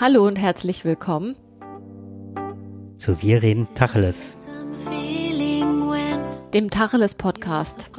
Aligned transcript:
Hallo 0.00 0.24
und 0.28 0.38
herzlich 0.38 0.84
willkommen 0.84 1.34
zu 2.98 3.20
Wir 3.20 3.42
reden 3.42 3.66
Tacheles, 3.74 4.46
dem 6.54 6.70
Tacheles 6.70 7.16
Podcast. 7.16 7.90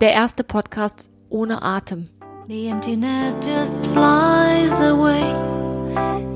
Der 0.00 0.12
erste 0.12 0.44
Podcast 0.44 1.10
ohne 1.30 1.62
Atem. 1.62 2.10
The 2.48 2.66
emptiness 2.66 3.38
just 3.42 3.86
flies 3.86 4.78
away. 4.82 5.22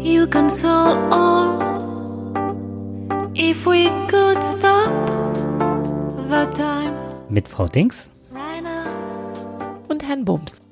You 0.00 0.26
console 0.26 0.96
all. 1.10 1.60
If 3.36 3.66
we 3.66 3.90
could 4.08 4.42
stop 4.42 4.90
the 6.30 6.46
time. 6.58 6.94
Mit 7.28 7.46
Frau 7.46 7.66
Dings 7.66 8.10
und 9.88 10.02
Herrn 10.02 10.24
Bums. 10.24 10.62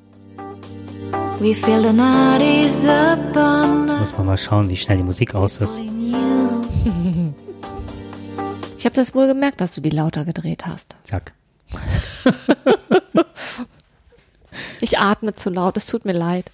Jetzt 3.88 3.98
muss 3.98 4.18
man 4.18 4.26
mal 4.26 4.36
schauen, 4.36 4.68
wie 4.68 4.76
schnell 4.76 4.98
die 4.98 5.02
Musik 5.02 5.34
aus 5.34 5.56
ist. 5.56 5.80
Ich 8.76 8.86
habe 8.86 8.96
das 8.96 9.14
wohl 9.14 9.26
gemerkt, 9.26 9.60
dass 9.60 9.74
du 9.74 9.82
die 9.82 9.90
lauter 9.90 10.24
gedreht 10.24 10.64
hast. 10.66 10.96
Zack. 11.04 11.34
ich 14.80 14.98
atme 14.98 15.34
zu 15.34 15.50
laut, 15.50 15.76
es 15.76 15.84
tut 15.84 16.06
mir 16.06 16.14
leid. 16.14 16.50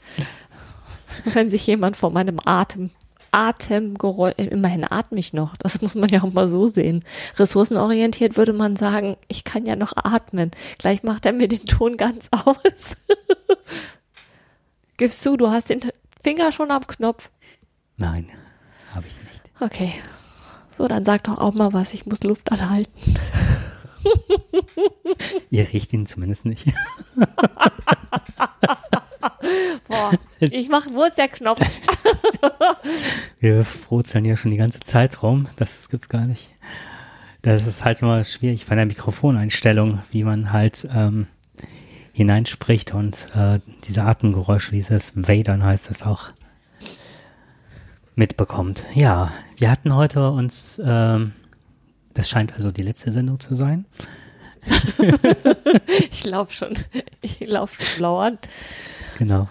Wenn 1.24 1.50
sich 1.50 1.64
jemand 1.68 1.96
vor 1.96 2.10
meinem 2.10 2.40
Atem 2.44 2.90
Atemgeräusch, 3.30 4.34
immerhin 4.38 4.84
atme 4.90 5.20
ich 5.20 5.34
noch, 5.34 5.56
das 5.56 5.82
muss 5.82 5.94
man 5.94 6.08
ja 6.08 6.22
auch 6.24 6.32
mal 6.32 6.48
so 6.48 6.66
sehen. 6.66 7.04
Ressourcenorientiert 7.36 8.36
würde 8.36 8.52
man 8.52 8.74
sagen, 8.74 9.16
ich 9.28 9.44
kann 9.44 9.64
ja 9.64 9.76
noch 9.76 9.92
atmen. 9.94 10.50
Gleich 10.78 11.04
macht 11.04 11.26
er 11.26 11.32
mir 11.32 11.46
den 11.46 11.66
Ton 11.66 11.96
ganz 11.96 12.28
aus. 12.44 12.96
Gibst 14.96 15.24
du, 15.26 15.36
du 15.36 15.50
hast 15.50 15.68
den 15.68 15.80
Finger 16.22 16.52
schon 16.52 16.70
am 16.70 16.86
Knopf. 16.86 17.30
Nein, 17.96 18.28
habe 18.94 19.06
ich 19.06 19.18
nicht. 19.20 19.42
Okay, 19.60 19.92
so, 20.76 20.88
dann 20.88 21.04
sag 21.04 21.24
doch 21.24 21.38
auch 21.38 21.54
mal 21.54 21.72
was, 21.72 21.92
ich 21.94 22.06
muss 22.06 22.24
Luft 22.24 22.50
anhalten. 22.52 22.92
Ihr 25.50 25.72
riecht 25.72 25.92
ihn 25.92 26.06
zumindest 26.06 26.46
nicht. 26.46 26.66
Boah, 29.88 30.12
ich 30.40 30.68
mach, 30.68 30.86
wo 30.92 31.04
ist 31.04 31.18
der 31.18 31.28
Knopf? 31.28 31.60
Wir 33.38 33.64
frotzeln 33.64 34.24
ja 34.24 34.36
schon 34.36 34.50
die 34.50 34.56
ganze 34.56 34.80
Zeit 34.80 35.22
rum, 35.22 35.48
das 35.56 35.88
gibt's 35.88 36.08
gar 36.08 36.26
nicht. 36.26 36.50
Das 37.42 37.66
ist 37.66 37.84
halt 37.84 38.02
immer 38.02 38.24
schwierig 38.24 38.64
von 38.64 38.76
der 38.76 38.86
Mikrofoneinstellung, 38.86 40.02
wie 40.10 40.24
man 40.24 40.52
halt 40.52 40.88
ähm, 40.92 41.26
hineinspricht 42.16 42.94
und 42.94 43.26
äh, 43.36 43.60
diese 43.84 44.04
Atemgeräusche, 44.04 44.70
dieses 44.70 45.28
Wadern 45.28 45.62
heißt 45.62 45.90
das 45.90 46.02
auch 46.02 46.30
mitbekommt. 48.14 48.86
Ja, 48.94 49.32
wir 49.58 49.70
hatten 49.70 49.94
heute 49.94 50.30
uns, 50.30 50.80
ähm, 50.82 51.32
das 52.14 52.30
scheint 52.30 52.54
also 52.54 52.72
die 52.72 52.80
letzte 52.80 53.10
Sendung 53.10 53.38
zu 53.38 53.52
sein. 53.52 53.84
ich 56.10 56.24
laufe 56.24 56.54
schon, 56.54 56.72
ich 57.20 57.38
laufe 57.40 57.82
schon 57.82 57.98
blau 57.98 58.18
an. 58.18 58.38
Genau. 59.18 59.46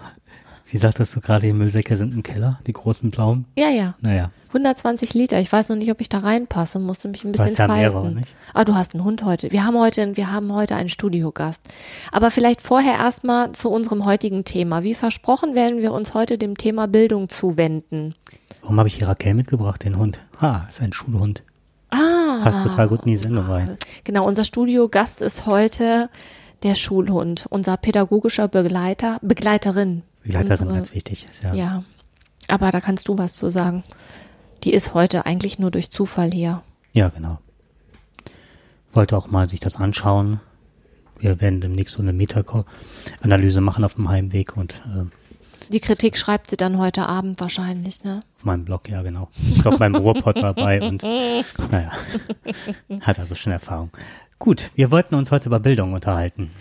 Wie 0.68 0.78
sagtest 0.78 1.14
du 1.14 1.20
gerade, 1.20 1.46
die 1.46 1.52
Müllsäcke 1.52 1.94
sind 1.96 2.12
im 2.12 2.24
Keller, 2.24 2.58
die 2.66 2.72
großen 2.72 3.10
blauen? 3.12 3.44
Ja, 3.56 3.68
ja. 3.68 3.94
Naja. 4.00 4.30
120 4.48 5.14
Liter. 5.14 5.38
Ich 5.38 5.52
weiß 5.52 5.68
noch 5.68 5.76
nicht, 5.76 5.90
ob 5.92 6.00
ich 6.00 6.08
da 6.08 6.18
reinpasse. 6.18 6.80
Musste 6.80 7.06
mich 7.08 7.24
ein 7.24 7.30
bisschen 7.30 7.46
du 7.46 7.52
hast 7.52 7.58
ja 7.58 7.68
mehrere, 7.68 8.10
nicht? 8.10 8.34
Ah, 8.52 8.64
du 8.64 8.74
hast 8.74 8.94
einen 8.94 9.04
Hund 9.04 9.22
heute. 9.24 9.52
Wir 9.52 9.64
haben 9.64 9.78
heute, 9.78 10.16
wir 10.16 10.32
haben 10.32 10.52
heute 10.52 10.74
einen 10.74 10.88
Studiogast. 10.88 11.60
Aber 12.10 12.32
vielleicht 12.32 12.60
vorher 12.60 12.94
erstmal 12.94 13.52
zu 13.52 13.70
unserem 13.70 14.04
heutigen 14.04 14.44
Thema. 14.44 14.82
Wie 14.82 14.94
versprochen 14.94 15.54
werden 15.54 15.78
wir 15.78 15.92
uns 15.92 16.14
heute 16.14 16.36
dem 16.36 16.56
Thema 16.56 16.88
Bildung 16.88 17.28
zuwenden. 17.28 18.14
Warum 18.62 18.78
habe 18.78 18.88
ich 18.88 18.96
hier 18.96 19.06
Raquel 19.06 19.34
mitgebracht, 19.34 19.84
den 19.84 19.96
Hund? 19.96 20.20
Ah, 20.40 20.62
ist 20.68 20.82
ein 20.82 20.92
Schulhund. 20.92 21.44
Ah. 21.90 22.40
Passt 22.42 22.64
total 22.64 22.88
gut 22.88 23.02
in 23.04 23.12
die 23.12 23.16
Sendung 23.16 23.46
rein. 23.46 23.78
Genau, 24.02 24.26
unser 24.26 24.44
Studiogast 24.44 25.22
ist 25.22 25.46
heute 25.46 26.10
der 26.64 26.74
Schulhund, 26.74 27.46
unser 27.50 27.76
pädagogischer 27.76 28.48
Begleiter, 28.48 29.18
Begleiterin. 29.22 30.02
Begleiterin, 30.26 30.66
unsere, 30.66 30.76
ganz 30.76 30.94
wichtig 30.94 31.26
ist, 31.28 31.42
ja. 31.42 31.54
Ja, 31.54 31.84
aber 32.48 32.70
da 32.70 32.80
kannst 32.80 33.08
du 33.08 33.16
was 33.16 33.34
zu 33.34 33.50
sagen. 33.50 33.84
Die 34.64 34.72
ist 34.72 34.94
heute 34.94 35.26
eigentlich 35.26 35.58
nur 35.58 35.70
durch 35.70 35.90
Zufall 35.90 36.30
hier. 36.32 36.62
Ja, 36.92 37.08
genau. 37.08 37.38
Wollte 38.92 39.16
auch 39.16 39.30
mal 39.30 39.48
sich 39.48 39.60
das 39.60 39.76
anschauen. 39.76 40.40
Wir 41.18 41.40
werden 41.40 41.60
demnächst 41.60 41.94
so 41.94 42.02
eine 42.02 42.12
Meta-Analyse 42.12 43.60
machen 43.60 43.84
auf 43.84 43.94
dem 43.94 44.08
Heimweg 44.08 44.56
und 44.56 44.82
äh, 44.94 45.04
die 45.68 45.80
Kritik 45.80 46.16
schreibt 46.16 46.48
sie 46.50 46.56
dann 46.56 46.78
heute 46.78 47.06
Abend 47.06 47.40
wahrscheinlich, 47.40 48.04
ne? 48.04 48.20
Auf 48.36 48.44
meinem 48.44 48.64
Blog, 48.64 48.88
ja, 48.88 49.02
genau. 49.02 49.28
Ich 49.52 49.62
glaube, 49.62 49.78
beim 49.78 49.96
Ruhrpott 49.96 50.36
dabei 50.36 50.80
und 50.80 51.02
naja, 51.70 51.90
hat 53.00 53.18
also 53.18 53.34
schon 53.34 53.52
Erfahrung. 53.52 53.90
Gut, 54.38 54.70
wir 54.76 54.90
wollten 54.92 55.16
uns 55.16 55.32
heute 55.32 55.48
über 55.48 55.58
Bildung 55.58 55.92
unterhalten. 55.92 56.52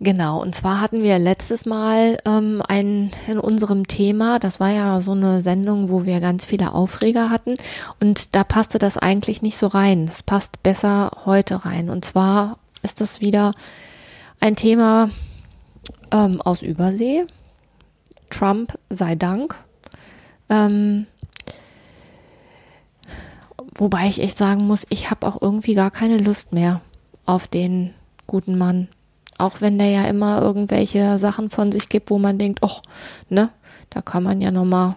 Genau, 0.00 0.42
und 0.42 0.54
zwar 0.54 0.80
hatten 0.80 1.02
wir 1.02 1.18
letztes 1.20 1.66
Mal 1.66 2.18
ähm, 2.24 2.62
ein 2.66 3.12
in 3.28 3.38
unserem 3.38 3.86
Thema, 3.86 4.40
das 4.40 4.58
war 4.58 4.70
ja 4.70 5.00
so 5.00 5.12
eine 5.12 5.40
Sendung, 5.40 5.88
wo 5.88 6.04
wir 6.04 6.20
ganz 6.20 6.44
viele 6.44 6.72
Aufreger 6.74 7.30
hatten 7.30 7.56
und 8.00 8.34
da 8.34 8.42
passte 8.42 8.78
das 8.78 8.98
eigentlich 8.98 9.40
nicht 9.40 9.56
so 9.56 9.68
rein. 9.68 10.06
Das 10.06 10.22
passt 10.24 10.62
besser 10.64 11.12
heute 11.24 11.64
rein. 11.64 11.90
Und 11.90 12.04
zwar 12.04 12.58
ist 12.82 13.00
das 13.00 13.20
wieder 13.20 13.52
ein 14.40 14.56
Thema 14.56 15.10
ähm, 16.10 16.40
aus 16.42 16.62
Übersee, 16.62 17.26
Trump 18.30 18.76
sei 18.90 19.14
Dank. 19.14 19.54
Ähm, 20.48 21.06
wobei 23.76 24.08
ich 24.08 24.20
echt 24.20 24.36
sagen 24.36 24.66
muss, 24.66 24.86
ich 24.90 25.10
habe 25.10 25.26
auch 25.26 25.40
irgendwie 25.40 25.74
gar 25.74 25.92
keine 25.92 26.18
Lust 26.18 26.52
mehr 26.52 26.80
auf 27.26 27.46
den 27.46 27.94
guten 28.26 28.58
Mann. 28.58 28.88
Auch 29.44 29.60
wenn 29.60 29.78
der 29.78 29.90
ja 29.90 30.04
immer 30.06 30.40
irgendwelche 30.40 31.18
Sachen 31.18 31.50
von 31.50 31.70
sich 31.70 31.90
gibt, 31.90 32.10
wo 32.10 32.18
man 32.18 32.38
denkt, 32.38 32.60
oh, 32.62 32.78
ne, 33.28 33.50
da 33.90 34.00
kann 34.00 34.22
man 34.22 34.40
ja 34.40 34.50
nochmal, 34.50 34.94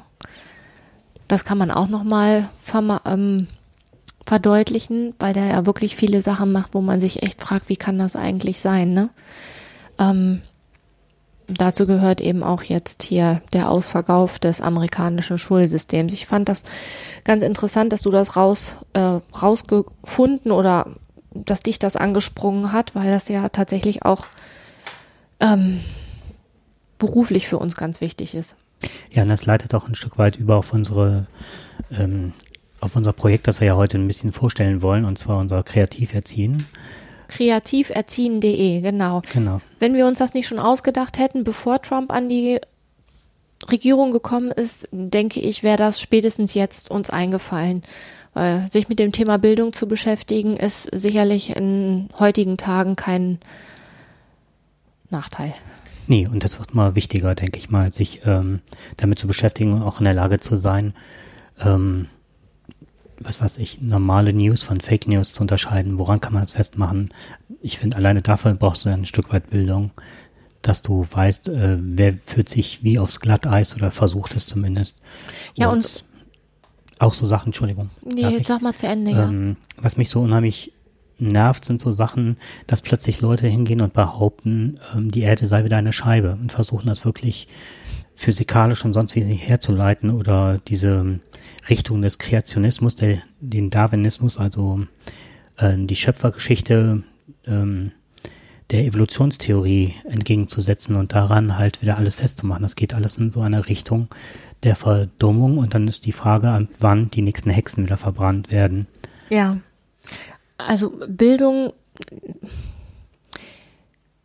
das 1.28 1.44
kann 1.44 1.58
man 1.58 1.69
auch 1.69 1.90
nochmal 1.90 2.47
ähm, 3.06 3.47
verdeutlichen, 4.25 5.13
weil 5.19 5.34
der 5.34 5.47
ja 5.47 5.66
wirklich 5.66 5.97
viele 5.97 6.22
Sachen 6.22 6.53
macht, 6.53 6.74
wo 6.74 6.80
man 6.80 7.02
sich 7.02 7.24
echt 7.24 7.41
fragt, 7.41 7.68
wie 7.68 7.75
kann 7.75 8.00
das 8.00 8.16
eigentlich 8.16 8.62
sein, 8.62 8.94
ne? 8.94 9.09
Ähm, 10.00 10.41
dazu 11.47 11.86
gehört 11.86 12.22
eben 12.22 12.41
auch 12.41 12.63
jetzt 12.63 13.03
hier 13.03 13.41
der 13.52 13.69
Ausverkauf 13.69 14.40
des 14.40 14.62
amerikanischen 14.62 15.38
Schulsystems. 15.38 16.13
Ich 16.13 16.25
fand 16.25 16.47
das 16.47 16.63
ganz 17.25 17.44
interessant, 17.44 17.91
dass 17.91 18.02
du 18.02 18.12
das 18.12 18.38
raus, 18.38 18.78
äh, 18.94 19.19
rausgefunden 19.41 20.53
oder 20.53 20.96
dass 21.46 21.62
dich 21.62 21.80
das 21.80 21.96
angesprungen 21.96 22.72
hat, 22.72 22.96
weil 22.96 23.12
das 23.12 23.28
ja 23.30 23.50
tatsächlich 23.50 24.03
auch 24.03 24.25
ähm, 25.40 25.80
beruflich 26.98 27.48
für 27.48 27.59
uns 27.59 27.75
ganz 27.75 28.02
wichtig 28.02 28.36
ist. 28.36 28.56
Ja, 29.12 29.24
und 29.24 29.30
das 29.30 29.46
leitet 29.46 29.74
auch 29.74 29.88
ein 29.88 29.96
Stück 29.96 30.18
weit 30.18 30.38
über 30.38 30.58
auf 30.58 30.74
unsere 30.74 31.28
ähm, 31.92 32.34
auf 32.80 32.96
unser 32.96 33.12
Projekt, 33.12 33.48
das 33.48 33.59
wir 33.59 33.68
ja 33.68 33.75
heute 33.75 33.98
ein 33.98 34.08
bisschen 34.08 34.34
vorstellen 34.34 34.84
wollen, 34.84 35.03
und 35.03 35.18
zwar 35.18 35.40
unser 35.40 35.64
Kreativerziehen 35.64 36.68
kreativerziehen.de, 37.28 38.81
genau. 38.81 39.22
Genau. 39.34 39.62
Wenn 39.80 39.96
wir 39.96 40.08
uns 40.08 40.19
das 40.19 40.34
nicht 40.34 40.48
schon 40.48 40.59
ausgedacht 40.59 41.18
hätten, 41.18 41.44
bevor 41.44 41.81
Trump 41.81 42.12
an 42.12 42.30
die 42.30 42.59
Regierung 43.69 44.12
gekommen 44.12 44.52
ist, 44.52 44.88
denke 44.92 45.40
ich, 45.40 45.64
wäre 45.64 45.78
das 45.78 46.00
spätestens 46.00 46.54
jetzt 46.54 46.90
uns 46.90 47.09
eingefallen. 47.09 47.84
Weil 48.38 48.69
sich 48.72 48.88
mit 48.88 49.00
dem 49.00 49.12
Thema 49.12 49.39
Bildung 49.39 49.74
zu 49.74 49.88
beschäftigen, 49.88 50.57
ist 50.57 50.88
sicherlich 50.94 51.56
in 51.56 52.07
heutigen 52.19 52.56
Tagen 52.56 52.95
kein 52.95 53.39
Nachteil. 55.10 55.56
Nee, 56.06 56.28
und 56.28 56.44
das 56.44 56.60
wird 56.60 56.75
mal 56.75 56.95
wichtiger, 56.95 57.34
denke 57.34 57.57
ich 57.57 57.72
mal, 57.72 57.92
sich 57.92 58.22
ähm, 58.25 58.60
damit 58.95 59.18
zu 59.18 59.25
beschäftigen 59.25 59.74
und 59.74 59.81
auch 59.81 59.98
in 59.98 60.04
der 60.04 60.13
Lage 60.13 60.39
zu 60.39 60.56
sein, 60.56 60.94
ähm, 61.60 62.10
was 63.19 63.42
weiß 63.42 63.57
ich, 63.57 63.81
normale 63.81 64.34
News 64.34 64.62
von 64.62 64.81
Fake 64.81 65.07
News 65.07 65.34
zu 65.34 65.42
unterscheiden. 65.42 65.98
Woran 65.98 66.22
kann 66.22 66.34
man 66.34 66.44
das 66.44 66.54
festmachen? 66.54 67.10
Ich 67.63 67.80
finde, 67.80 67.98
alleine 67.98 68.22
dafür 68.22 68.54
brauchst 68.54 68.86
du 68.86 68.89
ein 68.89 69.07
Stück 69.07 69.34
weit 69.34 69.50
Bildung, 69.50 69.89
dass 70.62 70.84
du 70.84 71.07
weißt, 71.10 71.50
äh, 71.50 71.78
wer 71.80 72.13
führt 72.13 72.50
sich 72.50 72.84
wie 72.84 73.00
aufs 73.00 73.19
Glatteis 73.19 73.75
oder 73.75 73.89
versucht 73.89 74.36
es 74.36 74.45
zumindest. 74.45 75.01
Ja, 75.56 75.69
und, 75.69 75.78
und 75.78 76.04
auch 77.00 77.14
so 77.14 77.26
Sachen, 77.26 77.48
Entschuldigung. 77.48 77.90
Nee, 78.04 78.42
sag 78.44 78.62
mal 78.62 78.76
zu 78.76 78.88
Ende, 78.88 79.12
ähm, 79.12 79.58
ja. 79.76 79.84
Was 79.84 79.98
mich 79.98 80.10
so 80.10 80.22
unheimlich 80.22 80.74
nervt, 81.20 81.66
sind 81.66 81.82
so 81.82 81.92
Sachen, 81.92 82.38
dass 82.68 82.82
plötzlich 82.82 83.22
Leute 83.22 83.48
hingehen 83.48 83.82
und 83.82 83.94
behaupten, 83.94 84.76
ähm, 84.96 85.12
die 85.12 85.22
Erde 85.22 85.48
sei 85.48 85.64
wieder 85.64 85.78
eine 85.78 85.94
Scheibe 85.94 86.34
und 86.34 86.52
versuchen 86.52 86.88
das 86.88 87.06
wirklich 87.06 87.48
physikalisch 88.14 88.84
und 88.84 88.94
sonst 88.94 89.16
wie 89.16 89.22
herzuleiten 89.22 90.10
oder 90.10 90.60
diese 90.68 91.20
Richtung 91.70 92.02
des 92.02 92.18
Kreationismus, 92.18 92.96
der, 92.96 93.22
den 93.40 93.70
Darwinismus, 93.70 94.40
also 94.40 94.86
äh, 95.58 95.76
die 95.78 95.96
Schöpfergeschichte 95.96 97.04
ähm, 97.46 97.92
der 98.72 98.84
Evolutionstheorie 98.86 99.96
entgegenzusetzen 100.04 100.96
und 100.96 101.14
daran 101.14 101.58
halt 101.58 101.81
wieder 101.81 101.98
alles 101.98 102.16
festzumachen. 102.16 102.64
Das 102.64 102.75
geht 102.75 102.94
alles 102.94 103.18
in 103.18 103.30
so 103.30 103.42
eine 103.42 103.68
Richtung 103.68 104.10
der 104.64 104.75
Verdummung 104.75 105.58
und 105.58 105.74
dann 105.74 105.88
ist 105.88 106.06
die 106.06 106.12
Frage, 106.12 106.68
wann 106.80 107.12
die 107.12 107.22
nächsten 107.22 107.50
Hexen 107.50 107.86
wieder 107.86 107.98
verbrannt 107.98 108.52
werden. 108.52 108.88
Ja. 109.30 109.58
Also 110.58 110.94
Bildung, 111.08 111.72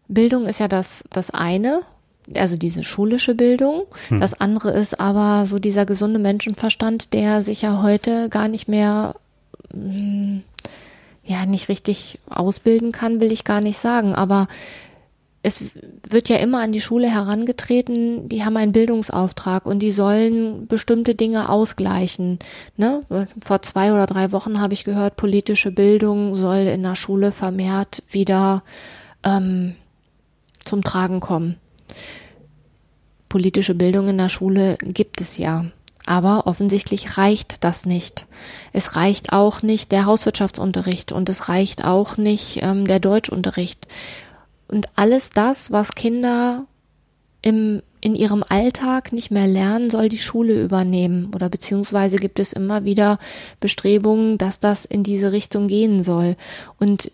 Bildung 0.09 0.47
ist 0.47 0.59
ja 0.59 0.69
das, 0.69 1.05
das 1.11 1.31
eine, 1.31 1.83
also 2.35 2.57
diese 2.57 2.83
schulische 2.83 3.35
Bildung. 3.35 3.85
Hm. 4.09 4.21
Das 4.21 4.35
andere 4.35 4.73
ist 4.73 4.99
aber 4.99 5.47
so 5.47 5.59
dieser 5.59 5.87
gesunde 5.87 6.19
Menschenverstand, 6.19 7.13
der 7.13 7.43
sich 7.43 7.63
ja 7.63 7.83
heute 7.83 8.29
gar 8.29 8.49
nicht 8.49 8.69
mehr 8.69 9.15
hm, 9.73 10.43
ja 11.25 11.47
nicht 11.47 11.69
richtig 11.69 12.19
ausbilden 12.29 12.93
kann, 12.93 13.21
will 13.21 13.33
ich 13.33 13.45
gar 13.45 13.61
nicht 13.61 13.79
sagen, 13.79 14.15
aber 14.15 14.49
es 15.45 15.61
wird 16.09 16.29
ja 16.29 16.37
immer 16.37 16.61
an 16.61 16.71
die 16.71 16.81
Schule 16.81 17.11
herangetreten, 17.11 18.29
die 18.29 18.45
haben 18.45 18.57
einen 18.57 18.71
Bildungsauftrag 18.71 19.67
und 19.67 19.81
die 19.81 19.91
sollen 19.91 20.69
bestimmte 20.69 21.17
Dinge 21.17 21.49
ausgleichen. 21.49 22.39
Ne? 22.77 23.03
Vor 23.41 23.61
zwei 23.63 23.93
oder 23.93 24.07
drei 24.07 24.31
Wochen 24.31 24.61
habe 24.61 24.75
ich 24.75 24.85
gehört, 24.85 25.17
politische 25.17 25.73
Bildung 25.73 26.37
soll 26.37 26.59
in 26.59 26.85
der 26.85 26.95
Schule 26.95 27.33
vermehrt 27.33 28.05
wieder 28.09 28.63
ähm, 29.25 29.75
zum 30.65 30.85
Tragen 30.85 31.19
kommen. 31.19 31.57
Politische 33.29 33.75
Bildung 33.75 34.09
in 34.09 34.19
der 34.19 34.29
Schule 34.29 34.77
gibt 34.81 35.21
es 35.21 35.39
ja. 35.39 35.65
Aber 36.05 36.47
offensichtlich 36.47 37.17
reicht 37.17 37.65
das 37.65 37.87
nicht. 37.87 38.27
Es 38.73 38.97
reicht 38.97 39.33
auch 39.33 39.63
nicht 39.63 39.93
der 39.93 40.05
Hauswirtschaftsunterricht 40.05 41.13
und 41.13 41.29
es 41.29 41.49
reicht 41.49 41.85
auch 41.85 42.17
nicht 42.17 42.59
ähm, 42.63 42.87
der 42.87 42.99
Deutschunterricht. 42.99 43.87
Und 44.69 44.87
alles 44.97 45.31
das, 45.31 45.71
was 45.71 45.95
Kinder 45.95 46.65
im, 47.43 47.83
in 48.01 48.15
ihrem 48.15 48.45
Alltag 48.49 49.13
nicht 49.13 49.31
mehr 49.31 49.47
lernen, 49.47 49.91
soll 49.91 50.09
die 50.09 50.19
Schule 50.19 50.63
übernehmen. 50.63 51.31
Oder 51.35 51.49
beziehungsweise 51.49 52.17
gibt 52.17 52.39
es 52.39 52.53
immer 52.53 52.85
wieder 52.85 53.19
Bestrebungen, 53.61 54.39
dass 54.39 54.59
das 54.59 54.85
in 54.85 55.03
diese 55.03 55.33
Richtung 55.33 55.69
gehen 55.69 56.03
soll. 56.03 56.37
Und 56.79 57.13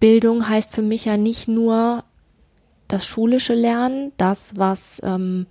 Bildung 0.00 0.48
heißt 0.48 0.72
für 0.72 0.82
mich 0.82 1.04
ja 1.04 1.16
nicht 1.16 1.48
nur 1.48 2.04
das 2.88 3.06
schulische 3.06 3.54
Lernen, 3.54 4.12
das, 4.16 4.56
was 4.56 5.00
ähm, 5.04 5.46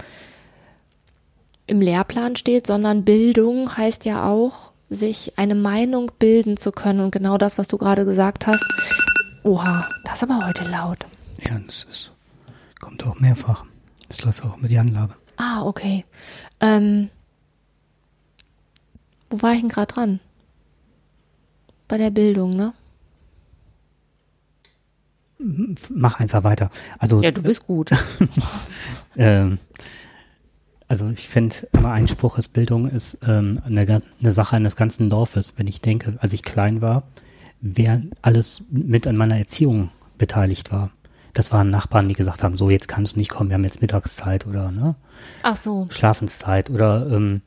im 1.67 1.81
Lehrplan 1.81 2.35
steht, 2.35 2.67
sondern 2.67 3.05
Bildung 3.05 3.75
heißt 3.75 4.05
ja 4.05 4.27
auch, 4.27 4.71
sich 4.89 5.37
eine 5.37 5.55
Meinung 5.55 6.11
bilden 6.19 6.57
zu 6.57 6.71
können. 6.71 6.99
Und 6.99 7.11
genau 7.11 7.37
das, 7.37 7.57
was 7.57 7.67
du 7.67 7.77
gerade 7.77 8.05
gesagt 8.05 8.47
hast. 8.47 8.63
Oha, 9.43 9.89
das 10.03 10.15
ist 10.15 10.23
aber 10.23 10.45
heute 10.45 10.63
laut. 10.65 11.05
Ja, 11.47 11.59
das 11.65 11.85
ist, 11.89 12.11
kommt 12.79 13.05
auch 13.05 13.19
mehrfach. 13.19 13.65
Das 14.07 14.23
läuft 14.23 14.43
auch 14.43 14.57
mit 14.57 14.71
die 14.71 14.77
Anlage. 14.77 15.13
Ah, 15.37 15.63
okay. 15.63 16.05
Ähm, 16.59 17.09
wo 19.29 19.41
war 19.41 19.53
ich 19.53 19.61
denn 19.61 19.69
gerade 19.69 19.93
dran? 19.93 20.19
Bei 21.87 21.97
der 21.97 22.11
Bildung, 22.11 22.55
ne? 22.55 22.73
Mach 25.89 26.19
einfach 26.19 26.43
weiter. 26.43 26.69
Also, 26.97 27.21
ja, 27.21 27.31
du 27.31 27.43
bist 27.43 27.67
gut. 27.67 27.91
ähm, 29.17 29.59
also 30.87 31.09
ich 31.09 31.27
finde 31.27 31.55
immer 31.73 31.91
Einspruch 31.91 32.37
ist 32.37 32.49
Bildung 32.49 32.89
ist 32.89 33.19
ähm, 33.27 33.61
eine, 33.65 34.01
eine 34.19 34.31
Sache 34.31 34.55
eines 34.55 34.75
ganzen 34.75 35.09
Dorfes. 35.09 35.53
Wenn 35.57 35.67
ich 35.67 35.81
denke, 35.81 36.17
als 36.19 36.33
ich 36.33 36.43
klein 36.43 36.81
war, 36.81 37.03
wer 37.61 38.01
alles 38.21 38.65
mit 38.69 39.07
an 39.07 39.17
meiner 39.17 39.37
Erziehung 39.37 39.89
beteiligt 40.17 40.71
war. 40.71 40.91
Das 41.33 41.51
waren 41.51 41.69
Nachbarn, 41.69 42.07
die 42.07 42.13
gesagt 42.13 42.43
haben, 42.43 42.55
so 42.55 42.69
jetzt 42.69 42.87
kannst 42.87 43.15
du 43.15 43.19
nicht 43.19 43.29
kommen, 43.29 43.49
wir 43.49 43.55
haben 43.55 43.63
jetzt 43.65 43.81
Mittagszeit 43.81 44.47
oder 44.47 44.71
ne? 44.71 44.95
Ach 45.43 45.57
so. 45.57 45.87
Schlafenszeit 45.89 46.69
oder 46.69 47.07
ähm, 47.11 47.41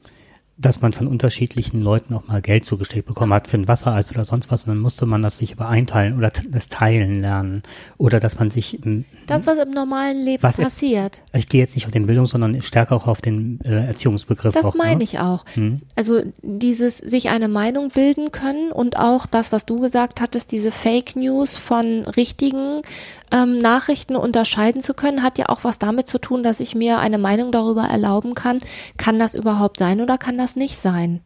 dass 0.58 0.80
man 0.80 0.92
von 0.92 1.06
unterschiedlichen 1.06 1.80
Leuten 1.80 2.14
auch 2.14 2.26
mal 2.26 2.42
Geld 2.42 2.64
zugesteckt 2.64 3.06
bekommen 3.06 3.32
hat 3.32 3.46
für 3.46 3.56
ein 3.56 3.68
Wassereis 3.68 4.10
oder 4.10 4.24
sonst 4.24 4.50
was 4.50 4.66
und 4.66 4.70
dann 4.70 4.80
musste 4.80 5.06
man 5.06 5.22
das 5.22 5.38
sich 5.38 5.52
aber 5.52 5.68
einteilen 5.68 6.18
oder 6.18 6.30
das 6.50 6.68
Teilen 6.68 7.20
lernen 7.20 7.62
oder 7.96 8.18
dass 8.18 8.38
man 8.38 8.50
sich 8.50 8.78
das 9.26 9.46
was 9.46 9.58
im 9.58 9.70
normalen 9.70 10.18
Leben 10.18 10.40
passiert. 10.40 11.22
Ich 11.32 11.48
gehe 11.48 11.60
jetzt 11.60 11.76
nicht 11.76 11.86
auf 11.86 11.92
den 11.92 12.06
Bildung, 12.06 12.26
sondern 12.26 12.60
stärker 12.62 12.96
auch 12.96 13.06
auf 13.06 13.20
den 13.20 13.60
äh, 13.64 13.86
Erziehungsbegriff. 13.86 14.54
Das 14.54 14.64
auch, 14.64 14.74
meine 14.74 14.98
ne? 14.98 15.04
ich 15.04 15.20
auch. 15.20 15.44
Hm. 15.54 15.80
Also 15.94 16.22
dieses 16.42 16.98
sich 16.98 17.30
eine 17.30 17.48
Meinung 17.48 17.88
bilden 17.88 18.32
können 18.32 18.72
und 18.72 18.98
auch 18.98 19.26
das, 19.26 19.52
was 19.52 19.64
du 19.64 19.78
gesagt 19.78 20.20
hattest, 20.20 20.50
diese 20.50 20.72
Fake 20.72 21.14
News 21.14 21.56
von 21.56 22.02
richtigen 22.02 22.82
ähm, 23.30 23.58
Nachrichten 23.58 24.16
unterscheiden 24.16 24.80
zu 24.80 24.94
können, 24.94 25.22
hat 25.22 25.38
ja 25.38 25.48
auch 25.48 25.64
was 25.64 25.78
damit 25.78 26.08
zu 26.08 26.18
tun, 26.18 26.42
dass 26.42 26.60
ich 26.60 26.74
mir 26.74 26.98
eine 26.98 27.18
Meinung 27.18 27.52
darüber 27.52 27.82
erlauben 27.82 28.34
kann, 28.34 28.60
kann 28.96 29.18
das 29.18 29.34
überhaupt 29.34 29.78
sein 29.78 30.00
oder 30.00 30.18
kann 30.18 30.38
das 30.38 30.56
nicht 30.56 30.78
sein? 30.78 31.20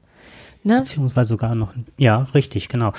Ne? 0.65 0.79
Beziehungsweise 0.79 1.29
sogar 1.31 1.55
noch, 1.55 1.73
ja, 1.97 2.27
richtig, 2.35 2.69
genau. 2.69 2.93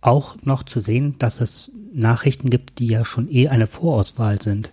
Auch 0.00 0.36
noch 0.42 0.62
zu 0.62 0.80
sehen, 0.80 1.16
dass 1.18 1.40
es 1.40 1.70
Nachrichten 1.92 2.50
gibt, 2.50 2.78
die 2.78 2.86
ja 2.86 3.04
schon 3.04 3.30
eh 3.30 3.48
eine 3.48 3.66
Vorauswahl 3.66 4.40
sind. 4.40 4.72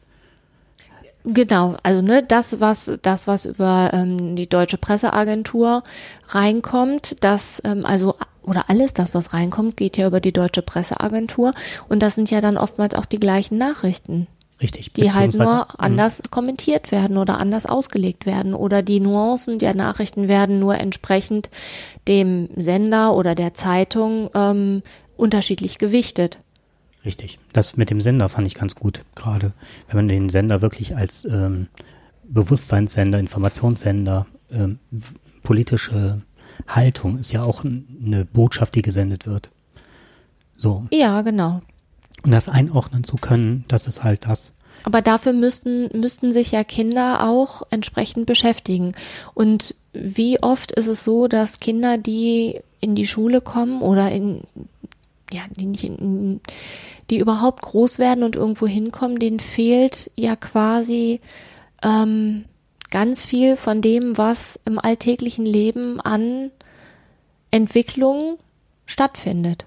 Genau, 1.26 1.76
also 1.84 2.02
ne, 2.02 2.24
das 2.24 2.62
was 2.62 2.98
das 3.02 3.28
was 3.28 3.46
über 3.46 3.92
ähm, 3.94 4.38
die 4.38 4.48
deutsche 4.48 4.78
Presseagentur 4.78 5.84
reinkommt, 6.28 7.18
das 7.24 7.62
ähm, 7.66 7.86
also 7.86 8.16
oder 8.50 8.70
alles 8.70 8.94
das 8.94 9.14
was 9.14 9.34
reinkommt, 9.34 9.78
geht 9.78 9.98
ja 9.98 10.08
über 10.08 10.20
die 10.20 10.32
deutsche 10.32 10.62
Presseagentur 10.62 11.54
und 11.88 12.02
das 12.02 12.16
sind 12.16 12.32
ja 12.32 12.42
dann 12.42 12.58
oftmals 12.58 12.96
auch 12.96 13.06
die 13.06 13.20
gleichen 13.20 13.58
Nachrichten. 13.58 14.28
Richtig. 14.62 14.92
Die 14.92 15.12
halt 15.12 15.36
nur 15.36 15.56
mhm. 15.56 15.76
anders 15.78 16.22
kommentiert 16.30 16.92
werden 16.92 17.18
oder 17.18 17.38
anders 17.40 17.66
ausgelegt 17.66 18.26
werden 18.26 18.54
oder 18.54 18.82
die 18.82 19.00
Nuancen 19.00 19.58
der 19.58 19.74
Nachrichten 19.74 20.28
werden 20.28 20.60
nur 20.60 20.78
entsprechend 20.78 21.50
dem 22.08 22.50
Sender 22.58 23.14
oder 23.16 23.36
der 23.36 23.54
Zeitung 23.54 24.30
ähm, 24.34 24.82
unterschiedlich 25.16 25.78
gewichtet. 25.78 26.40
Richtig. 27.06 27.40
Das 27.54 27.78
mit 27.78 27.90
dem 27.90 28.02
Sender 28.02 28.28
fand 28.28 28.48
ich 28.48 28.56
ganz 28.56 28.76
gut, 28.76 29.02
gerade 29.16 29.54
wenn 29.88 29.96
man 29.96 30.08
den 30.10 30.28
Sender 30.28 30.62
wirklich 30.62 30.98
als 30.98 31.24
ähm, 31.24 31.68
Bewusstseinssender, 32.24 33.18
Informationssender, 33.18 34.26
ähm, 34.52 34.80
politische 35.44 36.22
Haltung 36.68 37.18
ist 37.18 37.32
ja 37.32 37.44
auch 37.44 37.64
eine 37.64 38.26
Botschaft, 38.26 38.76
die 38.76 38.82
gesendet 38.82 39.28
wird. 39.28 39.50
So. 40.58 40.86
Ja, 40.92 41.22
genau. 41.22 41.62
Und 42.24 42.32
das 42.32 42.50
einordnen 42.50 43.04
zu 43.04 43.18
können, 43.18 43.66
das 43.68 43.88
ist 43.88 44.04
halt 44.04 44.26
das. 44.26 44.54
Aber 44.84 45.02
dafür 45.02 45.34
müssten, 45.34 45.90
müssten 45.98 46.32
sich 46.32 46.52
ja 46.52 46.64
Kinder 46.64 47.28
auch 47.28 47.64
entsprechend 47.70 48.26
beschäftigen. 48.26 48.94
Und 49.34 49.76
wie 49.94 50.42
oft 50.42 50.72
ist 50.72 50.88
es 50.88 51.04
so, 51.04 51.28
dass 51.28 51.60
Kinder, 51.60 51.98
die 51.98 52.60
in 52.80 52.96
die 52.96 53.08
Schule 53.08 53.42
kommen 53.42 53.82
oder 53.82 54.12
in, 54.12 54.42
ja, 55.32 55.42
die 55.52 55.66
nicht 55.66 55.84
in, 55.84 56.42
die 57.10 57.20
überhaupt 57.20 57.62
groß 57.62 58.00
werden 58.00 58.24
und 58.24 58.36
irgendwo 58.36 58.68
hinkommen, 58.68 59.20
denen 59.20 59.40
fehlt 59.40 60.12
ja 60.16 60.36
quasi 60.36 61.20
ähm, 61.84 62.46
ganz 62.90 63.24
viel 63.24 63.56
von 63.56 63.82
dem, 63.82 64.18
was 64.18 64.60
im 64.66 64.80
alltäglichen 64.80 65.46
Leben 65.46 66.00
an 66.00 66.52
Entwicklung 67.52 68.38
stattfindet. 68.86 69.66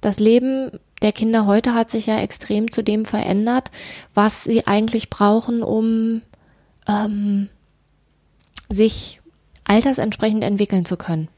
Das 0.00 0.18
Leben 0.18 0.78
der 1.02 1.12
Kinder 1.12 1.46
heute 1.46 1.74
hat 1.74 1.90
sich 1.90 2.06
ja 2.06 2.18
extrem 2.20 2.70
zu 2.70 2.82
dem 2.82 3.04
verändert, 3.04 3.70
was 4.14 4.44
sie 4.44 4.66
eigentlich 4.66 5.10
brauchen, 5.10 5.62
um 5.62 6.22
ähm, 6.88 7.48
sich 8.68 9.20
altersentsprechend 9.64 10.44
entwickeln 10.44 10.84
zu 10.84 10.96
können. 10.96 11.28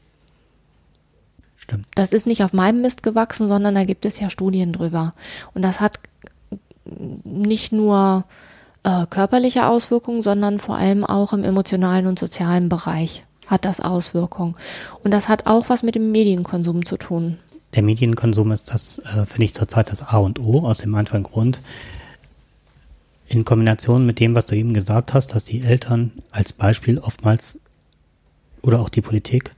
Stimmt. 1.55 1.87
Das 1.95 2.13
ist 2.13 2.25
nicht 2.25 2.43
auf 2.43 2.53
meinem 2.53 2.81
Mist 2.81 3.03
gewachsen, 3.03 3.47
sondern 3.49 3.75
da 3.75 3.83
gibt 3.83 4.05
es 4.05 4.19
ja 4.19 4.29
Studien 4.29 4.71
drüber. 4.71 5.13
Und 5.53 5.61
das 5.61 5.81
hat 5.81 5.99
nicht 7.23 7.71
nur 7.71 8.23
äh, 8.83 9.05
körperliche 9.09 9.67
Auswirkungen, 9.67 10.21
sondern 10.21 10.59
vor 10.59 10.75
allem 10.75 11.03
auch 11.03 11.33
im 11.33 11.43
emotionalen 11.43 12.07
und 12.07 12.19
sozialen 12.19 12.69
Bereich 12.69 13.23
hat 13.47 13.65
das 13.65 13.81
Auswirkungen. 13.81 14.55
Und 15.03 15.11
das 15.11 15.27
hat 15.27 15.47
auch 15.47 15.69
was 15.69 15.83
mit 15.83 15.95
dem 15.95 16.11
Medienkonsum 16.11 16.85
zu 16.85 16.97
tun. 16.97 17.37
Der 17.75 17.83
Medienkonsum 17.83 18.51
ist 18.51 18.71
das, 18.71 18.99
äh, 18.99 19.25
finde 19.25 19.45
ich, 19.45 19.53
zurzeit 19.53 19.91
das 19.91 20.01
A 20.01 20.17
und 20.17 20.39
O, 20.39 20.65
aus 20.65 20.79
dem 20.79 20.95
einfachen 20.95 21.23
Grund, 21.23 21.61
in 23.27 23.45
Kombination 23.45 24.05
mit 24.05 24.19
dem, 24.19 24.35
was 24.35 24.47
du 24.47 24.55
eben 24.55 24.73
gesagt 24.73 25.13
hast, 25.13 25.35
dass 25.35 25.43
die 25.43 25.61
Eltern 25.61 26.13
als 26.31 26.51
Beispiel 26.51 26.97
oftmals 26.97 27.59
oder 28.61 28.79
auch 28.79 28.89
die 28.89 29.01
Politik 29.01 29.51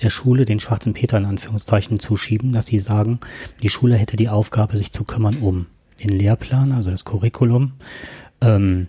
der 0.00 0.10
Schule 0.10 0.44
den 0.44 0.60
schwarzen 0.60 0.94
Peter 0.94 1.18
in 1.18 1.26
Anführungszeichen 1.26 2.00
zuschieben, 2.00 2.52
dass 2.52 2.66
sie 2.66 2.78
sagen, 2.78 3.20
die 3.62 3.68
Schule 3.68 3.96
hätte 3.96 4.16
die 4.16 4.28
Aufgabe, 4.28 4.78
sich 4.78 4.92
zu 4.92 5.04
kümmern 5.04 5.36
um 5.40 5.66
den 6.02 6.10
Lehrplan, 6.10 6.72
also 6.72 6.90
das 6.90 7.04
Curriculum, 7.04 7.72
ähm, 8.40 8.88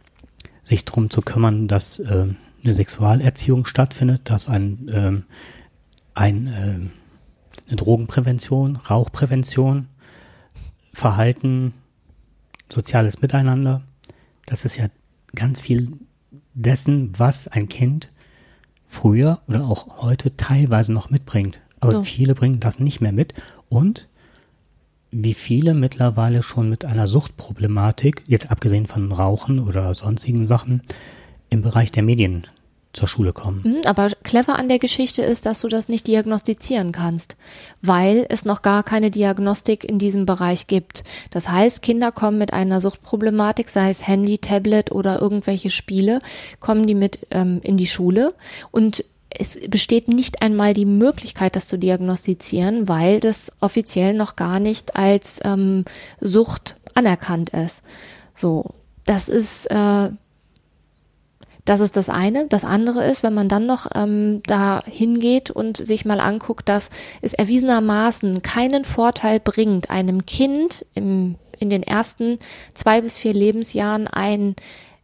sich 0.63 0.85
darum 0.85 1.09
zu 1.09 1.21
kümmern, 1.21 1.67
dass 1.67 1.99
äh, 1.99 2.27
eine 2.63 2.73
Sexualerziehung 2.73 3.65
stattfindet, 3.65 4.29
dass 4.29 4.49
ein, 4.49 4.87
ähm, 4.91 5.23
ein 6.13 6.47
äh, 6.47 6.79
eine 7.69 7.75
Drogenprävention, 7.75 8.77
Rauchprävention, 8.77 9.87
Verhalten 10.91 11.73
soziales 12.67 13.21
Miteinander. 13.21 13.83
Das 14.45 14.65
ist 14.65 14.77
ja 14.77 14.87
ganz 15.35 15.61
viel 15.61 15.93
dessen, 16.53 17.17
was 17.17 17.47
ein 17.47 17.69
Kind 17.69 18.11
früher 18.87 19.39
oder 19.47 19.65
auch 19.65 20.01
heute 20.01 20.35
teilweise 20.35 20.91
noch 20.91 21.09
mitbringt. 21.09 21.61
Aber 21.79 21.91
so. 21.91 22.03
viele 22.03 22.35
bringen 22.35 22.59
das 22.59 22.79
nicht 22.79 23.01
mehr 23.01 23.11
mit. 23.11 23.33
Und 23.69 24.09
wie 25.11 25.33
viele 25.33 25.73
mittlerweile 25.73 26.43
schon 26.43 26.69
mit 26.69 26.85
einer 26.85 27.07
Suchtproblematik, 27.07 28.23
jetzt 28.27 28.51
abgesehen 28.51 28.87
von 28.87 29.11
Rauchen 29.11 29.59
oder 29.59 29.93
sonstigen 29.93 30.45
Sachen, 30.45 30.81
im 31.49 31.61
Bereich 31.61 31.91
der 31.91 32.03
Medien 32.03 32.45
zur 32.93 33.07
Schule 33.07 33.33
kommen. 33.33 33.61
Mhm, 33.63 33.81
aber 33.85 34.09
clever 34.23 34.57
an 34.57 34.67
der 34.67 34.79
Geschichte 34.79 35.21
ist, 35.21 35.45
dass 35.45 35.61
du 35.61 35.67
das 35.67 35.89
nicht 35.89 36.07
diagnostizieren 36.07 36.91
kannst, 36.91 37.35
weil 37.81 38.25
es 38.29 38.45
noch 38.45 38.61
gar 38.61 38.83
keine 38.83 39.11
Diagnostik 39.11 39.83
in 39.83 39.99
diesem 39.99 40.25
Bereich 40.25 40.65
gibt. 40.67 41.03
Das 41.29 41.49
heißt, 41.49 41.83
Kinder 41.83 42.11
kommen 42.11 42.39
mit 42.39 42.51
einer 42.51 42.81
Suchtproblematik, 42.81 43.69
sei 43.69 43.89
es 43.89 44.07
Handy, 44.07 44.39
Tablet 44.39 44.91
oder 44.91 45.21
irgendwelche 45.21 45.69
Spiele, 45.69 46.21
kommen 46.59 46.87
die 46.87 46.95
mit 46.95 47.27
ähm, 47.29 47.59
in 47.63 47.77
die 47.77 47.87
Schule 47.87 48.33
und 48.71 49.05
es 49.29 49.59
besteht 49.69 50.07
nicht 50.07 50.41
einmal 50.41 50.74
die 50.74 50.86
Möglichkeit, 50.86 51.55
das 51.55 51.67
zu 51.67 51.77
diagnostizieren, 51.77 52.88
weil 52.88 53.19
das 53.19 53.51
offiziell 53.59 54.13
noch 54.13 54.36
gar 54.36 54.59
nicht 54.59 54.95
als 54.95 55.39
ähm, 55.43 55.86
Sucht 56.19 56.77
anerkannt 56.95 57.51
ist. 57.51 57.83
So, 58.36 58.65
das 59.05 59.29
ist 59.29 59.67
äh, 59.67 60.09
das 61.69 61.81
ist 61.81 61.98
das 61.98 62.09
eine. 62.09 62.48
Das 62.48 62.65
andere 62.65 63.05
ist, 63.05 63.21
wenn 63.21 63.36
man 63.36 63.48
dann 63.48 63.67
noch 63.67 63.86
ähm, 63.93 64.41
da 64.48 64.81
hingeht 64.86 65.51
und 65.51 65.77
sich 65.77 66.03
mal 66.03 66.19
anguckt, 66.19 66.67
dass 66.67 66.89
es 67.21 67.36
erwiesenermaßen 67.36 68.41
keinen 68.41 68.86
Vorteil 68.86 69.39
bringt, 69.39 69.91
einem 69.91 70.25
Kind 70.25 70.83
im, 70.95 71.36
in 71.59 71.69
den 71.69 71.83
ersten 71.83 72.39
zwei 72.74 73.01
bis 73.01 73.19
vier 73.19 73.33
Lebensjahren 73.33 74.07
ein 74.07 74.55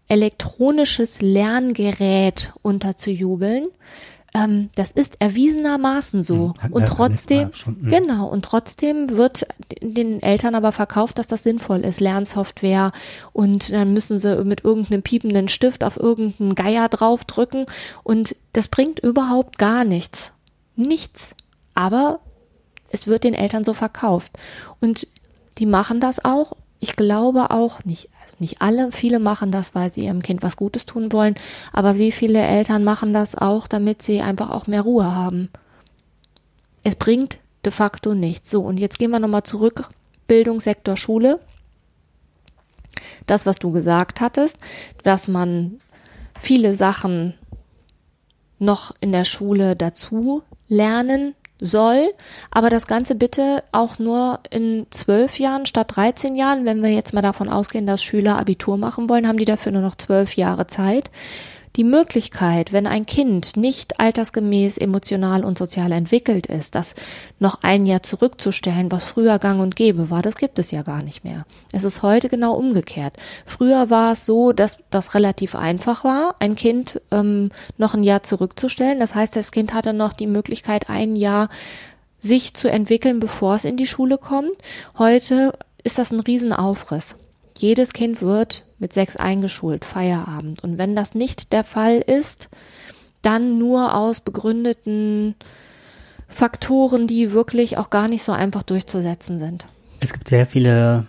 elektronisches 0.08 1.22
Lerngerät 1.22 2.52
unterzujubeln, 2.64 3.68
ähm, 4.36 4.70
das 4.76 4.92
ist 4.92 5.22
erwiesenermaßen 5.22 6.22
so. 6.22 6.54
Hm, 6.60 6.74
und 6.74 6.86
trotzdem, 6.88 7.54
schon, 7.54 7.78
hm. 7.80 7.90
genau, 7.90 8.28
und 8.28 8.44
trotzdem 8.44 9.10
wird 9.12 9.48
den 9.82 10.22
Eltern 10.22 10.56
aber 10.56 10.74
verkauft, 10.74 11.18
dass 11.18 11.28
das 11.28 11.44
sinnvoll 11.44 11.86
ist, 11.86 12.02
Lernsoftware. 12.02 12.92
Und 13.32 13.72
dann 13.72 13.94
müssen 13.94 14.20
sie 14.20 14.44
mit 14.44 14.66
irgendeinem 14.66 15.04
piependen 15.04 15.48
Stift 15.48 15.86
auf 15.86 15.96
irgendeinen 15.96 16.54
Geier 16.54 16.90
draufdrücken. 16.90 17.66
Und 18.04 18.36
das 18.52 18.68
bringt 18.68 19.00
überhaupt 19.00 19.58
gar 19.58 19.86
nichts. 19.86 20.34
Nichts. 20.76 21.34
Aber 21.74 22.20
es 22.90 23.08
wird 23.08 23.24
den 23.24 23.36
Eltern 23.36 23.64
so 23.64 23.74
verkauft. 23.74 24.34
Und 24.82 25.08
die 25.60 25.66
machen 25.66 26.02
das 26.02 26.24
auch. 26.26 26.58
Ich 26.82 26.98
glaube 26.98 27.52
auch 27.52 27.86
nicht, 27.86 28.10
nicht 28.40 28.62
alle, 28.62 28.92
viele 28.92 29.20
machen 29.20 29.52
das, 29.52 29.76
weil 29.76 29.92
sie 29.92 30.06
ihrem 30.06 30.22
Kind 30.22 30.44
was 30.44 30.58
Gutes 30.58 30.86
tun 30.86 31.12
wollen, 31.12 31.36
aber 31.72 31.98
wie 31.98 32.12
viele 32.12 32.42
Eltern 32.42 32.84
machen 32.84 33.14
das 33.14 33.36
auch, 33.36 33.68
damit 33.68 34.02
sie 34.02 34.22
einfach 34.22 34.50
auch 34.50 34.68
mehr 34.68 34.82
Ruhe 34.82 35.14
haben? 35.14 35.50
Es 36.84 36.96
bringt 36.96 37.40
de 37.66 37.72
facto 37.72 38.14
nichts. 38.14 38.52
So, 38.52 38.62
und 38.62 38.80
jetzt 38.80 39.00
gehen 39.00 39.12
wir 39.12 39.20
nochmal 39.20 39.44
zurück. 39.44 39.90
Bildungssektor 40.28 40.98
Schule. 40.98 41.40
Das, 43.26 43.46
was 43.46 43.58
du 43.58 43.72
gesagt 43.72 44.22
hattest, 44.22 44.58
dass 45.04 45.28
man 45.28 45.80
viele 46.40 46.76
Sachen 46.76 47.34
noch 48.60 48.94
in 49.00 49.12
der 49.12 49.26
Schule 49.26 49.76
dazu 49.76 50.44
lernen 50.68 51.36
soll, 51.66 52.12
aber 52.52 52.70
das 52.70 52.88
Ganze 52.88 53.16
bitte 53.16 53.64
auch 53.72 54.00
nur 54.00 54.40
in 54.50 54.88
zwölf 54.90 55.40
Jahren 55.40 55.66
statt 55.66 55.96
13 55.96 56.36
Jahren. 56.36 56.66
Wenn 56.66 56.84
wir 56.84 56.92
jetzt 56.92 57.14
mal 57.14 57.22
davon 57.22 57.50
ausgehen, 57.50 57.88
dass 57.88 58.04
Schüler 58.04 58.38
Abitur 58.38 58.78
machen 58.78 59.10
wollen, 59.10 59.28
haben 59.28 59.38
die 59.38 59.46
dafür 59.46 59.72
nur 59.72 59.82
noch 59.82 59.96
zwölf 59.96 60.36
Jahre 60.36 60.68
Zeit 60.68 61.10
die 61.76 61.84
Möglichkeit, 61.84 62.72
wenn 62.72 62.88
ein 62.88 63.06
Kind 63.06 63.58
nicht 63.58 64.00
altersgemäß 64.00 64.78
emotional 64.78 65.44
und 65.44 65.58
sozial 65.58 65.92
entwickelt 65.92 66.48
ist, 66.48 66.76
das 66.76 66.96
noch 67.40 67.64
ein 67.64 67.86
Jahr 67.86 68.04
zurückzustellen, 68.04 68.92
was 68.92 69.04
früher 69.04 69.40
gang 69.40 69.62
und 69.62 69.76
gäbe 69.76 70.10
war, 70.10 70.22
das 70.22 70.36
gibt 70.36 70.58
es 70.60 70.72
ja 70.72 70.84
gar 70.84 71.04
nicht 71.04 71.24
mehr. 71.24 71.46
Es 71.72 71.84
ist 71.84 72.02
heute 72.02 72.30
genau 72.30 72.54
umgekehrt. 72.54 73.18
Früher 73.46 73.90
war 73.90 74.14
es 74.14 74.26
so, 74.26 74.54
dass 74.54 74.78
das 74.90 75.16
relativ 75.16 75.56
einfach 75.56 76.04
war, 76.04 76.36
ein 76.40 76.56
Kind 76.56 77.02
ähm, 77.12 77.52
noch 77.78 77.94
ein 77.94 78.04
Jahr 78.04 78.24
zurückzustellen. 78.24 79.00
Das 79.00 79.14
heißt, 79.14 79.36
das 79.36 79.52
Kind 79.52 79.74
hatte 79.74 79.94
noch 79.94 80.14
die 80.14 80.28
Möglichkeit, 80.28 80.90
ein 80.90 81.16
Jahr 81.16 81.50
sich 82.20 82.54
zu 82.54 82.70
entwickeln, 82.70 83.20
bevor 83.20 83.56
es 83.56 83.66
in 83.66 83.78
die 83.78 83.88
Schule 83.88 84.18
kommt. 84.18 84.56
Heute 84.98 85.54
ist 85.84 85.98
das 85.98 86.12
ein 86.12 86.22
Riesenaufriss 86.22 87.16
jedes 87.60 87.94
Kind 87.94 88.22
wird 88.22 88.65
mit 88.80 88.94
sechs 88.94 89.16
eingeschult, 89.16 89.86
Feierabend. 89.86 90.64
Und 90.64 90.78
wenn 90.78 90.96
das 90.96 91.16
nicht 91.16 91.54
der 91.54 91.64
Fall 91.64 91.98
ist, 92.00 92.50
dann 93.22 93.58
nur 93.58 93.96
aus 93.96 94.20
begründeten 94.20 95.36
Faktoren, 96.28 97.08
die 97.08 97.32
wirklich 97.32 97.78
auch 97.78 97.90
gar 97.90 98.08
nicht 98.08 98.24
so 98.24 98.32
einfach 98.32 98.64
durchzusetzen 98.64 99.40
sind. 99.40 99.66
Es 100.00 100.14
gibt 100.14 100.28
sehr 100.28 100.46
viele 100.46 101.08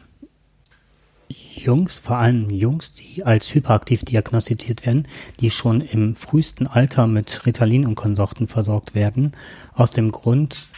Jungs, 1.29 1.99
vor 1.99 2.19
allem 2.19 2.51
Jungs, 2.51 2.93
die 2.93 3.25
als 3.25 3.53
hyperaktiv 3.55 4.05
diagnostiziert 4.05 4.87
werden, 4.87 5.09
die 5.41 5.51
schon 5.51 5.81
im 5.81 6.15
frühesten 6.15 6.67
Alter 6.67 7.07
mit 7.07 7.45
Ritalin 7.47 7.87
und 7.87 7.97
Konsorten 7.97 8.47
versorgt 8.47 8.95
werden, 8.95 9.33
aus 9.75 9.91
dem 9.91 10.13
Grund, 10.13 10.69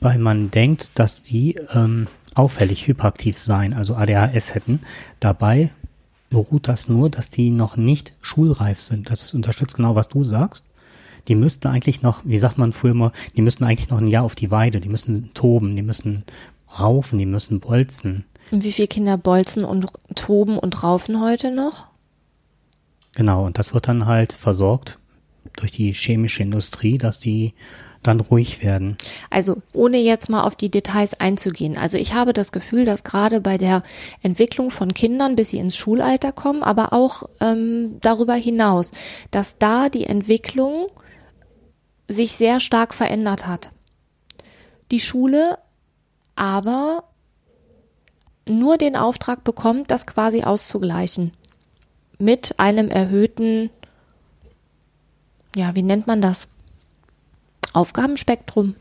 weil 0.00 0.18
man 0.18 0.50
denkt, 0.50 0.92
dass 0.94 1.22
die 1.22 1.56
ähm, 1.74 2.06
auffällig 2.34 2.86
hyperaktiv 2.86 3.38
sein, 3.38 3.72
also 3.72 3.96
ADHS 3.96 4.54
hätten. 4.54 4.80
Dabei 5.20 5.72
beruht 6.30 6.68
das 6.68 6.88
nur, 6.88 7.10
dass 7.10 7.30
die 7.30 7.50
noch 7.50 7.76
nicht 7.76 8.14
schulreif 8.20 8.80
sind. 8.80 9.10
Das 9.10 9.34
unterstützt 9.34 9.76
genau, 9.76 9.94
was 9.94 10.08
du 10.08 10.24
sagst. 10.24 10.64
Die 11.28 11.34
müssten 11.34 11.68
eigentlich 11.68 12.02
noch, 12.02 12.22
wie 12.24 12.38
sagt 12.38 12.58
man 12.58 12.72
früher 12.72 12.92
immer, 12.92 13.12
die 13.36 13.42
müssten 13.42 13.64
eigentlich 13.64 13.90
noch 13.90 13.98
ein 13.98 14.08
Jahr 14.08 14.24
auf 14.24 14.34
die 14.34 14.50
Weide, 14.50 14.80
die 14.80 14.88
müssen 14.88 15.32
toben, 15.34 15.74
die 15.74 15.82
müssen 15.82 16.24
raufen, 16.78 17.18
die 17.18 17.26
müssen 17.26 17.60
bolzen. 17.60 18.24
Und 18.50 18.62
wie 18.62 18.72
viele 18.72 18.88
Kinder 18.88 19.16
bolzen 19.16 19.64
und 19.64 19.86
toben 20.14 20.58
und 20.58 20.82
raufen 20.82 21.20
heute 21.20 21.50
noch? 21.50 21.86
Genau, 23.16 23.44
und 23.44 23.58
das 23.58 23.74
wird 23.74 23.88
dann 23.88 24.06
halt 24.06 24.32
versorgt 24.32 24.98
durch 25.56 25.72
die 25.72 25.92
chemische 25.92 26.42
Industrie, 26.42 26.98
dass 26.98 27.18
die 27.18 27.54
dann 28.06 28.20
ruhig 28.20 28.62
werden. 28.62 28.96
Also 29.30 29.62
ohne 29.72 29.98
jetzt 29.98 30.28
mal 30.28 30.42
auf 30.42 30.56
die 30.56 30.70
Details 30.70 31.18
einzugehen. 31.18 31.76
Also 31.76 31.98
ich 31.98 32.14
habe 32.14 32.32
das 32.32 32.52
Gefühl, 32.52 32.84
dass 32.84 33.04
gerade 33.04 33.40
bei 33.40 33.58
der 33.58 33.82
Entwicklung 34.22 34.70
von 34.70 34.94
Kindern, 34.94 35.36
bis 35.36 35.50
sie 35.50 35.58
ins 35.58 35.76
Schulalter 35.76 36.32
kommen, 36.32 36.62
aber 36.62 36.92
auch 36.92 37.24
ähm, 37.40 37.98
darüber 38.00 38.34
hinaus, 38.34 38.92
dass 39.30 39.58
da 39.58 39.88
die 39.88 40.04
Entwicklung 40.04 40.86
sich 42.08 42.32
sehr 42.32 42.60
stark 42.60 42.94
verändert 42.94 43.46
hat. 43.46 43.70
Die 44.90 45.00
Schule 45.00 45.58
aber 46.36 47.04
nur 48.48 48.76
den 48.78 48.94
Auftrag 48.96 49.42
bekommt, 49.42 49.90
das 49.90 50.06
quasi 50.06 50.42
auszugleichen. 50.42 51.32
Mit 52.18 52.58
einem 52.58 52.88
erhöhten, 52.88 53.70
ja, 55.54 55.74
wie 55.74 55.82
nennt 55.82 56.06
man 56.06 56.20
das? 56.20 56.46
Aufgabenspektrum. 57.76 58.74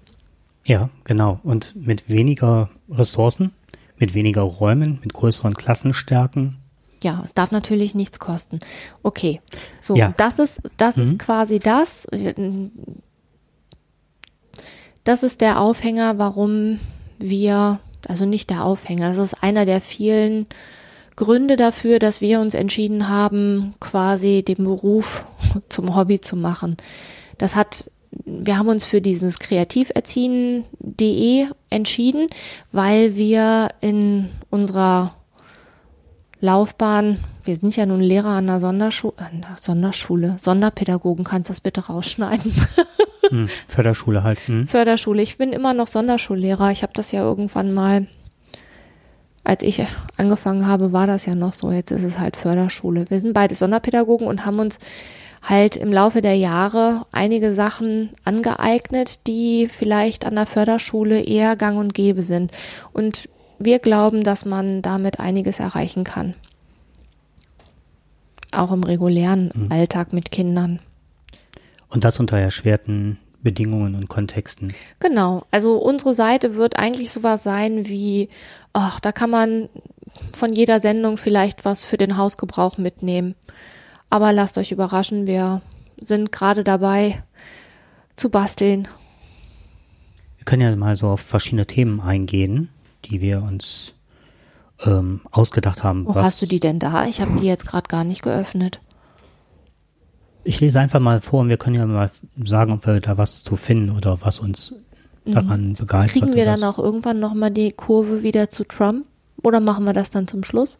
Ja, 0.64 0.90
genau. 1.04 1.40
Und 1.44 1.76
mit 1.76 2.10
weniger 2.10 2.70
Ressourcen, 2.90 3.52
mit 3.98 4.14
weniger 4.14 4.42
Räumen, 4.42 5.00
mit 5.02 5.14
größeren 5.14 5.54
Klassenstärken. 5.54 6.58
Ja, 7.04 7.22
es 7.24 7.34
darf 7.34 7.52
natürlich 7.52 7.94
nichts 7.94 8.20
kosten. 8.20 8.60
Okay, 9.04 9.42
so 9.82 9.96
ja. 9.96 10.14
das 10.18 10.40
ist 10.40 10.62
das 10.78 10.98
mhm. 10.98 11.04
ist 11.04 11.20
quasi 11.20 11.60
das. 11.60 12.08
Das 15.04 15.22
ist 15.22 15.42
der 15.42 15.60
Aufhänger, 15.60 16.18
warum 16.18 16.80
wir, 17.20 17.80
also 18.08 18.26
nicht 18.26 18.50
der 18.50 18.64
Aufhänger, 18.64 19.10
das 19.10 19.18
ist 19.20 19.44
einer 19.44 19.66
der 19.66 19.82
vielen 19.82 20.48
Gründe 21.16 21.58
dafür, 21.58 22.00
dass 22.00 22.22
wir 22.22 22.40
uns 22.40 22.56
entschieden 22.56 23.08
haben, 23.08 23.76
quasi 23.80 24.42
den 24.42 24.64
Beruf 24.64 25.24
zum 25.70 25.96
Hobby 25.96 26.22
zu 26.22 26.36
machen. 26.36 26.78
Das 27.38 27.56
hat 27.56 27.92
wir 28.24 28.58
haben 28.58 28.70
uns 28.70 28.86
für 28.86 29.02
dieses 29.02 29.40
kreativerziehen.de 29.40 31.48
entschieden, 31.70 32.30
weil 32.72 33.16
wir 33.16 33.70
in 33.82 34.30
unserer 34.50 35.14
Laufbahn, 36.40 37.20
wir 37.44 37.56
sind 37.56 37.76
ja 37.76 37.86
nun 37.86 38.02
Lehrer 38.02 38.30
an 38.30 38.48
der 38.48 38.60
Sonderschule, 38.60 39.14
an 39.18 39.42
der 39.42 39.58
Sonderschule, 39.60 40.38
Sonderpädagogen, 40.40 41.26
kannst 41.26 41.50
du 41.50 41.52
das 41.52 41.62
bitte 41.62 41.88
rausschneiden? 41.88 42.54
Hm, 43.30 43.50
Förderschule 43.68 44.24
halt. 44.24 44.40
Hm. 44.48 44.68
Förderschule. 44.68 45.22
Ich 45.22 45.40
bin 45.40 45.52
immer 45.52 45.74
noch 45.74 45.88
Sonderschullehrer. 45.88 46.70
Ich 46.70 46.84
habe 46.84 46.94
das 46.94 47.12
ja 47.12 47.22
irgendwann 47.22 47.74
mal, 47.74 48.06
als 49.44 49.64
ich 49.64 49.84
angefangen 50.18 50.68
habe, 50.68 50.94
war 50.94 51.08
das 51.08 51.26
ja 51.26 51.34
noch 51.34 51.54
so. 51.54 51.72
Jetzt 51.72 51.92
ist 51.92 52.04
es 52.04 52.20
halt 52.20 52.36
Förderschule. 52.36 53.10
Wir 53.10 53.20
sind 53.20 53.34
beide 53.34 53.56
Sonderpädagogen 53.56 54.28
und 54.28 54.46
haben 54.46 54.60
uns 54.60 54.78
halt 55.48 55.76
im 55.76 55.94
Laufe 55.94 56.22
der 56.22 56.36
Jahre 56.36 57.06
einige 57.12 57.54
Sachen 57.54 58.10
angeeignet, 58.24 59.26
die 59.28 59.68
vielleicht 59.68 60.26
an 60.26 60.36
der 60.36 60.48
Förderschule 60.48 61.22
eher 61.22 61.56
gang 61.56 61.78
und 61.78 61.94
gäbe 61.94 62.24
sind. 62.24 62.52
Und 62.92 63.30
wir 63.60 63.80
glauben, 63.80 64.24
dass 64.24 64.44
man 64.44 64.82
damit 64.82 65.20
einiges 65.20 65.60
erreichen 65.60 66.04
kann. 66.04 66.34
Auch 68.52 68.72
im 68.72 68.84
regulären 68.84 69.52
mhm. 69.54 69.72
Alltag 69.72 70.14
mit 70.14 70.32
Kindern. 70.32 70.80
Und 71.90 72.04
das 72.04 72.20
unter 72.20 72.38
erschwerten 72.38 73.20
Bedingungen 73.42 73.94
und 73.94 74.08
Kontexten. 74.08 74.74
Genau. 75.00 75.44
Also 75.52 75.78
unsere 75.78 76.16
Seite 76.16 76.56
wird 76.56 76.80
eigentlich 76.80 77.12
sowas 77.12 77.44
sein 77.44 77.88
wie, 77.88 78.30
ach, 78.74 79.00
da 79.00 79.12
kann 79.12 79.30
man 79.30 79.70
von 80.34 80.52
jeder 80.52 80.80
Sendung 80.80 81.18
vielleicht 81.18 81.64
was 81.64 81.86
für 81.86 81.98
den 81.98 82.18
Hausgebrauch 82.18 82.78
mitnehmen. 82.78 83.36
Aber 84.10 84.32
lasst 84.34 84.58
euch 84.58 84.72
überraschen, 84.72 85.28
wir 85.28 85.62
sind 85.98 86.32
gerade 86.32 86.64
dabei 86.64 87.24
zu 88.16 88.30
basteln. 88.30 88.88
Wir 90.38 90.46
können 90.46 90.62
ja 90.62 90.76
mal 90.76 90.96
so 90.96 91.10
auf 91.10 91.22
verschiedene 91.22 91.66
Themen 91.66 92.00
eingehen, 92.00 92.70
die 93.06 93.22
wir 93.22 93.42
uns 93.42 93.94
ähm, 94.84 95.22
ausgedacht 95.32 95.84
haben. 95.84 96.06
Wo 96.06 96.16
hast 96.16 96.42
du 96.42 96.46
die 96.46 96.60
denn 96.60 96.80
da? 96.80 97.06
Ich 97.06 97.22
habe 97.22 97.40
die 97.40 97.48
jetzt 97.48 97.68
gerade 97.68 97.88
gar 97.88 98.04
nicht 98.04 98.22
geöffnet. 98.22 98.80
Ich 100.44 100.60
lese 100.60 100.80
einfach 100.80 101.00
mal 101.00 101.22
vor 101.22 101.42
und 101.42 101.50
wir 101.50 101.58
können 101.58 101.76
ja 101.76 101.86
mal 101.86 102.12
sagen, 102.44 102.72
ob 102.72 102.86
wir 102.86 103.00
da 103.02 103.18
was 103.18 103.44
zu 103.44 103.56
finden 103.56 103.90
oder 103.96 104.22
was 104.22 104.40
uns 104.40 104.76
mhm. 105.26 105.34
daran 105.34 105.70
mhm. 105.70 105.74
begeistert. 105.74 106.22
Kriegen 106.22 106.36
wir 106.36 106.46
dann 106.46 106.64
auch 106.64 106.78
irgendwann 106.78 107.20
nochmal 107.20 107.52
die 107.52 107.72
Kurve 107.72 108.22
wieder 108.22 108.50
zu 108.50 108.64
Trump 108.64 109.06
oder 109.44 109.60
machen 109.60 109.86
wir 109.86 109.94
das 109.94 110.12
dann 110.12 110.28
zum 110.28 110.44
Schluss? 110.44 110.80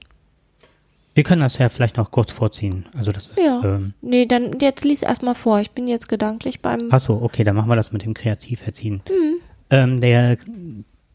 Wir 1.16 1.24
können 1.24 1.42
das 1.42 1.58
ja 1.58 1.70
vielleicht 1.70 1.96
noch 1.96 2.12
kurz 2.12 2.32
vorziehen. 2.32 2.86
Also 2.96 3.14
das 3.14 3.30
ist. 3.30 3.40
Ja. 3.40 3.62
Ähm, 3.64 3.94
nee, 4.02 4.26
dann 4.26 4.60
jetzt 4.60 4.84
lies 4.84 5.02
erstmal 5.02 5.34
vor. 5.34 5.62
Ich 5.62 5.72
bin 5.72 5.88
jetzt 5.88 6.10
gedanklich 6.10 6.62
beim. 6.62 6.90
Ach 6.92 7.00
so, 7.00 7.22
okay, 7.22 7.46
dann 7.46 7.56
machen 7.56 7.70
wir 7.70 7.78
das 7.78 7.94
mit 7.94 8.04
dem 8.04 8.14
Kreativerziehen. 8.14 9.02
Mhm. 9.10 9.36
Ähm, 9.70 10.02
der, 10.02 10.38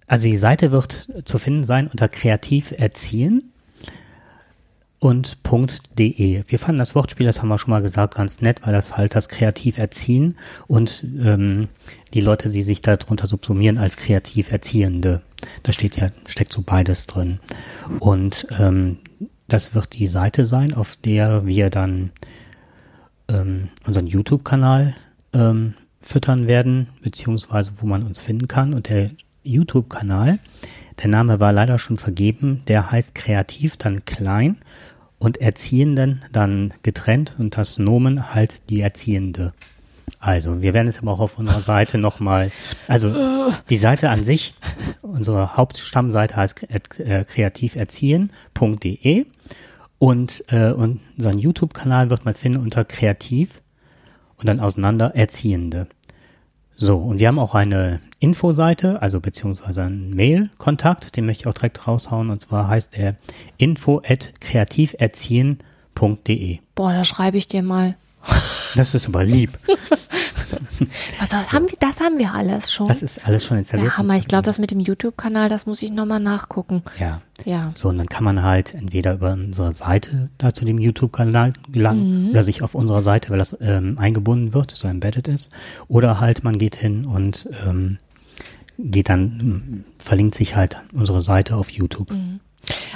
also 0.06 0.26
die 0.26 0.38
Seite 0.38 0.72
wird 0.72 1.08
zu 1.24 1.36
finden 1.36 1.64
sein 1.64 1.86
unter 1.86 2.08
Kreativerziehen 2.08 3.52
und 5.00 5.38
.de. 5.98 6.44
Wir 6.46 6.58
fanden 6.58 6.78
das 6.78 6.94
Wortspiel, 6.94 7.26
das 7.26 7.42
haben 7.42 7.48
wir 7.48 7.58
schon 7.58 7.70
mal 7.70 7.82
gesagt, 7.82 8.14
ganz 8.14 8.40
nett, 8.40 8.62
weil 8.64 8.72
das 8.72 8.96
halt 8.96 9.14
das 9.14 9.28
kreativ 9.28 9.76
erziehen 9.76 10.36
und 10.66 11.04
ähm, 11.22 11.68
die 12.14 12.20
Leute, 12.20 12.48
die 12.48 12.62
sich 12.62 12.80
darunter 12.80 13.26
subsumieren 13.26 13.76
als 13.76 13.96
kreativ 13.96 14.50
Erziehende. 14.50 15.20
Da 15.62 15.72
steht 15.72 15.96
ja, 15.96 16.08
steckt 16.26 16.52
so 16.52 16.62
beides 16.62 17.06
drin. 17.06 17.40
Und 17.98 18.46
ähm, 18.58 18.98
das 19.52 19.74
wird 19.74 19.94
die 19.94 20.06
Seite 20.06 20.44
sein, 20.44 20.74
auf 20.74 20.96
der 20.96 21.46
wir 21.46 21.70
dann 21.70 22.10
ähm, 23.28 23.68
unseren 23.86 24.06
YouTube-Kanal 24.06 24.94
ähm, 25.32 25.74
füttern 26.00 26.46
werden, 26.46 26.88
beziehungsweise 27.02 27.72
wo 27.78 27.86
man 27.86 28.02
uns 28.02 28.20
finden 28.20 28.48
kann. 28.48 28.72
Und 28.74 28.88
der 28.88 29.10
YouTube-Kanal, 29.42 30.38
der 31.02 31.08
Name 31.08 31.40
war 31.40 31.52
leider 31.52 31.78
schon 31.78 31.98
vergeben, 31.98 32.62
der 32.68 32.90
heißt 32.90 33.14
Kreativ 33.14 33.76
dann 33.76 34.04
klein 34.04 34.56
und 35.18 35.38
Erziehenden 35.38 36.22
dann 36.32 36.72
getrennt 36.82 37.34
und 37.38 37.56
das 37.56 37.78
Nomen 37.78 38.34
halt 38.34 38.70
die 38.70 38.80
Erziehende. 38.80 39.52
Also, 40.18 40.62
wir 40.62 40.74
werden 40.74 40.88
es 40.88 40.98
aber 40.98 41.12
auch 41.12 41.20
auf 41.20 41.38
unserer 41.38 41.60
Seite 41.60 41.98
nochmal, 41.98 42.50
also 42.88 43.14
die 43.68 43.76
Seite 43.76 44.10
an 44.10 44.24
sich, 44.24 44.54
unsere 45.02 45.56
Hauptstammseite 45.56 46.34
heißt 46.36 46.66
äh, 46.98 47.24
kreativerziehen.de 47.24 49.26
und 49.98 50.44
äh, 50.48 50.70
unseren 50.70 51.38
YouTube-Kanal 51.38 52.10
wird 52.10 52.24
man 52.24 52.34
finden 52.34 52.60
unter 52.60 52.84
Kreativ 52.84 53.62
und 54.36 54.48
dann 54.48 54.58
auseinander 54.60 55.14
Erziehende. 55.14 55.86
So, 56.76 56.96
und 56.96 57.20
wir 57.20 57.28
haben 57.28 57.38
auch 57.38 57.54
eine 57.54 58.00
Infoseite, 58.20 59.02
also 59.02 59.20
beziehungsweise 59.20 59.82
einen 59.82 60.14
Mail-Kontakt, 60.14 61.14
den 61.14 61.26
möchte 61.26 61.42
ich 61.42 61.46
auch 61.46 61.52
direkt 61.52 61.86
raushauen, 61.86 62.30
und 62.30 62.40
zwar 62.40 62.68
heißt 62.68 62.96
der 62.96 63.16
info 63.58 64.00
at 64.02 64.32
kreativerziehen.de. 64.40 66.60
Boah, 66.74 66.94
da 66.94 67.04
schreibe 67.04 67.36
ich 67.36 67.48
dir 67.48 67.62
mal. 67.62 67.96
Das 68.76 68.94
ist 68.94 69.08
aber 69.08 69.24
lieb. 69.24 69.58
Was, 71.18 71.28
das, 71.28 71.50
so. 71.50 71.56
haben 71.56 71.68
wir, 71.68 71.76
das 71.78 72.00
haben 72.00 72.18
wir 72.18 72.32
alles 72.32 72.72
schon. 72.72 72.88
Das 72.88 73.02
ist 73.02 73.26
alles 73.26 73.44
schon 73.44 73.58
installiert. 73.58 73.88
Der 73.88 73.98
Hammer. 73.98 74.16
Ich 74.16 74.28
glaube, 74.28 74.44
das 74.44 74.58
mit 74.58 74.70
dem 74.70 74.80
YouTube-Kanal, 74.80 75.48
das 75.48 75.66
muss 75.66 75.82
ich 75.82 75.90
nochmal 75.90 76.20
nachgucken. 76.20 76.82
Ja. 76.98 77.20
Ja. 77.44 77.72
So, 77.74 77.88
und 77.88 77.98
dann 77.98 78.06
kann 78.06 78.24
man 78.24 78.42
halt 78.42 78.74
entweder 78.74 79.14
über 79.14 79.32
unsere 79.32 79.72
Seite 79.72 80.28
da 80.38 80.52
zu 80.52 80.64
dem 80.64 80.78
YouTube-Kanal 80.78 81.52
gelangen 81.70 82.24
mhm. 82.24 82.30
oder 82.30 82.44
sich 82.44 82.62
auf 82.62 82.74
unserer 82.74 83.02
Seite, 83.02 83.30
weil 83.30 83.38
das 83.38 83.56
ähm, 83.60 83.98
eingebunden 83.98 84.52
wird, 84.52 84.70
so 84.70 84.88
embedded 84.88 85.28
ist, 85.28 85.50
oder 85.88 86.20
halt 86.20 86.44
man 86.44 86.58
geht 86.58 86.76
hin 86.76 87.06
und 87.06 87.48
ähm, 87.66 87.98
geht 88.78 89.08
dann, 89.08 89.84
verlinkt 89.98 90.34
sich 90.34 90.56
halt 90.56 90.82
unsere 90.92 91.20
Seite 91.20 91.56
auf 91.56 91.70
YouTube. 91.70 92.10
Mhm. 92.10 92.40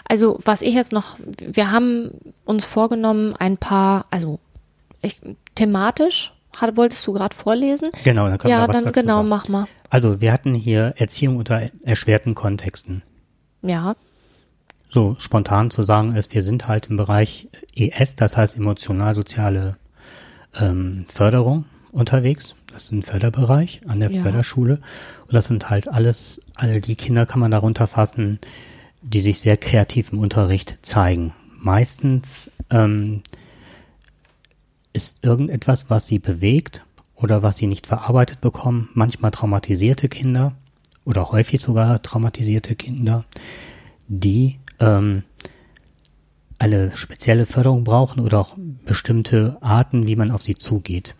Also, 0.06 0.38
was 0.44 0.60
ich 0.62 0.74
jetzt 0.74 0.92
noch, 0.92 1.16
wir 1.38 1.70
haben 1.70 2.10
uns 2.44 2.64
vorgenommen, 2.64 3.34
ein 3.34 3.56
paar, 3.56 4.06
also 4.10 4.38
ich, 5.04 5.20
thematisch 5.54 6.32
hat, 6.56 6.76
wolltest 6.76 7.06
du 7.06 7.12
gerade 7.12 7.34
vorlesen? 7.34 7.90
Genau, 8.04 8.28
dann 8.28 8.38
können 8.38 8.52
ja, 8.52 8.66
wir 8.66 8.72
dann 8.72 8.92
genau, 8.92 9.16
sagen. 9.18 9.28
mach 9.28 9.48
mal. 9.48 9.66
Also 9.90 10.20
wir 10.20 10.32
hatten 10.32 10.54
hier 10.54 10.94
Erziehung 10.96 11.36
unter 11.36 11.70
erschwerten 11.82 12.34
Kontexten. 12.34 13.02
Ja. 13.62 13.96
So 14.88 15.16
spontan 15.18 15.70
zu 15.70 15.82
sagen 15.82 16.14
ist, 16.14 16.34
wir 16.34 16.42
sind 16.42 16.68
halt 16.68 16.86
im 16.86 16.96
Bereich 16.96 17.48
ES, 17.74 18.14
das 18.14 18.36
heißt 18.36 18.56
emotional-soziale 18.56 19.76
ähm, 20.54 21.04
Förderung 21.08 21.64
unterwegs. 21.90 22.54
Das 22.72 22.84
ist 22.84 22.92
ein 22.92 23.02
Förderbereich 23.02 23.80
an 23.86 24.00
der 24.00 24.10
ja. 24.10 24.22
Förderschule. 24.22 24.78
Und 25.22 25.32
das 25.32 25.46
sind 25.46 25.70
halt 25.70 25.88
alles, 25.88 26.42
all 26.56 26.80
die 26.80 26.96
Kinder 26.96 27.26
kann 27.26 27.40
man 27.40 27.50
darunter 27.50 27.86
fassen, 27.86 28.38
die 29.02 29.20
sich 29.20 29.40
sehr 29.40 29.56
kreativ 29.56 30.12
im 30.12 30.18
Unterricht 30.18 30.78
zeigen. 30.82 31.32
Meistens 31.58 32.52
ähm, 32.70 33.22
ist 34.94 35.24
irgendetwas, 35.24 35.90
was 35.90 36.06
sie 36.06 36.18
bewegt 36.18 36.86
oder 37.14 37.42
was 37.42 37.58
sie 37.58 37.66
nicht 37.66 37.86
verarbeitet 37.86 38.40
bekommen. 38.40 38.88
Manchmal 38.94 39.32
traumatisierte 39.32 40.08
Kinder 40.08 40.54
oder 41.04 41.30
häufig 41.30 41.60
sogar 41.60 42.00
traumatisierte 42.00 42.76
Kinder, 42.76 43.24
die 44.08 44.60
ähm, 44.80 45.24
eine 46.58 46.96
spezielle 46.96 47.44
Förderung 47.44 47.84
brauchen 47.84 48.20
oder 48.20 48.38
auch 48.38 48.56
bestimmte 48.56 49.58
Arten, 49.60 50.06
wie 50.06 50.16
man 50.16 50.30
auf 50.30 50.42
sie 50.42 50.54
zugeht, 50.54 51.16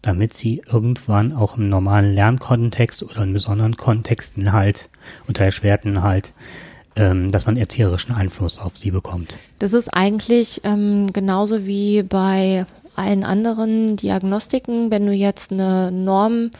damit 0.00 0.34
sie 0.34 0.62
irgendwann 0.64 1.32
auch 1.32 1.56
im 1.58 1.68
normalen 1.68 2.14
Lernkontext 2.14 3.02
oder 3.02 3.22
in 3.22 3.32
besonderen 3.32 3.76
Kontexten 3.76 4.52
halt 4.52 4.90
unter 5.26 5.44
erschwerten 5.44 6.02
halt 6.02 6.32
ähm, 6.96 7.30
dass 7.30 7.46
man 7.46 7.56
erzieherischen 7.56 8.14
Einfluss 8.14 8.58
auf 8.58 8.76
sie 8.76 8.90
bekommt. 8.90 9.36
Das 9.58 9.72
ist 9.74 9.88
eigentlich 9.88 10.62
ähm, 10.64 11.06
genauso 11.12 11.66
wie 11.66 12.02
bei 12.02 12.66
allen 12.96 13.24
anderen 13.24 13.96
Diagnostiken, 13.96 14.90
wenn 14.90 15.06
du 15.06 15.12
jetzt 15.12 15.52
eine 15.52 15.92
Norm, 15.92 16.50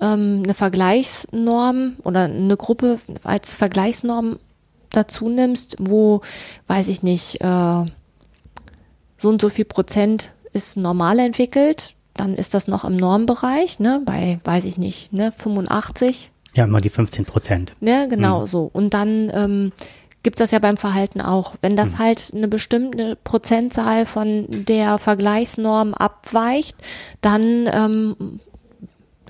ähm, 0.00 0.42
eine 0.44 0.54
Vergleichsnorm 0.54 1.96
oder 2.04 2.24
eine 2.24 2.56
Gruppe 2.56 3.00
als 3.24 3.56
Vergleichsnorm 3.56 4.38
dazu 4.90 5.28
nimmst, 5.28 5.76
wo, 5.80 6.20
weiß 6.68 6.88
ich 6.88 7.02
nicht, 7.02 7.40
äh, 7.40 7.84
so 9.18 9.28
und 9.28 9.40
so 9.40 9.48
viel 9.48 9.64
Prozent 9.64 10.34
ist 10.52 10.76
normal 10.76 11.18
entwickelt, 11.18 11.94
dann 12.14 12.34
ist 12.34 12.54
das 12.54 12.68
noch 12.68 12.84
im 12.84 12.96
Normbereich, 12.96 13.80
ne, 13.80 14.00
bei, 14.04 14.38
weiß 14.44 14.66
ich 14.66 14.78
nicht, 14.78 15.12
ne, 15.12 15.32
85 15.32 16.30
ja, 16.54 16.64
immer 16.64 16.80
die 16.80 16.88
15 16.88 17.24
Prozent. 17.24 17.74
Ja, 17.80 18.06
genau 18.06 18.42
mhm. 18.42 18.46
so. 18.46 18.70
Und 18.72 18.94
dann 18.94 19.30
ähm, 19.34 19.72
gibt 20.22 20.40
das 20.40 20.50
ja 20.50 20.58
beim 20.58 20.76
Verhalten 20.76 21.20
auch. 21.20 21.54
Wenn 21.60 21.76
das 21.76 21.94
mhm. 21.94 21.98
halt 21.98 22.32
eine 22.34 22.48
bestimmte 22.48 23.16
Prozentzahl 23.22 24.06
von 24.06 24.46
der 24.48 24.98
Vergleichsnorm 24.98 25.94
abweicht, 25.94 26.76
dann 27.20 27.68
ähm, 27.72 28.40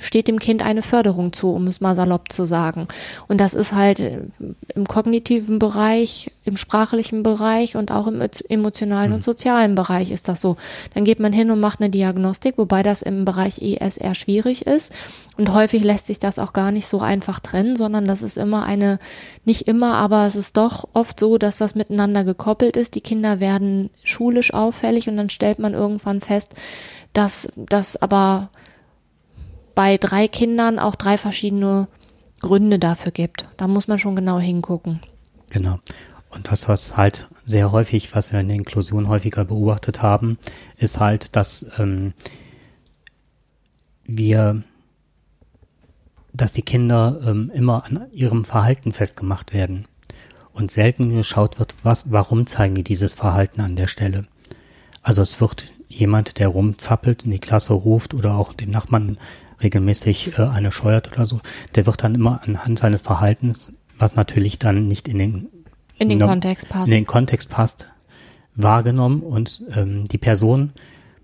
steht 0.01 0.29
dem 0.29 0.39
Kind 0.39 0.63
eine 0.63 0.83
Förderung 0.83 1.33
zu, 1.33 1.51
um 1.51 1.67
es 1.67 1.81
mal 1.81 1.95
salopp 1.95 2.33
zu 2.33 2.45
sagen. 2.45 2.89
Und 3.29 3.41
das 3.41 3.55
ist 3.55 3.73
halt 3.73 4.01
im 4.75 4.87
kognitiven 4.87 5.59
Bereich, 5.59 6.33
im 6.45 6.57
sprachlichen 6.57 7.23
Bereich 7.23 7.77
und 7.77 7.91
auch 7.91 8.07
im 8.07 8.23
emotionalen 8.49 9.11
mhm. 9.11 9.17
und 9.17 9.25
sozialen 9.25 9.75
Bereich 9.75 10.11
ist 10.11 10.29
das 10.29 10.41
so. 10.41 10.57
Dann 10.95 11.05
geht 11.05 11.21
man 11.21 11.33
hin 11.33 11.51
und 11.51 11.61
macht 11.61 11.81
eine 11.81 11.91
Diagnostik, 11.91 12.59
wobei 12.59 12.83
das 12.83 13.03
im 13.03 13.25
Bereich 13.25 13.63
ESR 13.63 14.15
schwierig 14.15 14.67
ist. 14.67 14.93
Und 15.37 15.53
häufig 15.53 15.83
lässt 15.83 16.07
sich 16.07 16.19
das 16.19 16.39
auch 16.39 16.53
gar 16.53 16.71
nicht 16.71 16.87
so 16.87 17.01
einfach 17.01 17.41
trennen, 17.41 17.77
sondern 17.77 18.07
das 18.07 18.23
ist 18.23 18.37
immer 18.37 18.65
eine, 18.65 18.99
nicht 19.45 19.67
immer, 19.67 19.95
aber 19.95 20.27
es 20.27 20.37
ist 20.37 20.57
doch 20.57 20.89
oft 20.93 21.19
so, 21.19 21.39
dass 21.39 21.59
das 21.59 21.75
miteinander 21.75 22.25
gekoppelt 22.25 22.77
ist. 22.77 22.95
Die 22.95 23.01
Kinder 23.01 23.41
werden 23.41 23.91
schulisch 24.05 24.55
auffällig 24.55 25.09
und 25.09 25.17
dann 25.17 25.31
stellt 25.31 25.59
man 25.59 25.75
irgendwann 25.75 26.21
fest, 26.21 26.55
dass 27.13 27.49
das 27.57 28.01
aber 28.01 28.51
bei 29.75 29.97
drei 29.99 30.29
Kindern 30.29 30.79
auch 30.79 30.95
drei 30.95 31.19
verschiedene 31.19 31.89
Gründe 32.41 32.79
dafür 32.79 33.13
gibt. 33.13 33.49
Da 33.57 33.69
muss 33.69 33.89
man 33.89 33.99
schon 33.99 34.17
genau 34.17 34.39
hingucken. 34.39 35.01
Genau. 35.51 35.79
Und 36.31 36.51
das, 36.51 36.69
was 36.69 36.97
halt 36.97 37.29
sehr 37.45 37.71
häufig, 37.73 38.15
was 38.15 38.33
wir 38.33 38.41
in 38.41 38.49
der 38.49 38.57
Inklusion 38.57 39.09
häufiger 39.09 39.45
beobachtet 39.45 40.03
haben, 40.03 40.39
ist 40.77 40.99
halt, 40.99 41.37
dass 41.37 41.71
ähm, 41.79 42.13
wir, 44.05 44.63
dass 46.33 46.53
die 46.53 46.63
Kinder 46.63 47.21
ähm, 47.25 47.51
immer 47.55 47.85
an 47.85 48.07
ihrem 48.13 48.45
Verhalten 48.45 48.93
festgemacht 48.93 49.55
werden. 49.55 49.87
und 50.53 50.71
selten 50.71 51.15
geschaut 51.15 51.59
wird, 51.59 51.75
was, 51.83 52.13
warum 52.13 52.47
zeigen 52.47 52.77
die 52.77 52.85
dieses 52.85 53.15
Verhalten 53.15 53.61
an 53.61 53.77
der 53.77 53.89
Stelle. 53.89 54.27
Also 55.03 55.21
es 55.21 55.41
wird 55.41 55.67
jemand, 55.89 56.39
der 56.39 56.49
rumzappelt, 56.49 57.25
in 57.25 57.33
die 57.33 57.39
Klasse 57.39 57.75
ruft 57.75 58.15
oder 58.15 58.35
auch 58.35 58.53
dem 58.53 58.71
Nachbarn 58.71 59.19
regelmäßig 59.65 60.39
äh, 60.39 60.43
eine 60.43 60.71
scheuert 60.71 61.13
oder 61.13 61.27
so, 61.27 61.41
der 61.75 61.87
wird 61.87 62.03
dann 62.05 62.15
immer 62.15 62.41
anhand 62.45 62.79
seines 62.79 63.01
Verhaltens, 63.01 63.79
was 63.99 64.15
natürlich 64.15 64.59
dann 64.59 64.87
nicht 64.87 65.09
in 65.09 65.19
den, 65.19 65.49
in 65.99 66.09
den 66.09 66.21
Kontext 66.21 66.69
passt, 66.69 66.87
in 66.87 66.93
den 66.93 67.07
Kontext 67.07 67.51
passt, 67.51 67.89
wahrgenommen 68.55 69.23
und 69.23 69.63
ähm, 69.75 70.07
die 70.07 70.19
Person 70.19 70.73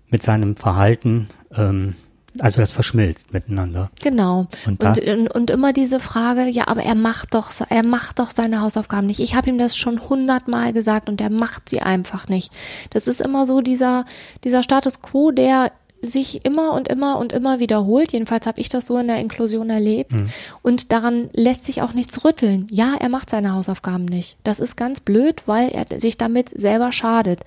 mit 0.09 0.21
seinem 0.23 0.57
Verhalten 0.57 1.29
ähm, 1.55 1.95
also 2.39 2.61
das 2.61 2.71
verschmilzt 2.71 3.33
miteinander. 3.33 3.89
Genau. 4.01 4.47
Und, 4.65 4.83
und, 4.83 4.99
und, 4.99 5.27
und, 5.27 5.49
immer 5.49 5.73
diese 5.73 5.99
Frage, 5.99 6.45
ja, 6.45 6.67
aber 6.67 6.83
er 6.83 6.95
macht 6.95 7.33
doch, 7.33 7.51
er 7.69 7.83
macht 7.83 8.19
doch 8.19 8.31
seine 8.31 8.61
Hausaufgaben 8.61 9.07
nicht. 9.07 9.19
Ich 9.19 9.35
habe 9.35 9.49
ihm 9.49 9.57
das 9.57 9.75
schon 9.75 10.09
hundertmal 10.09 10.71
gesagt 10.71 11.09
und 11.09 11.19
er 11.19 11.29
macht 11.29 11.67
sie 11.67 11.81
einfach 11.81 12.29
nicht. 12.29 12.51
Das 12.91 13.07
ist 13.07 13.19
immer 13.21 13.45
so 13.45 13.61
dieser, 13.61 14.05
dieser 14.43 14.63
Status 14.63 15.01
quo, 15.01 15.31
der 15.31 15.71
sich 16.01 16.45
immer 16.45 16.73
und 16.73 16.87
immer 16.87 17.19
und 17.19 17.31
immer 17.33 17.59
wiederholt. 17.59 18.11
Jedenfalls 18.11 18.47
habe 18.47 18.59
ich 18.59 18.69
das 18.69 18.87
so 18.87 18.97
in 18.97 19.07
der 19.07 19.19
Inklusion 19.19 19.69
erlebt. 19.69 20.11
Mhm. 20.11 20.29
Und 20.61 20.91
daran 20.91 21.29
lässt 21.33 21.65
sich 21.65 21.81
auch 21.81 21.93
nichts 21.93 22.23
rütteln. 22.25 22.67
Ja, 22.69 22.95
er 22.99 23.09
macht 23.09 23.29
seine 23.29 23.53
Hausaufgaben 23.53 24.05
nicht. 24.05 24.37
Das 24.43 24.59
ist 24.59 24.75
ganz 24.75 24.99
blöd, 24.99 25.43
weil 25.45 25.69
er 25.69 25.99
sich 25.99 26.17
damit 26.17 26.49
selber 26.49 26.91
schadet. 26.91 27.41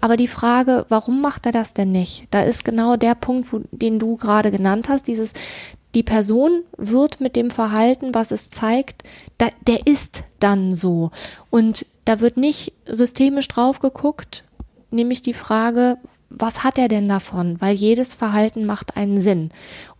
Aber 0.00 0.16
die 0.16 0.28
Frage, 0.28 0.86
warum 0.88 1.20
macht 1.20 1.46
er 1.46 1.52
das 1.52 1.74
denn 1.74 1.92
nicht? 1.92 2.26
Da 2.30 2.42
ist 2.42 2.64
genau 2.64 2.96
der 2.96 3.14
Punkt, 3.14 3.52
wo, 3.52 3.60
den 3.70 3.98
du 3.98 4.16
gerade 4.16 4.50
genannt 4.50 4.88
hast. 4.88 5.06
Dieses, 5.06 5.32
die 5.94 6.02
Person 6.02 6.62
wird 6.76 7.20
mit 7.20 7.36
dem 7.36 7.50
Verhalten, 7.50 8.14
was 8.14 8.30
es 8.30 8.50
zeigt, 8.50 9.02
da, 9.38 9.48
der 9.66 9.86
ist 9.86 10.24
dann 10.38 10.74
so. 10.74 11.10
Und 11.50 11.86
da 12.04 12.20
wird 12.20 12.36
nicht 12.36 12.72
systemisch 12.86 13.48
drauf 13.48 13.80
geguckt, 13.80 14.44
nämlich 14.90 15.22
die 15.22 15.34
Frage, 15.34 15.98
was 16.30 16.62
hat 16.62 16.78
er 16.78 16.88
denn 16.88 17.08
davon? 17.08 17.60
Weil 17.60 17.74
jedes 17.74 18.14
Verhalten 18.14 18.64
macht 18.64 18.96
einen 18.96 19.20
Sinn. 19.20 19.50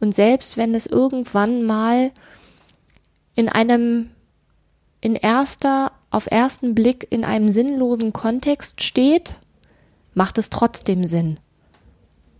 Und 0.01 0.15
selbst 0.15 0.57
wenn 0.57 0.75
es 0.75 0.87
irgendwann 0.87 1.65
mal 1.65 2.13
in 3.35 3.49
einem, 3.49 4.11
in 5.01 5.17
erster, 5.17 5.93
auf 6.11 6.31
ersten 6.31 6.75
Blick 6.75 7.07
in 7.11 7.25
einem 7.25 7.49
sinnlosen 7.49 8.13
Kontext 8.13 8.83
steht, 8.83 9.37
macht 10.15 10.39
es 10.39 10.51
trotzdem 10.51 11.05
Sinn. 11.05 11.39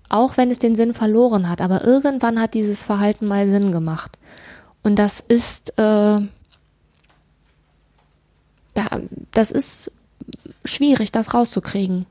Auch 0.09 0.37
wenn 0.37 0.51
es 0.51 0.59
den 0.59 0.77
Sinn 0.77 0.95
verloren 0.95 1.49
hat. 1.49 1.61
Aber 1.61 1.85
irgendwann 1.85 2.41
hat 2.41 2.55
dieses 2.55 2.83
Verhalten 2.83 3.27
mal 3.27 3.49
Sinn 3.49 3.73
gemacht. 3.73 4.19
Und 4.83 4.99
das 4.99 5.21
ist, 5.21 5.71
äh, 5.79 6.21
da, 8.75 9.01
das 9.33 9.51
ist 9.51 9.93
schwierig, 10.65 11.13
das 11.13 11.35
rauszukriegen. 11.35 12.07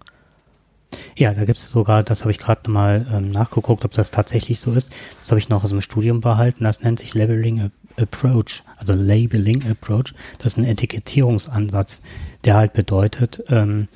Ja, 1.16 1.34
da 1.34 1.46
gibt 1.46 1.58
es 1.58 1.70
sogar, 1.70 2.04
das 2.04 2.22
habe 2.22 2.32
ich 2.32 2.40
gerade 2.40 2.70
mal 2.70 3.06
ähm, 3.12 3.30
nachgeguckt, 3.30 3.86
ob 3.86 3.92
das 3.92 4.12
tatsächlich 4.12 4.60
so 4.60 4.72
ist. 4.74 4.94
Das 5.20 5.32
habe 5.32 5.40
ich 5.40 5.50
noch 5.50 5.64
aus 5.64 5.70
dem 5.70 5.82
Studium 5.82 6.22
behalten. 6.22 6.64
Das 6.64 6.82
nennt 6.82 7.00
sich 7.00 7.14
Labeling 7.14 7.72
Approach, 7.98 8.64
also 8.78 8.94
Labeling 8.94 9.70
Approach. 9.70 10.14
Das 10.40 10.54
ist 10.54 10.58
ein 10.58 10.66
Etikettierungsansatz, 10.66 12.02
der 12.44 12.56
halt 12.56 12.74
bedeutet, 12.74 13.44
ähm, 13.50 13.88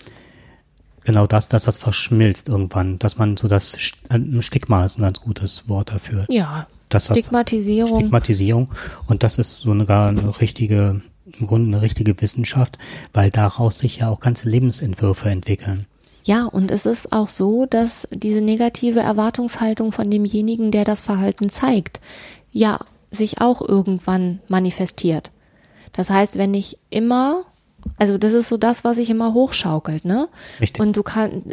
genau 1.05 1.27
das, 1.27 1.47
dass 1.47 1.63
das 1.63 1.77
verschmilzt 1.77 2.49
irgendwann, 2.49 2.99
dass 2.99 3.17
man 3.17 3.37
so 3.37 3.47
das 3.47 3.77
ein 4.09 4.41
Stigma 4.41 4.85
ist 4.85 4.97
ein 4.97 5.03
ganz 5.03 5.21
gutes 5.21 5.67
Wort 5.67 5.91
dafür. 5.91 6.25
Ja. 6.29 6.67
Das 6.89 7.05
Stigmatisierung. 7.05 8.01
Stigmatisierung. 8.01 8.71
Und 9.07 9.23
das 9.23 9.39
ist 9.39 9.59
so 9.59 9.71
eine 9.71 9.85
gar 9.85 10.09
eine 10.09 10.39
richtige, 10.39 11.01
im 11.39 11.47
Grunde 11.47 11.75
eine 11.75 11.81
richtige 11.81 12.21
Wissenschaft, 12.21 12.77
weil 13.13 13.31
daraus 13.31 13.79
sich 13.79 13.97
ja 13.97 14.09
auch 14.09 14.19
ganze 14.19 14.47
Lebensentwürfe 14.47 15.29
entwickeln. 15.29 15.87
Ja, 16.23 16.45
und 16.45 16.71
es 16.71 16.85
ist 16.85 17.11
auch 17.11 17.29
so, 17.29 17.65
dass 17.65 18.07
diese 18.11 18.41
negative 18.41 19.01
Erwartungshaltung 19.01 19.91
von 19.91 20.09
demjenigen, 20.09 20.71
der 20.71 20.85
das 20.85 21.01
Verhalten 21.01 21.49
zeigt, 21.49 21.99
ja 22.51 22.79
sich 23.11 23.41
auch 23.41 23.61
irgendwann 23.61 24.39
manifestiert. 24.47 25.31
Das 25.91 26.09
heißt, 26.09 26.37
wenn 26.37 26.53
ich 26.53 26.79
immer, 26.89 27.43
also 27.97 28.17
das 28.17 28.33
ist 28.33 28.49
so 28.49 28.57
das, 28.57 28.83
was 28.83 28.97
sich 28.97 29.09
immer 29.09 29.33
hochschaukelt, 29.33 30.05
ne? 30.05 30.27
Richtig. 30.59 30.81
Und 30.81 30.97
du 30.97 31.03
kannst, 31.03 31.45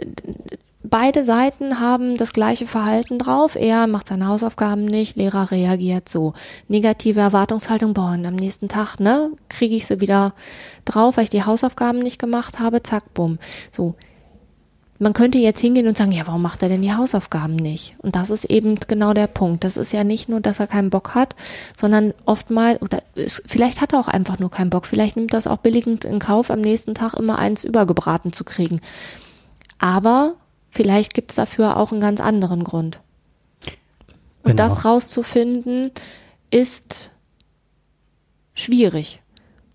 beide 0.82 1.24
Seiten 1.24 1.78
haben 1.80 2.16
das 2.16 2.32
gleiche 2.32 2.66
Verhalten 2.66 3.18
drauf. 3.18 3.56
Er 3.56 3.86
macht 3.86 4.08
seine 4.08 4.28
Hausaufgaben 4.28 4.84
nicht, 4.84 5.16
Lehrer 5.16 5.50
reagiert 5.50 6.08
so. 6.08 6.32
Negative 6.68 7.20
Erwartungshaltung, 7.20 7.92
boah, 7.92 8.12
und 8.12 8.24
am 8.24 8.36
nächsten 8.36 8.68
Tag, 8.68 8.98
ne, 8.98 9.30
kriege 9.48 9.76
ich 9.76 9.86
sie 9.86 10.00
wieder 10.00 10.34
drauf, 10.84 11.16
weil 11.16 11.24
ich 11.24 11.30
die 11.30 11.44
Hausaufgaben 11.44 11.98
nicht 11.98 12.18
gemacht 12.18 12.58
habe, 12.58 12.82
zack, 12.82 13.12
bumm. 13.12 13.38
So, 13.70 13.94
man 15.00 15.14
könnte 15.14 15.38
jetzt 15.38 15.60
hingehen 15.60 15.88
und 15.88 15.96
sagen, 15.96 16.12
ja, 16.12 16.26
warum 16.26 16.42
macht 16.42 16.62
er 16.62 16.68
denn 16.68 16.82
die 16.82 16.92
Hausaufgaben 16.92 17.56
nicht? 17.56 17.96
Und 17.98 18.16
das 18.16 18.28
ist 18.28 18.44
eben 18.44 18.78
genau 18.86 19.14
der 19.14 19.28
Punkt. 19.28 19.64
Das 19.64 19.78
ist 19.78 19.92
ja 19.92 20.04
nicht 20.04 20.28
nur, 20.28 20.40
dass 20.40 20.60
er 20.60 20.66
keinen 20.66 20.90
Bock 20.90 21.14
hat, 21.14 21.34
sondern 21.74 22.12
oftmals, 22.26 22.82
oder 22.82 23.02
es, 23.16 23.42
vielleicht 23.46 23.80
hat 23.80 23.94
er 23.94 24.00
auch 24.00 24.08
einfach 24.08 24.38
nur 24.38 24.50
keinen 24.50 24.68
Bock. 24.68 24.86
Vielleicht 24.86 25.16
nimmt 25.16 25.32
das 25.32 25.46
auch 25.46 25.56
billigend 25.56 26.04
in 26.04 26.18
Kauf, 26.18 26.50
am 26.50 26.60
nächsten 26.60 26.94
Tag 26.94 27.14
immer 27.14 27.38
eins 27.38 27.64
übergebraten 27.64 28.34
zu 28.34 28.44
kriegen. 28.44 28.82
Aber 29.78 30.34
vielleicht 30.68 31.14
gibt 31.14 31.30
es 31.30 31.36
dafür 31.36 31.78
auch 31.78 31.92
einen 31.92 32.02
ganz 32.02 32.20
anderen 32.20 32.62
Grund. 32.62 33.00
Und 34.42 34.56
genau. 34.56 34.68
das 34.68 34.84
rauszufinden 34.84 35.92
ist 36.50 37.10
schwierig. 38.52 39.22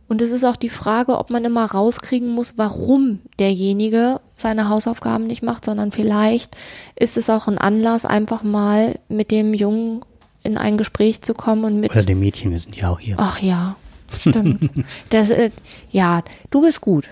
Und 0.08 0.22
es 0.22 0.32
ist 0.32 0.44
auch 0.44 0.56
die 0.56 0.70
Frage, 0.70 1.18
ob 1.18 1.32
man 1.32 1.46
immer 1.46 1.66
rauskriegen 1.66 2.30
muss, 2.30 2.54
warum 2.58 3.20
derjenige 3.40 4.22
seine 4.38 4.70
Hausaufgaben 4.70 5.26
nicht 5.26 5.42
macht, 5.42 5.66
sondern 5.66 5.92
vielleicht 5.92 6.56
ist 6.96 7.18
es 7.18 7.30
auch 7.30 7.48
ein 7.48 7.58
Anlass, 7.58 8.06
einfach 8.06 8.44
mal 8.44 9.00
mit 9.10 9.32
dem 9.32 9.54
Jungen 9.54 10.02
in 10.44 10.58
ein 10.58 10.78
Gespräch 10.78 11.22
zu 11.22 11.34
kommen 11.34 11.64
und 11.64 11.80
mit. 11.80 11.92
Oder 11.92 12.04
dem 12.04 12.20
Mädchen, 12.20 12.52
wir 12.52 12.60
sind 12.60 12.76
ja 12.76 12.92
auch 12.92 13.00
hier. 13.00 13.16
Ach 13.18 13.42
ja, 13.42 13.76
stimmt. 14.16 14.70
das, 15.10 15.32
äh, 15.32 15.50
ja, 15.90 16.24
du 16.52 16.62
bist 16.62 16.82
gut. 16.82 17.10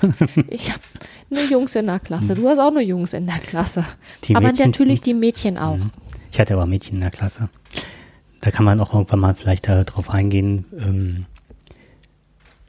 ich 0.48 0.70
habe 0.70 0.80
nur 1.28 1.42
Jungs 1.44 1.74
in 1.76 1.86
der 1.86 2.00
Klasse. 2.00 2.34
Du 2.34 2.48
hast 2.48 2.58
auch 2.58 2.72
nur 2.72 2.80
Jungs 2.80 3.12
in 3.12 3.26
der 3.26 3.38
Klasse. 3.38 3.84
Die 4.24 4.34
aber 4.34 4.46
Mädchen 4.46 4.70
natürlich 4.70 5.02
die 5.02 5.14
Mädchen 5.14 5.58
auch. 5.58 5.76
Mhm. 5.76 5.90
Ich 6.32 6.40
hatte 6.40 6.54
aber 6.54 6.64
Mädchen 6.64 6.94
in 6.94 7.00
der 7.00 7.10
Klasse. 7.10 7.50
Da 8.40 8.50
kann 8.50 8.64
man 8.64 8.80
auch 8.80 8.94
irgendwann 8.94 9.20
mal 9.20 9.34
vielleicht 9.34 9.68
darauf 9.68 10.08
eingehen, 10.08 10.64
ähm, 10.78 11.26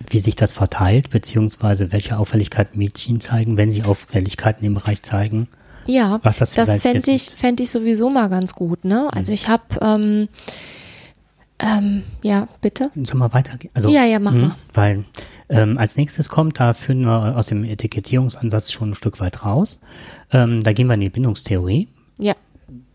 wie 0.09 0.19
sich 0.19 0.35
das 0.35 0.53
verteilt, 0.53 1.09
beziehungsweise 1.09 1.91
welche 1.91 2.17
Auffälligkeiten 2.17 2.77
Mädchen 2.77 3.19
zeigen, 3.19 3.57
wenn 3.57 3.71
sie 3.71 3.83
Auffälligkeiten 3.83 4.65
im 4.65 4.73
Bereich 4.73 5.01
zeigen. 5.01 5.47
Ja, 5.87 6.19
was 6.23 6.37
das, 6.37 6.53
das 6.53 6.77
fände 6.77 7.11
ich, 7.11 7.23
fänd 7.29 7.59
ich 7.59 7.71
sowieso 7.71 8.09
mal 8.09 8.29
ganz 8.29 8.53
gut. 8.53 8.85
Ne? 8.85 9.09
Also 9.11 9.31
mhm. 9.31 9.33
ich 9.33 9.47
habe, 9.47 9.63
ähm, 9.81 10.27
ähm, 11.59 12.03
ja, 12.21 12.47
bitte. 12.61 12.91
Sollen 12.95 13.19
wir 13.19 13.33
weitergehen? 13.33 13.71
Also, 13.73 13.89
ja, 13.89 14.03
ja, 14.05 14.19
mach 14.19 14.33
mh, 14.33 14.39
mal. 14.39 14.55
Weil 14.73 15.05
ähm, 15.49 15.77
als 15.77 15.97
nächstes 15.97 16.29
kommt, 16.29 16.59
da 16.59 16.73
führen 16.73 17.01
wir 17.01 17.35
aus 17.35 17.47
dem 17.47 17.63
Etikettierungsansatz 17.63 18.71
schon 18.71 18.91
ein 18.91 18.95
Stück 18.95 19.19
weit 19.19 19.43
raus. 19.43 19.81
Ähm, 20.31 20.63
da 20.63 20.73
gehen 20.73 20.87
wir 20.87 20.93
in 20.93 21.01
die 21.01 21.09
Bindungstheorie. 21.09 21.87
Ja. 22.17 22.35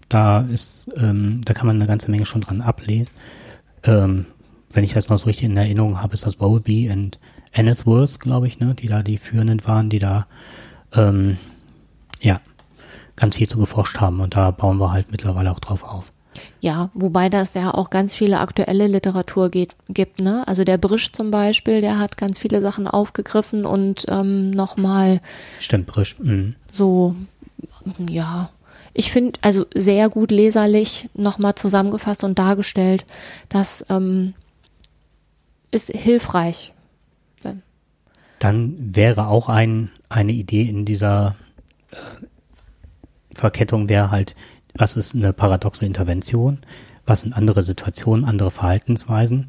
Da 0.09 0.41
ist, 0.41 0.91
ähm, 0.97 1.43
da 1.45 1.53
kann 1.53 1.67
man 1.67 1.77
eine 1.77 1.87
ganze 1.87 2.11
Menge 2.11 2.27
schon 2.27 2.41
dran 2.41 2.61
ablehnen. 2.61 3.09
Ähm, 3.83 4.27
wenn 4.77 4.85
ich 4.85 4.93
das 4.93 5.09
noch 5.09 5.19
so 5.19 5.27
richtig 5.27 5.45
in 5.45 5.57
Erinnerung 5.57 6.01
habe, 6.01 6.15
ist 6.15 6.27
das 6.27 6.37
Bowlby 6.37 6.91
und 6.91 7.19
Annethworth, 7.55 8.21
glaube 8.21 8.47
ich, 8.47 8.61
ne, 8.61 8.75
die 8.75 8.89
da 8.89 9.03
die 9.03 9.17
Führenden 9.17 9.67
waren, 9.67 9.89
die 9.89 9.99
da 9.99 10.27
ähm, 10.95 11.39
ja 12.21 12.41
ganz 13.17 13.37
viel 13.37 13.49
zu 13.49 13.59
geforscht 13.59 13.99
haben 13.99 14.21
und 14.21 14.37
da 14.37 14.51
bauen 14.51 14.79
wir 14.79 14.93
halt 14.93 15.11
mittlerweile 15.11 15.51
auch 15.51 15.61
drauf 15.61 15.83
auf. 15.83 16.13
Ja, 16.61 16.91
wobei 16.93 17.31
das 17.31 17.55
ja 17.55 17.73
auch 17.73 17.89
ganz 17.89 18.15
viele 18.15 18.41
aktuelle 18.41 18.87
Literatur 18.87 19.49
geht, 19.49 19.75
gibt, 19.89 20.21
ne? 20.21 20.47
Also 20.47 20.65
der 20.65 20.77
Brisch 20.77 21.11
zum 21.13 21.31
Beispiel, 21.31 21.81
der 21.81 21.99
hat 21.99 22.19
ganz 22.19 22.39
viele 22.39 22.61
Sachen 22.61 22.87
aufgegriffen 22.87 23.65
und 23.65 24.05
ähm, 24.09 24.51
nochmal. 24.51 25.23
Stimmt, 25.59 25.87
Brisch. 25.87 26.19
Mhm. 26.19 26.55
So, 26.71 27.17
ja. 28.11 28.51
Ich 28.93 29.11
finde, 29.11 29.39
also 29.41 29.65
sehr 29.75 30.11
gut 30.11 30.31
leserlich 30.31 31.09
nochmal 31.15 31.55
zusammengefasst 31.55 32.25
und 32.25 32.39
dargestellt, 32.39 33.07
dass 33.49 33.85
ähm, 33.89 34.35
ist 35.77 35.93
hilfreich. 35.93 36.73
Dann 38.39 38.77
wäre 38.79 39.29
auch 39.29 39.49
ein, 39.49 39.91
eine 40.09 40.33
Idee 40.33 40.63
in 40.63 40.85
dieser 40.85 41.37
äh, 41.91 41.97
Verkettung 43.35 43.89
wäre 43.89 44.11
halt, 44.11 44.35
was 44.75 44.97
ist 44.97 45.15
eine 45.15 45.33
paradoxe 45.33 45.87
Intervention? 45.87 46.59
Was 47.05 47.21
sind 47.21 47.35
andere 47.35 47.63
Situationen, 47.63 48.25
andere 48.25 48.51
Verhaltensweisen? 48.51 49.49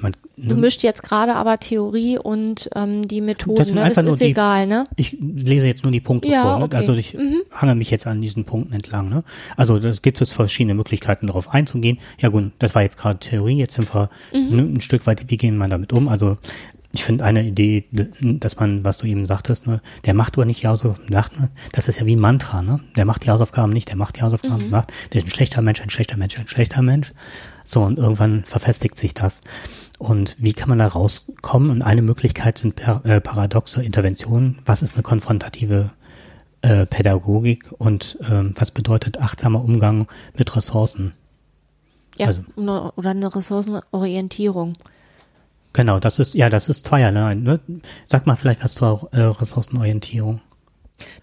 Man, 0.00 0.12
ne? 0.36 0.48
Du 0.48 0.56
mischt 0.56 0.82
jetzt 0.82 1.02
gerade 1.02 1.34
aber 1.34 1.58
Theorie 1.58 2.18
und 2.18 2.68
ähm, 2.74 3.06
die 3.06 3.20
Methoden. 3.20 3.56
Das, 3.56 3.72
ne? 3.72 3.90
das 3.94 4.04
ist 4.04 4.20
die, 4.20 4.26
egal, 4.26 4.66
ne? 4.66 4.86
Ich 4.96 5.16
lese 5.20 5.66
jetzt 5.66 5.84
nur 5.84 5.92
die 5.92 6.00
Punkte 6.00 6.28
ja, 6.28 6.42
vor. 6.42 6.58
Ne? 6.58 6.64
Okay. 6.66 6.76
Also 6.76 6.94
ich 6.94 7.14
mhm. 7.14 7.42
hange 7.52 7.74
mich 7.74 7.90
jetzt 7.90 8.06
an 8.06 8.20
diesen 8.20 8.44
Punkten 8.44 8.72
entlang. 8.72 9.08
Ne? 9.08 9.24
Also 9.56 9.78
da 9.78 9.92
gibt 10.02 10.20
es 10.20 10.32
verschiedene 10.32 10.74
Möglichkeiten, 10.74 11.26
darauf 11.26 11.52
einzugehen. 11.52 11.98
Ja 12.18 12.28
gut, 12.28 12.52
das 12.58 12.74
war 12.74 12.82
jetzt 12.82 12.98
gerade 12.98 13.18
Theorie. 13.18 13.56
Jetzt 13.56 13.74
sind 13.74 13.92
wir 13.94 14.10
mhm. 14.32 14.56
ne, 14.56 14.62
ein 14.62 14.80
Stück 14.80 15.06
weit, 15.06 15.30
wie 15.30 15.36
gehen 15.36 15.56
wir 15.56 15.68
damit 15.68 15.92
um? 15.92 16.08
Also 16.08 16.36
ich 16.92 17.04
finde 17.04 17.24
eine 17.24 17.44
Idee, 17.44 17.84
dass 18.20 18.58
man, 18.58 18.84
was 18.84 18.98
du 18.98 19.06
eben 19.06 19.24
sagtest, 19.24 19.66
ne, 19.66 19.82
der 20.06 20.14
macht 20.14 20.36
aber 20.36 20.46
nicht 20.46 20.62
die 20.62 20.68
Hausaufgaben, 20.68 21.10
ne, 21.38 21.50
das 21.72 21.86
ist 21.86 22.00
ja 22.00 22.06
wie 22.06 22.16
ein 22.16 22.20
Mantra, 22.20 22.62
ne? 22.62 22.80
Der 22.96 23.04
macht 23.04 23.24
die 23.24 23.30
Hausaufgaben 23.30 23.72
nicht, 23.72 23.90
der 23.90 23.96
macht 23.96 24.16
die 24.16 24.22
Hausaufgaben, 24.22 24.64
mhm. 24.64 24.70
macht, 24.70 24.92
der 25.12 25.18
ist 25.18 25.26
ein 25.26 25.30
schlechter 25.30 25.60
Mensch, 25.60 25.82
ein 25.82 25.90
schlechter 25.90 26.16
Mensch, 26.16 26.38
ein 26.38 26.48
schlechter 26.48 26.80
Mensch. 26.80 27.12
So, 27.68 27.82
und 27.82 27.98
irgendwann 27.98 28.44
verfestigt 28.44 28.96
sich 28.96 29.12
das. 29.12 29.42
Und 29.98 30.36
wie 30.38 30.54
kann 30.54 30.70
man 30.70 30.78
da 30.78 30.86
rauskommen? 30.86 31.68
Und 31.68 31.82
eine 31.82 32.00
Möglichkeit 32.00 32.56
sind 32.56 32.76
per, 32.76 33.04
äh, 33.04 33.20
paradoxe 33.20 33.84
Interventionen. 33.84 34.60
Was 34.64 34.80
ist 34.80 34.94
eine 34.94 35.02
konfrontative 35.02 35.90
äh, 36.62 36.86
Pädagogik 36.86 37.70
und 37.76 38.16
ähm, 38.26 38.54
was 38.56 38.70
bedeutet 38.70 39.18
achtsamer 39.18 39.62
Umgang 39.62 40.08
mit 40.34 40.56
Ressourcen? 40.56 41.12
Ja, 42.16 42.28
also, 42.28 42.40
oder 42.56 43.10
eine 43.10 43.34
Ressourcenorientierung. 43.34 44.72
Genau, 45.74 46.00
das 46.00 46.18
ist, 46.18 46.32
ja, 46.32 46.48
das 46.48 46.70
ist 46.70 46.86
zweierlei. 46.86 47.34
Ne? 47.34 47.60
Sag 48.06 48.26
mal 48.26 48.36
vielleicht 48.36 48.64
was 48.64 48.76
zur 48.76 49.10
äh, 49.12 49.20
Ressourcenorientierung. 49.20 50.40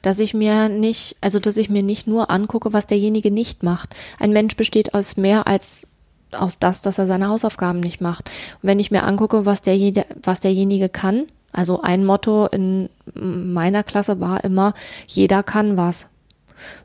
Dass 0.04 0.20
ich 0.20 0.36
mir 0.36 0.70
nicht, 0.70 1.18
also 1.22 1.40
dass 1.40 1.58
ich 1.58 1.72
mir 1.72 1.82
nicht 1.82 2.06
nur 2.06 2.30
angucke, 2.30 2.72
was 2.72 2.86
derjenige 2.86 3.32
nicht 3.32 3.64
macht. 3.64 3.96
Ein 4.20 4.32
Mensch 4.32 4.56
besteht 4.56 4.94
aus 4.94 5.18
mehr 5.18 5.48
als 5.48 5.88
aus 6.36 6.60
das, 6.60 6.82
dass 6.82 6.98
er 6.98 7.08
seine 7.08 7.30
Hausaufgaben 7.30 7.80
nicht 7.80 8.02
macht. 8.02 8.30
Und 8.62 8.68
wenn 8.68 8.80
ich 8.80 8.92
mir 8.92 9.04
angucke, 9.04 9.46
was, 9.46 9.62
der, 9.62 10.06
was 10.24 10.40
derjenige 10.40 10.90
kann, 10.90 11.24
also 11.52 11.82
ein 11.82 12.06
Motto 12.06 12.48
in 12.48 12.90
meiner 13.14 13.84
Klasse 13.84 14.20
war 14.20 14.44
immer, 14.44 14.74
jeder 15.08 15.42
kann 15.42 15.78
was. 15.78 16.08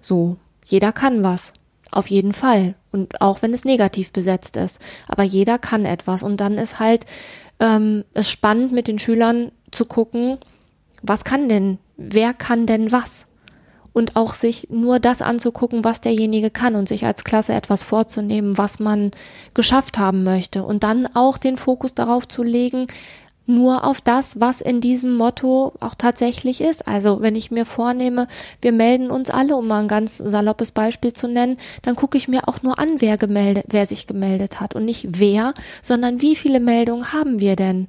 So, 0.00 0.36
jeder 0.64 0.92
kann 0.92 1.24
was. 1.24 1.52
Auf 1.90 2.08
jeden 2.08 2.32
Fall. 2.32 2.74
Und 2.92 3.20
auch 3.20 3.42
wenn 3.42 3.52
es 3.52 3.64
negativ 3.64 4.12
besetzt 4.12 4.56
ist. 4.56 4.80
Aber 5.08 5.24
jeder 5.24 5.58
kann 5.58 5.84
etwas. 5.84 6.22
Und 6.22 6.40
dann 6.40 6.56
ist 6.56 6.78
halt 6.78 7.04
ähm, 7.58 8.04
es 8.14 8.30
spannend 8.30 8.72
mit 8.72 8.86
den 8.86 8.98
Schülern 8.98 9.50
zu 9.72 9.84
gucken, 9.84 10.38
was 11.02 11.24
kann 11.24 11.48
denn, 11.48 11.78
wer 11.96 12.34
kann 12.34 12.66
denn 12.66 12.92
was? 12.92 13.26
Und 13.92 14.16
auch 14.16 14.34
sich 14.34 14.68
nur 14.70 15.00
das 15.00 15.20
anzugucken, 15.20 15.84
was 15.84 16.00
derjenige 16.00 16.50
kann 16.50 16.76
und 16.76 16.88
sich 16.88 17.06
als 17.06 17.24
Klasse 17.24 17.54
etwas 17.54 17.82
vorzunehmen, 17.82 18.56
was 18.56 18.78
man 18.78 19.10
geschafft 19.54 19.98
haben 19.98 20.22
möchte. 20.22 20.64
Und 20.64 20.84
dann 20.84 21.08
auch 21.14 21.38
den 21.38 21.56
Fokus 21.56 21.94
darauf 21.94 22.28
zu 22.28 22.42
legen, 22.42 22.86
nur 23.50 23.84
auf 23.84 24.00
das, 24.00 24.40
was 24.40 24.60
in 24.60 24.80
diesem 24.80 25.16
Motto 25.16 25.72
auch 25.80 25.94
tatsächlich 25.94 26.60
ist. 26.60 26.86
Also 26.88 27.20
wenn 27.20 27.34
ich 27.34 27.50
mir 27.50 27.66
vornehme, 27.66 28.28
wir 28.62 28.72
melden 28.72 29.10
uns 29.10 29.28
alle, 29.28 29.56
um 29.56 29.66
mal 29.66 29.80
ein 29.80 29.88
ganz 29.88 30.18
saloppes 30.18 30.70
Beispiel 30.70 31.12
zu 31.12 31.28
nennen, 31.28 31.58
dann 31.82 31.96
gucke 31.96 32.16
ich 32.16 32.28
mir 32.28 32.48
auch 32.48 32.62
nur 32.62 32.78
an, 32.78 33.00
wer 33.00 33.18
gemeldet, 33.18 33.66
wer 33.68 33.86
sich 33.86 34.06
gemeldet 34.06 34.60
hat 34.60 34.74
und 34.74 34.84
nicht 34.84 35.18
wer, 35.18 35.54
sondern 35.82 36.22
wie 36.22 36.36
viele 36.36 36.60
Meldungen 36.60 37.12
haben 37.12 37.40
wir 37.40 37.56
denn 37.56 37.88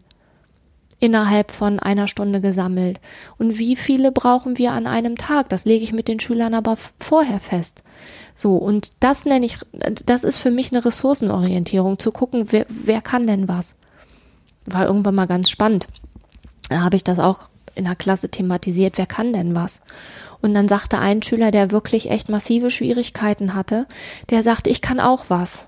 innerhalb 1.01 1.51
von 1.51 1.79
einer 1.79 2.07
Stunde 2.07 2.39
gesammelt 2.39 3.01
und 3.37 3.57
wie 3.57 3.75
viele 3.75 4.13
brauchen 4.13 4.57
wir 4.57 4.71
an 4.71 4.87
einem 4.87 5.17
Tag. 5.17 5.49
Das 5.49 5.65
lege 5.65 5.83
ich 5.83 5.91
mit 5.91 6.07
den 6.07 6.21
Schülern 6.21 6.53
aber 6.53 6.77
vorher 6.99 7.41
fest. 7.41 7.83
So, 8.37 8.55
und 8.55 8.93
das 9.01 9.25
nenne 9.25 9.45
ich, 9.45 9.57
das 10.05 10.23
ist 10.23 10.37
für 10.37 10.51
mich 10.51 10.71
eine 10.71 10.85
Ressourcenorientierung, 10.85 11.99
zu 11.99 12.13
gucken, 12.13 12.47
wer, 12.51 12.65
wer 12.69 13.01
kann 13.01 13.27
denn 13.27 13.49
was 13.49 13.75
war 14.65 14.85
irgendwann 14.85 15.15
mal 15.15 15.27
ganz 15.27 15.49
spannend. 15.49 15.87
Da 16.69 16.81
habe 16.81 16.95
ich 16.95 17.03
das 17.03 17.19
auch 17.19 17.39
in 17.75 17.85
der 17.85 17.95
Klasse 17.95 18.29
thematisiert, 18.29 18.97
wer 18.97 19.05
kann 19.05 19.33
denn 19.33 19.55
was? 19.55 19.81
Und 20.41 20.53
dann 20.53 20.67
sagte 20.67 20.99
ein 20.99 21.21
Schüler, 21.21 21.51
der 21.51 21.71
wirklich 21.71 22.09
echt 22.09 22.29
massive 22.29 22.69
Schwierigkeiten 22.69 23.53
hatte, 23.53 23.87
der 24.29 24.43
sagte, 24.43 24.69
ich 24.69 24.81
kann 24.81 24.99
auch 24.99 25.25
was. 25.29 25.67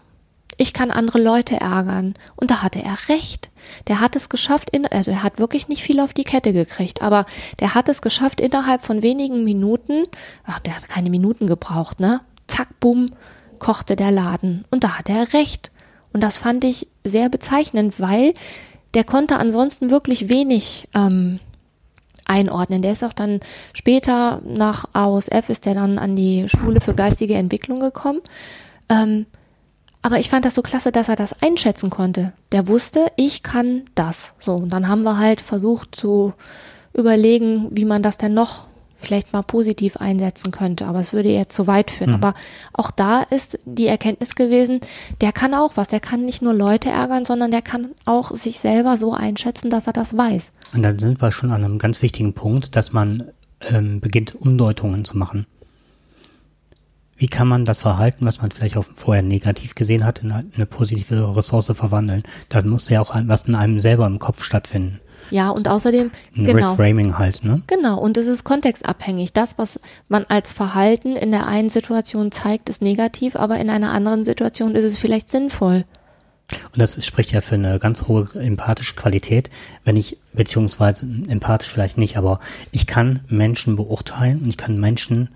Ich 0.57 0.73
kann 0.73 0.91
andere 0.91 1.21
Leute 1.21 1.59
ärgern. 1.59 2.15
Und 2.35 2.51
da 2.51 2.61
hatte 2.61 2.81
er 2.81 2.97
recht. 3.09 3.49
Der 3.87 3.99
hat 3.99 4.15
es 4.15 4.29
geschafft, 4.29 4.69
in, 4.69 4.85
also 4.85 5.11
er 5.11 5.23
hat 5.23 5.39
wirklich 5.39 5.67
nicht 5.67 5.83
viel 5.83 5.99
auf 5.99 6.13
die 6.13 6.23
Kette 6.23 6.53
gekriegt, 6.53 7.01
aber 7.01 7.25
der 7.59 7.75
hat 7.75 7.89
es 7.89 8.01
geschafft, 8.01 8.41
innerhalb 8.41 8.83
von 8.83 9.01
wenigen 9.01 9.43
Minuten, 9.43 10.05
ach, 10.45 10.59
der 10.59 10.75
hat 10.75 10.89
keine 10.89 11.09
Minuten 11.09 11.47
gebraucht, 11.47 11.99
ne? 11.99 12.21
Zack, 12.47 12.79
bumm, 12.79 13.13
kochte 13.59 13.95
der 13.95 14.11
Laden. 14.11 14.65
Und 14.69 14.83
da 14.83 14.97
hat 14.97 15.09
er 15.09 15.33
recht. 15.33 15.71
Und 16.11 16.21
das 16.21 16.37
fand 16.37 16.63
ich 16.63 16.87
sehr 17.03 17.29
bezeichnend, 17.29 17.99
weil 17.99 18.33
der 18.93 19.03
konnte 19.03 19.37
ansonsten 19.37 19.89
wirklich 19.89 20.29
wenig 20.29 20.87
ähm, 20.93 21.39
einordnen. 22.25 22.81
Der 22.81 22.93
ist 22.93 23.03
auch 23.03 23.13
dann 23.13 23.39
später 23.73 24.41
nach 24.45 24.85
AOSF 24.93 25.49
ist 25.49 25.65
der 25.65 25.73
dann 25.73 25.97
an 25.97 26.15
die 26.15 26.47
Schule 26.47 26.81
für 26.81 26.93
geistige 26.93 27.35
Entwicklung 27.35 27.79
gekommen. 27.79 28.21
Ähm, 28.89 29.25
aber 30.03 30.19
ich 30.19 30.29
fand 30.29 30.45
das 30.45 30.53
so 30.53 30.61
klasse, 30.61 30.91
dass 30.91 31.09
er 31.09 31.15
das 31.15 31.41
einschätzen 31.41 31.89
konnte. 31.89 32.33
Der 32.51 32.67
wusste, 32.67 33.07
ich 33.15 33.41
kann 33.41 33.83
das. 33.95 34.35
So, 34.39 34.53
und 34.55 34.71
dann 34.71 34.87
haben 34.87 35.03
wir 35.03 35.17
halt 35.17 35.41
versucht 35.41 35.95
zu 35.95 36.33
überlegen, 36.93 37.69
wie 37.71 37.85
man 37.85 38.03
das 38.03 38.17
denn 38.17 38.33
noch 38.33 38.67
vielleicht 38.97 39.33
mal 39.33 39.43
positiv 39.43 39.97
einsetzen 39.97 40.51
könnte. 40.51 40.85
Aber 40.87 40.99
es 40.99 41.13
würde 41.13 41.29
jetzt 41.29 41.55
zu 41.55 41.67
weit 41.67 41.91
führen. 41.91 42.11
Mhm. 42.11 42.15
Aber 42.15 42.33
auch 42.73 42.91
da 42.91 43.21
ist 43.21 43.59
die 43.65 43.87
Erkenntnis 43.87 44.35
gewesen, 44.35 44.81
der 45.21 45.31
kann 45.31 45.53
auch 45.53 45.73
was. 45.75 45.87
Der 45.87 45.99
kann 45.99 46.25
nicht 46.25 46.41
nur 46.41 46.53
Leute 46.53 46.89
ärgern, 46.89 47.25
sondern 47.25 47.51
der 47.51 47.61
kann 47.61 47.91
auch 48.05 48.35
sich 48.35 48.59
selber 48.59 48.97
so 48.97 49.13
einschätzen, 49.13 49.69
dass 49.69 49.87
er 49.87 49.93
das 49.93 50.17
weiß. 50.17 50.51
Und 50.73 50.83
dann 50.83 50.99
sind 50.99 51.21
wir 51.21 51.31
schon 51.31 51.51
an 51.51 51.63
einem 51.63 51.79
ganz 51.79 52.01
wichtigen 52.01 52.33
Punkt, 52.33 52.75
dass 52.75 52.93
man 52.93 53.23
ähm, 53.61 53.99
beginnt, 53.99 54.35
Umdeutungen 54.35 55.05
zu 55.05 55.17
machen. 55.17 55.45
Wie 57.15 57.27
kann 57.27 57.47
man 57.47 57.65
das 57.65 57.81
Verhalten, 57.81 58.25
was 58.25 58.41
man 58.41 58.51
vielleicht 58.51 58.75
auch 58.75 58.85
vorher 58.95 59.23
negativ 59.23 59.75
gesehen 59.75 60.05
hat, 60.05 60.19
in 60.19 60.31
eine 60.31 60.65
positive 60.65 61.35
Ressource 61.35 61.71
verwandeln? 61.73 62.23
Da 62.49 62.61
muss 62.63 62.89
ja 62.89 63.01
auch 63.01 63.13
was 63.27 63.47
in 63.47 63.55
einem 63.55 63.79
selber 63.79 64.07
im 64.07 64.19
Kopf 64.19 64.43
stattfinden. 64.43 64.99
Ja, 65.29 65.49
und 65.49 65.67
außerdem, 65.67 66.11
Ein 66.35 66.45
genau. 66.45 66.71
Reframing 66.71 67.17
halt, 67.17 67.43
ne? 67.43 67.63
Genau, 67.67 67.99
und 67.99 68.17
es 68.17 68.27
ist 68.27 68.43
kontextabhängig. 68.43 69.33
Das, 69.33 69.57
was 69.57 69.79
man 70.09 70.25
als 70.25 70.51
Verhalten 70.51 71.15
in 71.15 71.31
der 71.31 71.47
einen 71.47 71.69
Situation 71.69 72.31
zeigt, 72.31 72.69
ist 72.69 72.81
negativ, 72.81 73.35
aber 73.35 73.57
in 73.57 73.69
einer 73.69 73.91
anderen 73.91 74.25
Situation 74.25 74.75
ist 74.75 74.83
es 74.83 74.97
vielleicht 74.97 75.29
sinnvoll. 75.29 75.85
Und 76.51 76.81
das 76.81 77.03
spricht 77.05 77.31
ja 77.31 77.41
für 77.41 77.55
eine 77.55 77.79
ganz 77.79 78.03
hohe 78.07 78.27
empathische 78.35 78.95
Qualität, 78.95 79.49
wenn 79.85 79.95
ich, 79.95 80.17
beziehungsweise 80.33 81.07
empathisch 81.27 81.69
vielleicht 81.69 81.97
nicht, 81.97 82.17
aber 82.17 82.39
ich 82.71 82.85
kann 82.85 83.21
Menschen 83.27 83.75
beurteilen 83.75 84.43
und 84.43 84.49
ich 84.49 84.57
kann 84.57 84.79
Menschen 84.79 85.29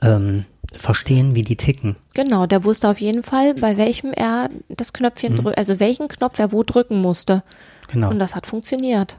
ähm, 0.00 0.46
verstehen, 0.72 1.34
wie 1.34 1.42
die 1.42 1.56
ticken. 1.56 1.96
Genau, 2.14 2.46
der 2.46 2.64
wusste 2.64 2.88
auf 2.88 3.00
jeden 3.00 3.22
Fall, 3.22 3.54
bei 3.54 3.76
welchem 3.76 4.12
er 4.12 4.50
das 4.68 4.92
Knöpfchen 4.92 5.32
mhm. 5.32 5.36
drückt, 5.36 5.58
also 5.58 5.80
welchen 5.80 6.08
Knopf 6.08 6.38
er 6.38 6.52
wo 6.52 6.62
drücken 6.62 7.00
musste. 7.00 7.42
Genau. 7.88 8.10
Und 8.10 8.18
das 8.18 8.34
hat 8.34 8.46
funktioniert. 8.46 9.16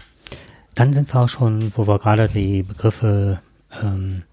Dann 0.75 0.93
sind 0.93 1.13
wir 1.13 1.21
auch 1.21 1.29
schon, 1.29 1.71
wo 1.75 1.87
wir 1.87 1.99
gerade 1.99 2.29
die 2.29 2.63
Begriffe 2.63 3.39
ähm, 3.81 4.23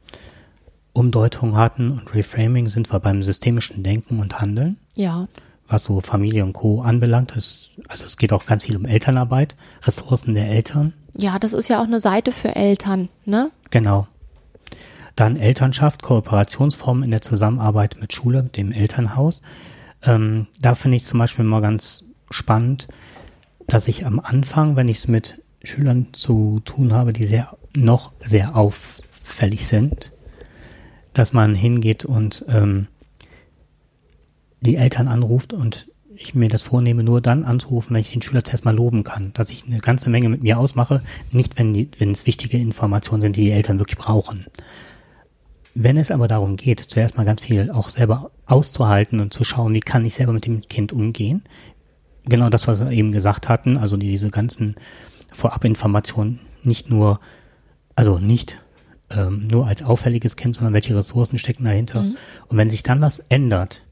Umdeutung 0.93 1.57
hatten 1.57 1.93
und 1.93 2.15
Reframing, 2.15 2.69
sind 2.69 2.93
wir 2.93 3.01
beim 3.01 3.23
systemischen 3.23 3.83
Denken 3.83 4.19
und 4.19 4.41
Handeln. 4.41 4.79
Ja. 4.95 5.29
Was 5.69 5.85
so 5.85 6.01
Familie 6.01 6.45
und 6.45 6.53
Co. 6.53 6.83
anbelangt, 6.83 7.33
ist, 7.33 7.71
also 7.89 8.07
es 8.07 8.17
geht 8.17 8.33
auch 8.33 8.47
ganz 8.47 8.65
viel 8.65 8.77
um 8.77 8.85
Elternarbeit, 8.85 9.57
Ressourcen 9.83 10.35
der 10.35 10.49
Eltern. 10.49 10.93
Ja, 11.17 11.39
das 11.39 11.53
ist 11.53 11.69
ja 11.69 11.81
auch 11.81 11.87
eine 11.87 12.01
Seite 12.01 12.31
für 12.31 12.55
Eltern, 12.55 13.09
ne? 13.25 13.51
Genau. 13.71 14.07
Dann 15.17 15.37
Elternschaft, 15.37 16.03
Kooperationsformen 16.03 17.03
in 17.03 17.11
der 17.11 17.23
Zusammenarbeit 17.23 17.97
mit 18.01 18.13
Schule, 18.13 18.45
dem 18.45 18.71
Elternhaus. 18.71 19.43
Ähm, 20.03 20.47
da 20.61 20.75
finde 20.75 20.99
ich 20.99 21.05
zum 21.05 21.19
Beispiel 21.19 21.45
mal 21.45 21.63
ganz 21.63 22.05
spannend, 22.31 22.89
dass 23.67 23.89
ich 23.89 24.07
am 24.07 24.21
Anfang, 24.21 24.77
wenn 24.77 24.89
ich 24.89 24.99
es 24.99 25.09
mit 25.09 25.43
Schülern 25.63 26.09
zu 26.13 26.61
tun 26.65 26.93
habe, 26.93 27.13
die 27.13 27.27
sehr 27.27 27.57
noch 27.77 28.13
sehr 28.23 28.57
auffällig 28.57 29.67
sind, 29.67 30.13
dass 31.13 31.33
man 31.33 31.55
hingeht 31.55 32.05
und 32.05 32.45
ähm, 32.49 32.87
die 34.61 34.77
Eltern 34.77 35.09
anruft 35.09 35.53
und 35.53 35.89
ich 36.15 36.35
mir 36.35 36.49
das 36.49 36.63
vornehme, 36.63 37.03
nur 37.03 37.21
dann 37.21 37.45
anzurufen, 37.45 37.95
wenn 37.95 38.01
ich 38.01 38.11
den 38.11 38.23
Schülertest 38.23 38.65
mal 38.65 38.75
loben 38.75 39.05
kann, 39.05 39.33
dass 39.35 39.51
ich 39.51 39.65
eine 39.67 39.79
ganze 39.79 40.09
Menge 40.09 40.29
mit 40.29 40.43
mir 40.43 40.59
ausmache, 40.59 41.03
nicht 41.31 41.59
wenn, 41.59 41.75
die, 41.75 41.91
wenn 41.99 42.13
es 42.13 42.27
wichtige 42.27 42.57
Informationen 42.57 43.21
sind, 43.21 43.37
die 43.37 43.45
die 43.45 43.51
Eltern 43.51 43.79
wirklich 43.79 43.99
brauchen. 43.99 44.47
Wenn 45.79 45.99
es 45.99 46.11
aber 46.11 46.27
darum 46.27 46.57
geht, 46.57 46.81
zuerst 46.81 47.19
mal 47.19 47.27
ganz 47.27 47.43
viel 47.43 47.71
auch 47.71 47.91
selber 47.91 48.31
auszuhalten 48.47 49.21
und 49.21 49.35
zu 49.35 49.45
schauen, 49.45 49.75
wie 49.75 49.81
kann 49.81 50.07
ich 50.07 50.15
selber 50.15 50.33
mit 50.33 50.47
dem 50.47 50.63
Kind 50.63 50.95
umgehen, 50.95 51.43
genau 52.25 52.49
das, 52.49 52.67
was 52.67 52.81
wir 52.81 52.91
eben 52.91 53.13
gesagt 53.13 53.51
hatten, 53.51 53.77
also 53.77 53.99
diese 53.99 54.31
ganzen 54.31 54.77
Vorabinformationen 55.33 56.41
nicht 56.63 56.89
nur, 56.89 57.21
also 57.95 58.19
nicht 58.19 58.59
ähm, 59.11 59.49
nur 59.49 59.67
als 59.67 59.83
auffälliges 59.83 60.37
Kind, 60.37 60.57
sondern 60.57 60.73
welche 60.73 60.97
Ressourcen 60.97 61.39
stecken 61.39 61.65
dahinter. 61.65 62.03
Mhm. 62.03 62.17
Und 62.49 62.57
wenn 62.57 62.71
sich 62.71 62.83
dann 62.83 63.03
was 63.03 63.19
ändert, 63.19 63.83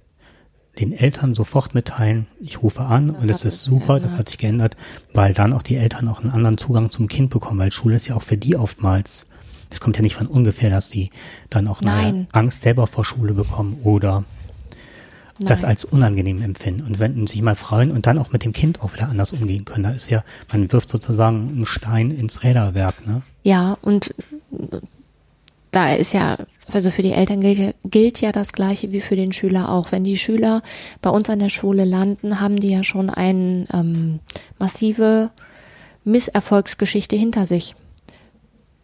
den 0.80 0.94
Eltern 0.94 1.34
sofort 1.34 1.74
mitteilen, 1.74 2.26
ich 2.40 2.62
rufe 2.62 2.80
an 2.80 3.08
das 3.08 3.16
und 3.18 3.30
es 3.30 3.44
ist 3.44 3.62
super, 3.62 3.86
geändert. 3.88 4.04
das 4.04 4.18
hat 4.18 4.28
sich 4.30 4.38
geändert, 4.38 4.76
weil 5.12 5.34
dann 5.34 5.52
auch 5.52 5.62
die 5.62 5.76
Eltern 5.76 6.08
auch 6.08 6.22
einen 6.22 6.32
anderen 6.32 6.56
Zugang 6.56 6.90
zum 6.90 7.08
Kind 7.08 7.28
bekommen, 7.28 7.60
weil 7.60 7.72
Schule 7.72 7.96
ist 7.96 8.08
ja 8.08 8.16
auch 8.16 8.22
für 8.22 8.38
die 8.38 8.56
oftmals, 8.56 9.28
es 9.70 9.80
kommt 9.80 9.96
ja 9.96 10.02
nicht 10.02 10.14
von 10.14 10.26
ungefähr, 10.26 10.70
dass 10.70 10.88
sie 10.88 11.10
dann 11.50 11.68
auch 11.68 11.82
eine 11.82 12.26
Angst 12.32 12.62
selber 12.62 12.86
vor 12.86 13.04
Schule 13.04 13.34
bekommen 13.34 13.78
oder 13.82 14.24
das 15.40 15.62
Nein. 15.62 15.70
als 15.70 15.84
unangenehm 15.84 16.42
empfinden 16.42 16.82
und 16.86 17.00
wenn 17.00 17.26
sich 17.26 17.42
mal 17.42 17.56
freuen 17.56 17.90
und 17.90 18.06
dann 18.06 18.18
auch 18.18 18.30
mit 18.30 18.44
dem 18.44 18.52
Kind 18.52 18.80
auch 18.82 18.92
wieder 18.92 19.08
anders 19.08 19.32
umgehen 19.32 19.64
können. 19.64 19.84
Da 19.84 19.90
ist 19.90 20.08
ja, 20.08 20.22
man 20.52 20.72
wirft 20.72 20.88
sozusagen 20.88 21.48
einen 21.48 21.64
Stein 21.64 22.10
ins 22.12 22.44
Räderwerk, 22.44 23.06
ne? 23.06 23.22
Ja, 23.42 23.76
und 23.82 24.14
da 25.72 25.92
ist 25.92 26.12
ja, 26.12 26.38
also 26.72 26.90
für 26.90 27.02
die 27.02 27.12
Eltern 27.12 27.40
gilt 27.40 27.58
ja, 27.58 27.72
gilt 27.84 28.20
ja 28.20 28.30
das 28.30 28.52
Gleiche 28.52 28.92
wie 28.92 29.00
für 29.00 29.16
den 29.16 29.32
Schüler 29.32 29.70
auch. 29.70 29.90
Wenn 29.90 30.04
die 30.04 30.16
Schüler 30.16 30.62
bei 31.02 31.10
uns 31.10 31.28
an 31.28 31.40
der 31.40 31.48
Schule 31.48 31.84
landen, 31.84 32.40
haben 32.40 32.60
die 32.60 32.70
ja 32.70 32.84
schon 32.84 33.10
eine 33.10 33.66
ähm, 33.72 34.20
massive 34.60 35.30
Misserfolgsgeschichte 36.04 37.16
hinter 37.16 37.44
sich. 37.44 37.74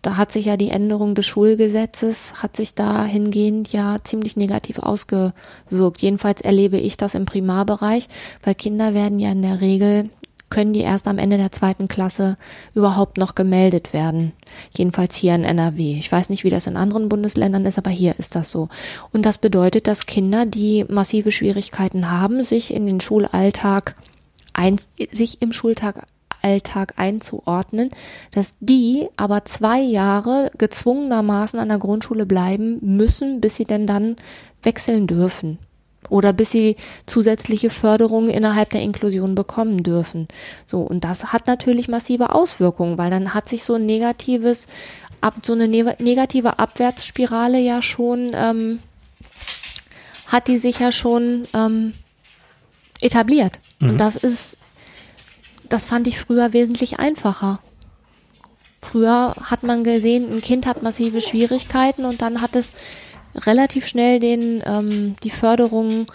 Da 0.03 0.17
hat 0.17 0.33
sich 0.33 0.47
ja 0.47 0.57
die 0.57 0.71
Änderung 0.71 1.15
des 1.15 1.27
Schulgesetzes, 1.27 2.43
hat 2.43 2.57
sich 2.57 2.75
dahingehend 2.75 3.73
ja 3.73 3.99
ziemlich 4.03 4.37
negativ 4.37 4.79
ausgewirkt. 4.79 6.01
Jedenfalls 6.01 6.41
erlebe 6.41 6.79
ich 6.79 6.97
das 6.97 7.15
im 7.15 7.27
Primarbereich, 7.27 8.09
weil 8.43 8.55
Kinder 8.55 8.95
werden 8.95 9.19
ja 9.19 9.31
in 9.31 9.43
der 9.43 9.61
Regel 9.61 10.09
können 10.51 10.73
die 10.73 10.81
erst 10.81 11.07
am 11.07 11.19
Ende 11.19 11.39
der 11.39 11.53
zweiten 11.53 11.89
Klasse 11.89 12.37
überhaupt 12.75 13.17
noch 13.17 13.37
gemeldet 13.37 13.93
werden. 13.93 14.33
Jedenfalls 14.77 15.15
hier 15.15 15.35
in 15.35 15.45
NRW. 15.45 15.97
Ich 15.97 16.11
weiß 16.11 16.29
nicht, 16.29 16.43
wie 16.45 16.51
das 16.51 16.67
in 16.67 16.77
anderen 16.77 17.09
Bundesländern 17.09 17.65
ist, 17.65 17.79
aber 17.79 17.91
hier 17.91 18.19
ist 18.19 18.35
das 18.35 18.51
so. 18.51 18.69
Und 19.13 19.25
das 19.25 19.39
bedeutet, 19.39 19.87
dass 19.87 20.07
Kinder, 20.07 20.47
die 20.47 20.85
massive 20.89 21.31
Schwierigkeiten 21.31 22.11
haben, 22.11 22.43
sich 22.43 22.75
in 22.75 22.85
den 22.85 23.01
Schulalltag 23.01 23.95
ein, 24.53 24.81
sich 25.13 25.41
im 25.41 25.53
Schultag 25.53 26.05
Alltag 26.43 26.95
einzuordnen, 26.97 27.91
dass 28.31 28.57
die 28.61 29.09
aber 29.17 29.45
zwei 29.45 29.81
Jahre 29.81 30.51
gezwungenermaßen 30.59 31.59
an 31.59 31.69
der 31.69 31.79
Grundschule 31.79 32.27
bleiben 32.27 32.79
müssen, 32.81 33.41
bis 33.41 33.57
sie 33.57 33.65
denn 33.65 33.87
dann 33.87 34.17
wechseln 34.63 35.07
dürfen 35.07 35.59
oder 36.09 36.33
bis 36.33 36.51
sie 36.51 36.77
zusätzliche 37.07 37.71
Förderungen 37.71 38.31
innerhalb 38.31 38.71
der 38.71 38.83
Inklusion 38.83 39.35
bekommen 39.35 39.83
dürfen. 39.83 40.29
So 40.67 40.81
und 40.81 41.05
das 41.05 41.33
hat 41.33 41.47
natürlich 41.47 41.89
massive 41.89 42.35
Auswirkungen, 42.35 42.99
weil 42.99 43.11
dann 43.11 43.35
hat 43.35 43.49
sich 43.49 43.65
so 43.65 43.75
ein 43.75 43.87
negatives, 43.87 44.67
ab, 45.21 45.35
so 45.43 45.53
eine 45.53 45.69
ne 45.69 45.97
negative 45.99 46.59
Abwärtsspirale 46.59 47.59
ja 47.59 47.83
schon 47.83 48.33
ähm, 48.35 48.81
hat 50.31 50.49
die 50.49 50.59
sich 50.59 50.79
ja 50.79 50.93
schon 50.93 51.47
ähm, 51.55 51.95
etabliert. 53.01 53.59
Mhm. 53.81 53.91
Und 53.91 53.99
das 53.99 54.17
ist, 54.17 54.59
das 55.71 55.87
fand 55.87 56.07
ich 56.07 56.21
früher 56.21 56.53
wesentlich 56.53 56.99
einfacher. 56.99 57.61
Früher 58.83 59.35
hat 59.43 59.63
man 59.63 59.85
gesehen, 59.85 60.33
ein 60.33 60.41
Kind 60.41 60.67
hat 60.67 60.83
massive 60.83 61.21
Schwierigkeiten 61.21 62.05
und 62.05 62.23
dann 62.23 62.41
hat 62.41 62.57
es 62.57 62.73
relativ 63.35 63.87
schnell 63.87 64.21
den, 64.21 64.63
ähm, 64.67 65.17
die 65.23 65.31
Förderung 65.31 66.07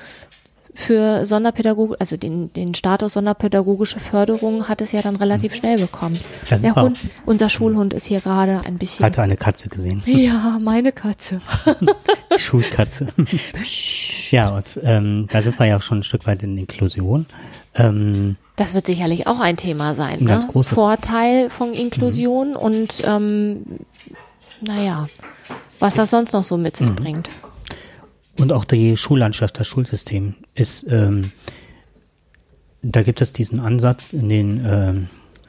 für 0.73 1.25
Sonderpädagogik, 1.25 1.95
also 1.99 2.17
den, 2.17 2.51
den 2.51 2.75
Status 2.75 3.13
sonderpädagogische 3.13 4.01
Förderung 4.01 4.67
hat 4.67 4.81
es 4.81 4.91
ja 4.91 5.01
dann 5.01 5.15
relativ 5.15 5.55
schnell 5.55 5.79
bekommen. 5.79 6.19
Ja, 6.49 6.57
Der. 6.57 6.75
Hund, 6.75 6.99
unser 7.25 7.49
Schulhund 7.49 7.93
ist 7.93 8.07
hier 8.07 8.19
gerade 8.19 8.61
ein 8.65 8.77
bisschen. 8.77 9.05
Hatte 9.05 9.21
eine 9.21 9.37
Katze 9.37 9.69
gesehen. 9.69 10.03
Ja, 10.25 10.59
meine 10.61 10.91
Katze. 10.91 11.39
Schulkatze. 12.35 13.07
ja, 14.31 14.49
und 14.49 14.79
ähm, 14.83 15.27
da 15.31 15.41
sind 15.41 15.57
wir 15.59 15.65
ja 15.67 15.77
auch 15.77 15.81
schon 15.81 15.99
ein 15.99 16.03
Stück 16.03 16.27
weit 16.27 16.43
in 16.43 16.57
Inklusion. 16.57 17.25
Ähm, 17.75 18.37
Das 18.55 18.73
wird 18.73 18.85
sicherlich 18.87 19.27
auch 19.27 19.39
ein 19.39 19.57
Thema 19.57 19.93
sein. 19.93 20.19
Ein 20.19 20.23
Ne? 20.23 20.29
ganz 20.29 20.45
großes- 20.47 20.71
Mhm. 20.71 20.75
Vorteil 20.75 21.49
von 21.49 21.73
Inklusion 21.73 22.55
und 22.55 23.01
ähm, 23.05 23.65
naja, 24.61 25.09
was 25.79 25.95
das 25.95 26.09
sonst 26.11 26.31
noch 26.33 26.43
so 26.43 26.57
mit 26.57 26.77
sich 26.77 26.89
Mhm. 26.89 26.95
bringt. 26.95 27.29
Und 28.39 28.51
auch 28.53 28.65
die 28.65 28.95
Schullandschaft, 28.97 29.59
das 29.59 29.67
Schulsystem 29.67 30.35
ist, 30.55 30.85
ähm, 30.89 31.31
da 32.81 33.01
gibt 33.01 33.21
es 33.21 33.33
diesen 33.33 33.59
Ansatz 33.59 34.13
in 34.13 34.29
den 34.29 34.63
ähm, 34.65 35.07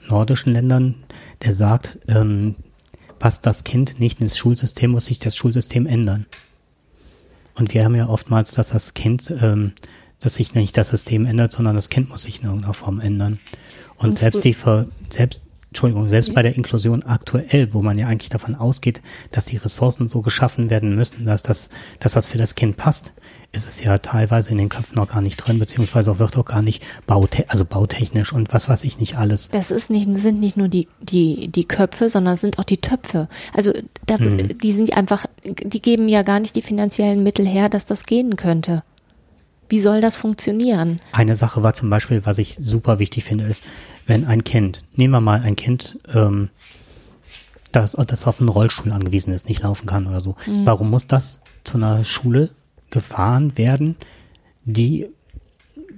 nordischen 0.08 0.52
Ländern, 0.52 0.94
der 1.42 1.52
sagt, 1.52 1.98
ähm, 2.08 2.54
passt 3.18 3.44
das 3.46 3.64
Kind 3.64 3.98
nicht 4.00 4.20
ins 4.20 4.36
Schulsystem, 4.38 4.90
muss 4.92 5.06
sich 5.06 5.18
das 5.18 5.36
Schulsystem 5.36 5.86
ändern. 5.86 6.26
Und 7.54 7.72
wir 7.74 7.84
haben 7.84 7.94
ja 7.94 8.08
oftmals, 8.08 8.52
dass 8.52 8.68
das 8.68 8.94
Kind, 8.94 9.32
ähm, 9.40 9.72
dass 10.20 10.34
sich 10.34 10.54
nicht 10.54 10.76
das 10.76 10.88
System 10.88 11.26
ändert, 11.26 11.52
sondern 11.52 11.74
das 11.74 11.88
Kind 11.88 12.08
muss 12.08 12.22
sich 12.22 12.40
in 12.40 12.46
irgendeiner 12.46 12.74
Form 12.74 13.00
ändern. 13.00 13.38
Und, 13.98 14.08
Und 14.08 14.14
selbst 14.16 14.44
die 14.44 14.54
Ver 14.54 14.86
selbst 15.10 15.42
Entschuldigung, 15.76 16.08
selbst 16.08 16.32
bei 16.32 16.42
der 16.42 16.54
Inklusion 16.56 17.02
aktuell, 17.02 17.74
wo 17.74 17.82
man 17.82 17.98
ja 17.98 18.06
eigentlich 18.06 18.30
davon 18.30 18.54
ausgeht, 18.54 19.02
dass 19.30 19.44
die 19.44 19.58
Ressourcen 19.58 20.08
so 20.08 20.22
geschaffen 20.22 20.70
werden 20.70 20.94
müssen, 20.94 21.26
dass 21.26 21.42
das, 21.42 21.68
dass 22.00 22.12
das 22.12 22.28
für 22.28 22.38
das 22.38 22.54
Kind 22.54 22.78
passt, 22.78 23.12
ist 23.52 23.68
es 23.68 23.82
ja 23.82 23.98
teilweise 23.98 24.52
in 24.52 24.58
den 24.58 24.70
Köpfen 24.70 24.94
noch 24.94 25.08
gar 25.08 25.20
nicht 25.20 25.36
drin, 25.36 25.58
beziehungsweise 25.58 26.12
auch 26.12 26.18
wird 26.18 26.38
auch 26.38 26.46
gar 26.46 26.62
nicht 26.62 26.82
baute 27.06 27.44
also 27.50 27.66
bautechnisch 27.66 28.32
und 28.32 28.54
was 28.54 28.70
weiß 28.70 28.84
ich 28.84 28.98
nicht 29.00 29.16
alles. 29.16 29.50
Das 29.50 29.70
ist 29.70 29.90
nicht, 29.90 30.08
sind 30.16 30.40
nicht 30.40 30.56
nur 30.56 30.68
die, 30.68 30.88
die, 31.02 31.48
die 31.48 31.64
Köpfe, 31.64 32.08
sondern 32.08 32.34
es 32.34 32.40
sind 32.40 32.58
auch 32.58 32.64
die 32.64 32.78
Töpfe. 32.78 33.28
Also 33.52 33.74
da, 34.06 34.16
Mhm. 34.16 34.56
die 34.56 34.72
sind 34.72 34.96
einfach, 34.96 35.26
die 35.44 35.82
geben 35.82 36.08
ja 36.08 36.22
gar 36.22 36.40
nicht 36.40 36.56
die 36.56 36.62
finanziellen 36.62 37.22
Mittel 37.22 37.46
her, 37.46 37.68
dass 37.68 37.84
das 37.84 38.04
gehen 38.04 38.36
könnte. 38.36 38.82
Wie 39.68 39.80
soll 39.80 40.00
das 40.00 40.16
funktionieren? 40.16 41.00
Eine 41.12 41.36
Sache 41.36 41.62
war 41.62 41.74
zum 41.74 41.90
Beispiel, 41.90 42.24
was 42.24 42.38
ich 42.38 42.54
super 42.54 42.98
wichtig 42.98 43.24
finde, 43.24 43.44
ist, 43.44 43.64
wenn 44.06 44.24
ein 44.24 44.44
Kind, 44.44 44.84
nehmen 44.94 45.12
wir 45.12 45.20
mal 45.20 45.40
ein 45.40 45.56
Kind, 45.56 45.98
ähm, 46.12 46.50
das, 47.72 47.92
das 47.92 48.26
auf 48.26 48.40
einen 48.40 48.48
Rollstuhl 48.48 48.92
angewiesen 48.92 49.34
ist, 49.34 49.48
nicht 49.48 49.62
laufen 49.62 49.86
kann 49.86 50.06
oder 50.06 50.20
so. 50.20 50.36
Warum 50.64 50.90
muss 50.90 51.06
das 51.06 51.42
zu 51.64 51.76
einer 51.76 52.04
Schule 52.04 52.50
gefahren 52.90 53.58
werden, 53.58 53.96
die, 54.64 55.08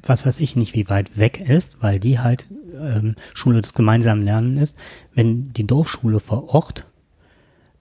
was 0.03 0.27
weiß 0.27 0.41
ich 0.41 0.57
nicht, 0.57 0.75
wie 0.75 0.89
weit 0.89 1.19
weg 1.19 1.41
ist, 1.41 1.77
weil 1.81 2.01
die 2.01 2.19
halt 2.19 2.47
ähm, 2.75 3.15
Schule 3.35 3.61
des 3.61 3.75
gemeinsamen 3.75 4.23
Lernen 4.23 4.57
ist, 4.57 4.77
wenn 5.15 5.53
die 5.53 5.67
Dorfschule 5.67 6.21
vor 6.21 6.49
Ort 6.55 6.87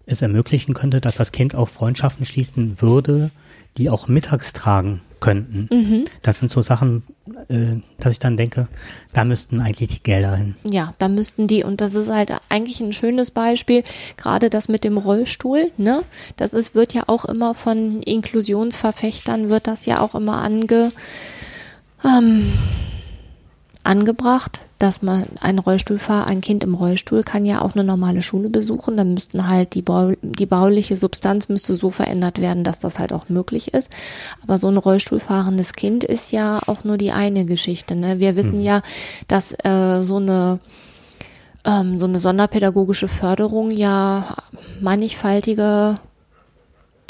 es 0.08 0.22
ermöglichen 0.22 0.74
könnte, 0.74 1.02
dass 1.02 1.18
das 1.18 1.32
Kind 1.32 1.54
auch 1.54 1.70
Freundschaften 1.70 2.26
schließen 2.26 2.82
würde, 2.82 3.30
die 3.78 3.90
auch 3.92 4.08
mittags 4.08 4.54
tragen 4.54 5.02
könnten. 5.20 6.06
Das 6.22 6.40
sind 6.40 6.52
so 6.52 6.62
Sachen, 6.62 7.04
äh, 7.50 7.76
dass 8.00 8.14
ich 8.14 8.20
dann 8.20 8.38
denke, 8.38 8.68
da 9.14 9.26
müssten 9.26 9.60
eigentlich 9.60 9.90
die 9.90 10.04
Gelder 10.04 10.36
hin. 10.36 10.56
Ja, 10.64 10.94
da 10.98 11.08
müssten 11.08 11.48
die, 11.48 11.64
und 11.64 11.82
das 11.82 11.96
ist 11.96 12.10
halt 12.10 12.32
eigentlich 12.50 12.80
ein 12.80 12.94
schönes 12.94 13.32
Beispiel, 13.32 13.84
gerade 14.16 14.50
das 14.50 14.70
mit 14.70 14.84
dem 14.84 14.98
Rollstuhl, 14.98 15.72
ne? 15.78 16.04
Das 16.38 16.54
ist, 16.54 16.76
wird 16.76 16.94
ja 16.94 17.04
auch 17.08 17.26
immer 17.26 17.54
von 17.54 18.02
Inklusionsverfechtern, 18.02 19.50
wird 19.50 19.68
das 19.68 19.86
ja 19.86 20.02
auch 20.02 20.16
immer 20.16 20.42
ange, 20.42 20.92
ähm, 22.06 22.54
angebracht, 23.84 24.62
dass 24.80 25.02
man 25.02 25.26
ein 25.42 25.60
Rollstuhlfahrer, 25.60 26.28
ein 26.28 26.42
Kind 26.42 26.64
im 26.64 26.76
Rollstuhl 26.76 27.24
kann 27.24 27.46
ja 27.46 27.62
auch 27.62 27.74
eine 27.74 27.84
normale 27.84 28.22
Schule 28.22 28.50
besuchen. 28.50 28.98
Dann 28.98 29.14
müssten 29.14 29.48
halt 29.48 29.74
die, 29.74 29.82
Bau, 29.82 30.14
die 30.22 30.46
bauliche 30.46 30.98
Substanz 30.98 31.50
müsste 31.50 31.76
so 31.76 31.90
verändert 31.90 32.40
werden, 32.40 32.64
dass 32.64 32.80
das 32.80 33.00
halt 33.00 33.12
auch 33.12 33.30
möglich 33.30 33.74
ist. 33.74 33.92
Aber 34.44 34.58
so 34.58 34.68
ein 34.68 34.78
Rollstuhlfahrendes 34.78 35.74
Kind 35.74 36.04
ist 36.04 36.32
ja 36.32 36.62
auch 36.68 36.84
nur 36.84 36.98
die 36.98 37.12
eine 37.12 37.46
Geschichte. 37.46 37.96
Ne? 37.96 38.20
Wir 38.20 38.36
wissen 38.36 38.62
ja, 38.62 38.82
dass 39.28 39.54
äh, 39.64 40.04
so 40.04 40.18
eine 40.18 40.60
ähm, 41.66 42.00
so 42.00 42.06
eine 42.06 42.20
sonderpädagogische 42.20 43.08
Förderung 43.08 43.72
ja 43.72 44.38
mannigfaltige 44.80 45.96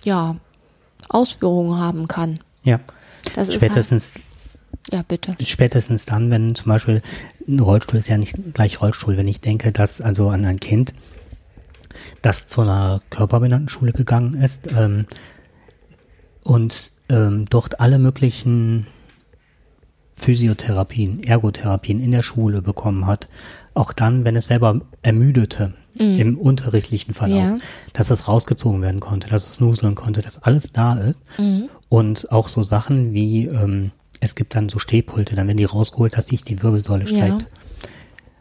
ja 0.04 0.36
Ausführungen 1.10 1.80
haben 1.80 2.08
kann. 2.08 2.40
Ja. 2.64 2.80
Das 3.36 3.50
ist 3.50 3.56
Spätestens, 3.56 4.14
halt, 4.14 4.24
ja 4.92 5.04
bitte. 5.08 5.36
spätestens 5.42 6.06
dann, 6.06 6.30
wenn 6.30 6.56
zum 6.56 6.70
Beispiel 6.70 7.02
ein 7.48 7.60
Rollstuhl 7.60 7.98
ist 8.00 8.08
ja 8.10 8.18
nicht 8.18 8.36
gleich 8.54 8.82
Rollstuhl, 8.82 9.18
wenn 9.18 9.28
ich 9.28 9.40
denke, 9.42 9.72
dass 9.72 10.02
also 10.02 10.30
an 10.30 10.46
ein 10.46 10.58
Kind, 10.60 10.94
das 12.22 12.48
zu 12.48 12.62
einer 12.62 13.02
Körperbehindertenschule 13.10 13.92
gegangen 13.94 14.34
ist 14.36 14.72
ähm, 14.78 15.06
und 16.44 16.92
ähm, 17.10 17.46
dort 17.50 17.80
alle 17.80 18.00
möglichen 18.00 18.88
Physiotherapien, 20.14 21.24
Ergotherapien 21.24 22.02
in 22.02 22.12
der 22.12 22.24
Schule 22.24 22.62
bekommen 22.62 23.06
hat, 23.06 23.28
auch 23.74 23.94
dann, 23.94 24.26
wenn 24.26 24.36
es 24.36 24.48
selber 24.48 24.82
ermüdete 25.02 25.74
im 26.00 26.38
unterrichtlichen 26.38 27.16
Verlauf, 27.16 27.40
Ja. 27.40 27.58
dass 27.94 28.12
es 28.12 28.28
rausgezogen 28.28 28.84
werden 28.84 29.00
konnte, 29.00 29.30
dass 29.30 29.50
es 29.50 29.60
nuseln 29.60 29.96
konnte, 29.96 30.22
dass 30.22 30.44
alles 30.44 30.72
da 30.72 30.96
ist 31.00 31.22
und 31.90 32.32
auch 32.32 32.50
so 32.50 32.62
Sachen 32.62 33.14
wie 33.14 33.48
ähm, 33.48 33.90
es 34.20 34.36
gibt 34.36 34.56
dann 34.56 34.70
so 34.70 34.80
Stehpulte, 34.80 35.36
dann 35.36 35.48
werden 35.48 35.58
die 35.58 35.66
rausgeholt, 35.66 36.16
dass 36.18 36.28
sich 36.28 36.44
die 36.44 36.62
Wirbelsäule 36.64 37.06
Ja. 37.06 37.08
streckt. 37.08 37.48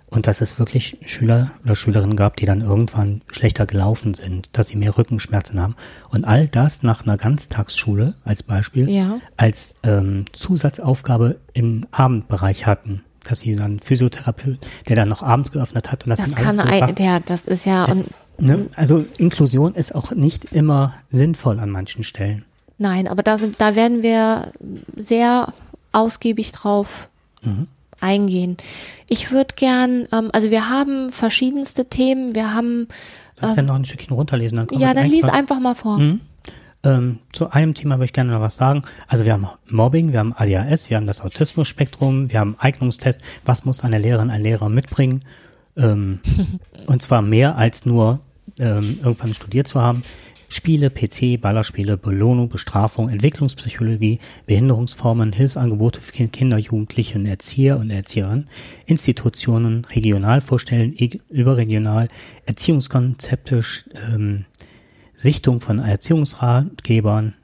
Und 0.09 0.29
dass 0.29 0.41
es 0.41 0.59
wirklich 0.61 0.99
Schüler 1.05 1.51
oder 1.65 1.75
Schülerinnen 1.75 2.17
gab, 2.17 2.37
die 2.37 2.47
dann 2.47 2.61
irgendwann 2.61 3.23
schlechter 3.31 3.67
gelaufen 3.67 4.15
sind, 4.15 4.49
dass 4.57 4.69
sie 4.69 4.77
mehr 4.77 4.97
Rückenschmerzen 4.97 5.61
haben. 5.61 5.75
Und 6.11 6.25
all 6.25 6.47
das 6.47 6.85
nach 6.85 7.03
einer 7.03 7.17
Ganztagsschule 7.17 8.15
als 8.25 8.45
Beispiel, 8.45 8.89
Ja. 8.89 9.19
als 9.37 9.75
ähm, 9.83 10.25
Zusatzaufgabe 10.33 11.39
im 11.55 11.87
Abendbereich 11.91 12.67
hatten. 12.67 13.03
Dass 13.25 13.41
sie 13.41 13.57
dann 13.57 13.81
Physiotherapeut, 13.81 14.59
der 14.89 14.95
dann 14.95 15.09
noch 15.09 15.25
abends 15.25 15.51
geöffnet 15.51 15.91
hat. 15.91 16.05
Und 16.05 16.11
das, 16.11 16.21
Das 16.21 16.29
sind 16.29 16.37
kann 16.39 16.61
alles 16.61 16.79
so 16.79 16.85
ein, 16.85 16.95
der, 16.95 17.19
das 17.21 17.45
ist 17.45 17.67
ja, 17.67 17.87
es, 17.89 18.05
ne, 18.39 18.69
also 18.77 19.05
Inklusion 19.19 19.75
ist 19.75 19.93
auch 19.97 20.13
nicht 20.13 20.45
immer 20.53 20.95
sinnvoll 21.11 21.59
an 21.59 21.71
manchen 21.71 22.05
Stellen. 22.05 22.45
Nein, 22.79 23.09
aber 23.09 23.25
da, 23.25 23.39
sind, 23.39 23.61
da 23.61 23.75
werden 23.75 24.03
wir 24.05 24.53
sehr 24.97 25.53
ausgiebig 25.97 26.53
drauf 26.53 27.09
Mhm. 27.43 27.67
eingehen. 28.01 28.57
Ich 29.09 29.31
würde 29.33 29.55
gern, 29.57 30.07
ähm, 30.13 30.31
also 30.33 30.51
wir 30.51 30.69
haben 30.69 31.11
verschiedenste 31.11 31.87
Themen, 31.87 32.35
wir 32.35 32.55
haben, 32.55 32.89
ich 33.41 33.49
dann 33.55 33.67
noch 33.67 33.75
ein 33.75 33.85
Stückchen 33.85 34.15
runterlesen? 34.17 34.57
Dann 34.67 34.79
ja, 34.79 34.95
dann 34.95 35.07
lies 35.11 35.25
mal- 35.27 35.33
einfach 35.33 35.61
mal 35.61 35.75
vor. 35.75 35.99
Mhm. 35.99 36.21
Ähm, 36.85 37.19
zu 37.33 37.51
einem 37.51 37.75
Thema 37.75 37.97
würde 37.97 38.05
ich 38.07 38.13
gerne 38.13 38.33
noch 38.33 38.41
was 38.41 38.57
sagen. 38.57 38.83
Also 39.09 39.25
wir 39.25 39.33
haben 39.33 39.49
Mobbing, 39.69 40.13
wir 40.13 40.21
haben 40.21 40.33
ADHS, 40.37 40.89
wir 40.91 40.97
haben 40.99 41.07
das 41.07 41.21
Autismus-Spektrum, 41.21 42.31
wir 42.31 42.39
haben 42.39 42.55
Eignungstest. 42.59 43.21
Was 43.45 43.65
muss 43.65 43.83
eine 43.83 43.99
Lehrerin, 43.99 44.31
ein 44.31 44.43
Lehrer 44.43 44.69
mitbringen? 44.69 45.23
Ähm, 45.77 46.21
und 46.87 47.03
zwar 47.03 47.23
mehr 47.23 47.57
als 47.57 47.87
nur 47.87 48.21
ähm, 48.61 49.01
irgendwann 49.03 49.35
studiert 49.35 49.67
zu 49.67 49.81
haben. 49.81 50.03
Spiele, 50.49 50.91
PC, 50.91 51.41
Ballerspiele, 51.41 51.97
Belohnung, 51.97 52.49
Bestrafung, 52.49 53.09
Entwicklungspsychologie, 53.09 54.21
Behinderungsformen, 54.47 55.33
Hilfsangebote 55.33 56.01
für 56.01 56.13
Kind- 56.13 56.33
Kinder, 56.33 56.59
Jugendliche 56.59 57.19
und 57.19 57.27
Erzieher 57.27 57.79
und 57.79 57.91
Erzieherinnen, 57.91 58.49
Institutionen, 58.87 59.85
regional 59.87 60.41
vorstellen, 60.41 60.95
eg- 60.99 61.21
überregional, 61.31 62.09
Erziehungskonzepte, 62.47 63.61
ähm, 64.13 64.45
Sichtung 65.17 65.61
von 65.61 65.79
Erziehungsratgebern. 65.81 67.35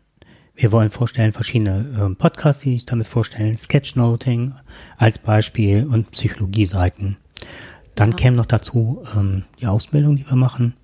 Wir 0.55 0.71
wollen 0.73 0.91
vorstellen 0.91 1.33
verschiedene 1.33 1.87
ähm, 1.99 2.17
Podcasts, 2.17 2.63
die 2.63 2.73
sich 2.75 2.85
damit 2.85 3.07
vorstellen, 3.07 3.57
Sketchnoting 3.57 4.53
als 4.99 5.19
Beispiel 5.19 5.87
und 5.87 6.11
Psychologieseiten. 6.11 7.17
Dann 7.95 8.15
käme 8.17 8.37
noch 8.37 8.47
dazu 8.47 9.03
ähm, 9.17 9.45
die 9.61 9.67
Ausbildung, 9.67 10.17
die 10.17 10.27
wir 10.29 10.37
machen, 10.37 10.75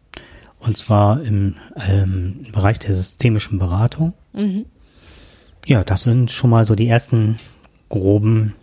und 0.61 0.77
zwar 0.77 1.23
im, 1.23 1.57
ähm, 1.77 2.47
Bereich 2.53 2.79
der 2.79 2.95
systemischen 2.95 3.59
Beratung. 3.59 4.13
Ja, 5.67 5.85
das 5.85 6.03
sind 6.03 6.31
schon 6.31 6.51
mal 6.51 6.67
so 6.67 6.75
die 6.75 6.89
ersten 6.89 7.39
groben 7.89 8.55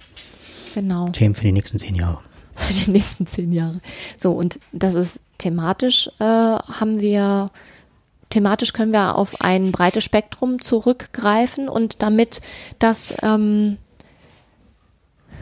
Genau. 0.76 1.08
Themen 1.10 1.34
für 1.36 1.46
die 1.46 1.54
nächsten 1.54 1.80
zehn 1.80 1.96
Jahre. 1.96 2.20
für 2.56 2.74
die 2.74 2.92
nächsten 2.92 3.26
zehn 3.26 3.54
Jahre. 3.54 3.80
So, 4.18 4.34
und 4.34 4.60
das 4.74 4.94
ist 4.94 5.22
thematisch, 5.38 6.10
äh, 6.20 6.24
haben 6.24 7.00
wir, 7.00 7.50
thematisch 8.30 8.74
können 8.74 8.92
wir 8.92 9.16
auf 9.16 9.40
ein 9.40 9.72
breites 9.72 10.04
Spektrum 10.04 10.62
zurückgreifen 10.62 11.70
und 11.70 12.02
damit 12.02 12.42
das 12.78 13.14
ähm, 13.22 13.78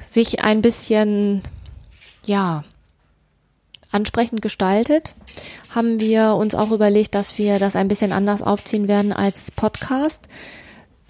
sich 0.06 0.44
ein 0.44 0.62
bisschen, 0.62 1.42
ja, 2.28 2.64
ansprechend 3.94 4.42
gestaltet, 4.42 5.16
haben 5.70 6.00
wir 6.00 6.36
uns 6.36 6.56
auch 6.56 6.72
überlegt, 6.72 7.16
dass 7.16 7.38
wir 7.38 7.60
das 7.60 7.76
ein 7.76 7.88
bisschen 7.88 8.12
anders 8.12 8.42
aufziehen 8.42 8.88
werden 8.88 9.14
als 9.14 9.52
Podcast 9.52 10.28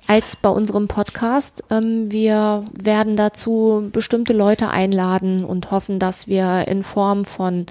als 0.08 0.36
bei 0.36 0.50
unserem 0.50 0.88
Podcast. 0.88 1.64
Ähm, 1.70 2.12
wir 2.12 2.66
werden 2.82 3.16
dazu 3.16 3.90
bestimmte 3.92 4.34
Leute 4.34 4.70
einladen 4.70 5.46
und 5.46 5.72
hoffen, 5.72 6.00
dass 6.00 6.28
wir 6.28 6.68
in 6.68 6.84
Form 6.84 7.26
von 7.26 7.66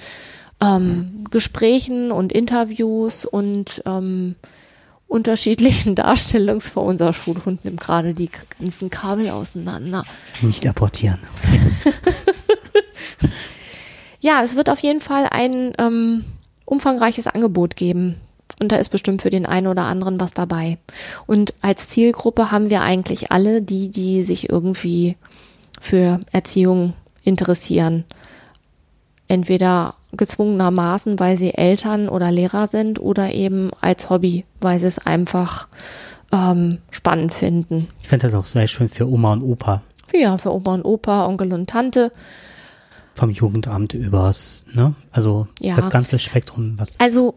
ähm, 0.60 1.24
Gesprächen 1.30 2.12
und 2.12 2.32
Interviews 2.32 3.24
und 3.24 3.82
ähm, 3.86 4.36
unterschiedlichen 5.08 5.94
Darstellungsformen, 5.96 6.92
unser 6.92 7.12
Schulhund 7.12 7.64
nimmt 7.64 7.80
gerade 7.80 8.14
die 8.14 8.30
ganzen 8.58 8.88
Kabel 8.88 9.30
auseinander. 9.30 10.04
Nicht 10.40 10.66
apportieren. 10.66 11.18
Ja, 14.22 14.40
es 14.42 14.54
wird 14.54 14.70
auf 14.70 14.78
jeden 14.78 15.00
Fall 15.00 15.26
ein 15.28 15.72
ähm, 15.78 16.24
umfangreiches 16.64 17.26
Angebot 17.26 17.74
geben. 17.74 18.20
Und 18.60 18.70
da 18.70 18.76
ist 18.76 18.90
bestimmt 18.90 19.20
für 19.20 19.30
den 19.30 19.46
einen 19.46 19.66
oder 19.66 19.82
anderen 19.82 20.20
was 20.20 20.32
dabei. 20.32 20.78
Und 21.26 21.54
als 21.60 21.88
Zielgruppe 21.88 22.52
haben 22.52 22.70
wir 22.70 22.82
eigentlich 22.82 23.32
alle 23.32 23.62
die, 23.62 23.90
die 23.90 24.22
sich 24.22 24.48
irgendwie 24.48 25.16
für 25.80 26.20
Erziehung 26.30 26.92
interessieren. 27.24 28.04
Entweder 29.26 29.94
gezwungenermaßen, 30.12 31.18
weil 31.18 31.36
sie 31.36 31.54
Eltern 31.54 32.08
oder 32.08 32.30
Lehrer 32.30 32.68
sind 32.68 33.00
oder 33.00 33.32
eben 33.32 33.70
als 33.80 34.08
Hobby, 34.08 34.44
weil 34.60 34.78
sie 34.78 34.86
es 34.86 35.00
einfach 35.00 35.66
ähm, 36.32 36.78
spannend 36.92 37.34
finden. 37.34 37.88
Ich 38.00 38.08
finde 38.08 38.26
das 38.26 38.34
auch 38.34 38.46
sehr 38.46 38.68
schön 38.68 38.88
für 38.88 39.08
Oma 39.08 39.32
und 39.32 39.42
Opa. 39.42 39.82
Ja, 40.14 40.38
für 40.38 40.52
Opa 40.52 40.74
und 40.74 40.84
Opa, 40.84 41.26
Onkel 41.26 41.52
und 41.52 41.68
Tante. 41.68 42.12
Vom 43.14 43.30
Jugendamt 43.30 43.94
übers, 43.94 44.66
ne? 44.72 44.94
Also 45.10 45.46
Ja. 45.60 45.76
das 45.76 45.90
ganze 45.90 46.18
Spektrum, 46.18 46.78
was 46.78 46.98
Also 46.98 47.34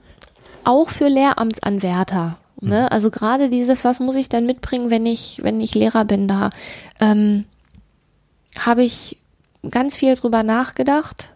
auch 0.63 0.89
für 0.89 1.07
Lehramtsanwärter. 1.07 2.37
Ne? 2.61 2.91
Also 2.91 3.11
gerade 3.11 3.49
dieses, 3.49 3.83
was 3.83 3.99
muss 3.99 4.15
ich 4.15 4.29
denn 4.29 4.45
mitbringen, 4.45 4.89
wenn 4.89 5.05
ich, 5.05 5.41
wenn 5.43 5.59
ich 5.59 5.75
Lehrer 5.75 6.05
bin, 6.05 6.27
da 6.27 6.49
ähm, 6.99 7.45
habe 8.57 8.83
ich 8.83 9.21
ganz 9.69 9.95
viel 9.95 10.15
drüber 10.15 10.41
nachgedacht. 10.41 11.29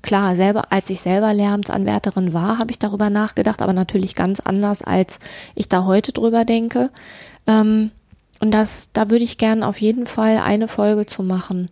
Klar, 0.00 0.34
selber, 0.34 0.72
als 0.72 0.90
ich 0.90 1.00
selber 1.00 1.32
Lehramtsanwärterin 1.32 2.32
war, 2.32 2.58
habe 2.58 2.72
ich 2.72 2.78
darüber 2.78 3.10
nachgedacht, 3.10 3.62
aber 3.62 3.72
natürlich 3.72 4.14
ganz 4.16 4.40
anders, 4.40 4.82
als 4.82 5.20
ich 5.54 5.68
da 5.68 5.84
heute 5.84 6.12
drüber 6.12 6.44
denke. 6.44 6.90
Ähm, 7.46 7.92
und 8.40 8.50
das, 8.52 8.90
da 8.92 9.10
würde 9.10 9.24
ich 9.24 9.38
gern 9.38 9.62
auf 9.62 9.80
jeden 9.80 10.06
Fall 10.06 10.38
eine 10.38 10.66
Folge 10.66 11.06
zu 11.06 11.22
machen. 11.22 11.68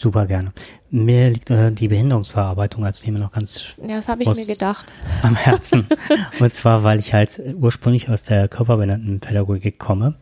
Super 0.00 0.26
gerne. 0.26 0.52
Mir 0.90 1.28
liegt 1.30 1.50
äh, 1.50 1.70
die 1.70 1.88
Behinderungsverarbeitung 1.88 2.84
als 2.84 3.00
Thema 3.00 3.18
noch 3.18 3.32
ganz 3.32 3.74
Ja, 3.86 3.96
das 3.96 4.08
habe 4.08 4.22
ich 4.22 4.28
mir 4.28 4.46
gedacht. 4.46 4.86
am 5.22 5.34
Herzen. 5.36 5.86
und 6.40 6.54
zwar, 6.54 6.84
weil 6.84 6.98
ich 6.98 7.12
halt 7.12 7.40
ursprünglich 7.60 8.08
aus 8.08 8.22
der 8.22 8.48
Körperbehindertenpädagogik 8.48 9.78
komme 9.78 10.14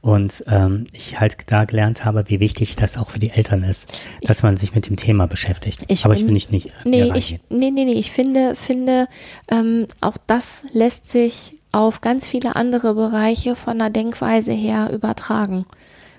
und 0.00 0.44
ähm, 0.48 0.84
ich 0.92 1.20
halt 1.20 1.36
da 1.46 1.64
gelernt 1.64 2.04
habe, 2.04 2.24
wie 2.26 2.40
wichtig 2.40 2.76
das 2.76 2.98
auch 2.98 3.10
für 3.10 3.18
die 3.20 3.30
Eltern 3.30 3.62
ist, 3.62 3.98
dass 4.22 4.42
man 4.42 4.56
sich 4.56 4.74
mit 4.74 4.88
dem 4.88 4.96
Thema 4.96 5.26
beschäftigt. 5.26 5.84
Ich 5.88 6.04
Aber 6.04 6.14
ich 6.14 6.20
bin- 6.20 6.28
will 6.28 6.34
nicht, 6.34 6.50
nicht 6.50 6.72
Nee, 6.84 7.12
ich, 7.14 7.38
nee, 7.48 7.70
nee, 7.70 7.84
nee, 7.84 7.92
ich 7.92 8.10
finde, 8.10 8.54
finde, 8.56 9.06
ähm, 9.50 9.86
auch 10.00 10.16
das 10.26 10.64
lässt 10.72 11.06
sich 11.06 11.54
auf 11.70 12.00
ganz 12.02 12.28
viele 12.28 12.54
andere 12.56 12.94
Bereiche 12.94 13.56
von 13.56 13.78
der 13.78 13.88
Denkweise 13.90 14.52
her 14.52 14.90
übertragen. 14.92 15.64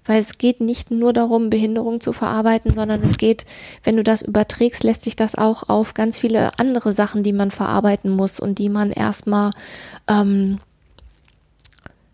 Weil 0.06 0.22
es 0.22 0.38
geht 0.38 0.60
nicht 0.60 0.91
nur 0.91 1.14
darum, 1.14 1.49
Behinderung 1.49 2.01
zu 2.01 2.12
verarbeiten, 2.12 2.74
sondern 2.74 3.01
es 3.04 3.18
geht, 3.18 3.45
wenn 3.84 3.95
du 3.95 4.04
das 4.04 4.22
überträgst, 4.22 4.84
lässt 4.84 5.04
sich 5.04 5.16
das 5.16 5.36
auch 5.36 5.70
auf 5.70 5.93
ganz 5.93 6.20
viele 6.20 6.58
andere 6.60 6.93
Sachen, 6.93 7.24
die 7.24 7.34
man 7.34 7.51
verarbeiten 7.51 8.12
muss 8.12 8.39
und 8.39 8.60
die 8.60 8.70
man 8.70 8.91
erstmal 8.91 9.51
ähm, 10.08 10.60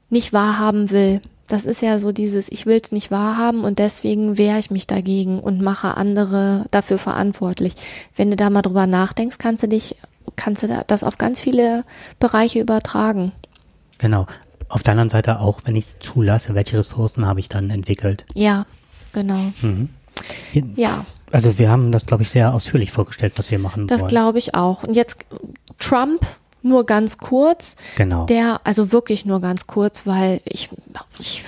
nicht 0.10 0.34
wahrhaben 0.34 0.92
will. 0.92 1.22
Das 1.48 1.66
ist 1.66 1.82
ja 1.82 1.98
so 1.98 2.12
dieses, 2.12 2.52
ich 2.52 2.68
will 2.68 2.80
es 2.84 2.92
nicht 2.92 3.10
wahrhaben 3.10 3.64
und 3.64 3.80
deswegen 3.80 4.38
wehre 4.38 4.60
ich 4.60 4.70
mich 4.70 4.86
dagegen 4.86 5.40
und 5.40 5.62
mache 5.62 5.98
andere 5.98 6.66
dafür 6.70 7.00
verantwortlich. 7.00 7.74
Wenn 8.16 8.30
du 8.30 8.36
da 8.38 8.52
mal 8.52 8.62
drüber 8.62 8.86
nachdenkst, 8.86 9.40
kannst 9.40 9.64
du 9.64 9.68
dich, 9.68 9.96
kannst 10.36 10.62
du 10.62 10.68
da- 10.68 10.84
das 10.86 11.04
auf 11.04 11.18
ganz 11.18 11.40
viele 11.42 11.86
Bereiche 12.20 12.60
übertragen. 12.60 13.32
Genau. 13.98 14.28
Auf 14.70 14.84
der 14.84 14.92
anderen 14.94 15.10
Seite 15.10 15.40
auch, 15.40 15.62
wenn 15.66 15.76
ich 15.76 15.86
es 15.86 16.00
zulasse, 16.00 16.56
welche 16.56 16.78
Ressourcen 16.78 17.26
habe 17.26 17.40
ich 17.40 17.50
dann 17.50 17.70
entwickelt? 17.70 18.26
Ja, 18.36 18.66
genau. 19.14 19.52
Ja, 20.76 21.06
Also 21.32 21.60
wir 21.60 21.70
haben 21.70 21.92
das, 21.92 22.06
glaube 22.06 22.24
ich, 22.24 22.30
sehr 22.32 22.54
ausführlich 22.54 22.92
vorgestellt, 22.92 23.34
was 23.38 23.52
wir 23.52 23.60
machen 23.60 23.88
das 23.88 24.02
wollen. 24.02 24.10
glaube 24.10 24.38
ich 24.40 24.56
auch. 24.56 24.84
Und 24.84 24.96
jetzt 24.96 25.20
Trump 25.80 26.22
nur 26.62 26.86
ganz 26.86 27.18
kurz. 27.18 27.78
Genau. 27.96 28.26
Der, 28.26 28.60
also 28.66 28.92
wirklich 28.92 29.26
nur 29.26 29.40
ganz 29.40 29.66
kurz, 29.66 30.06
weil 30.06 30.42
ich, 30.44 30.70
ich, 31.18 31.46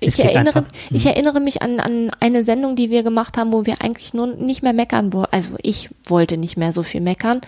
ich 0.00 0.18
erinnere, 0.24 0.60
einfach- 0.60 0.72
mhm. 0.90 0.96
ich 0.96 1.04
erinnere 1.06 1.40
mich 1.40 1.60
an, 1.60 1.78
an 1.78 2.10
eine 2.20 2.42
Sendung, 2.42 2.74
die 2.74 2.88
wir 2.88 3.02
gemacht 3.02 3.36
haben, 3.36 3.52
wo 3.52 3.66
wir 3.66 3.82
eigentlich 3.82 4.14
nur 4.14 4.28
nicht 4.28 4.62
mehr 4.62 4.72
meckern 4.72 5.12
wollten. 5.12 5.32
Also 5.32 5.50
ich 5.62 5.90
wollte 6.06 6.38
nicht 6.38 6.56
mehr 6.56 6.72
so 6.72 6.82
viel 6.82 7.02
meckern 7.02 7.42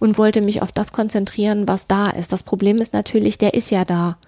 und 0.00 0.18
wollte 0.18 0.42
mich 0.42 0.60
auf 0.60 0.70
das 0.70 0.92
konzentrieren, 0.92 1.66
was 1.66 1.86
da 1.86 2.10
ist. 2.10 2.30
Das 2.30 2.42
Problem 2.42 2.76
ist 2.76 2.92
natürlich, 2.92 3.38
der 3.38 3.54
ist 3.54 3.70
ja 3.70 3.84
da. 3.86 4.18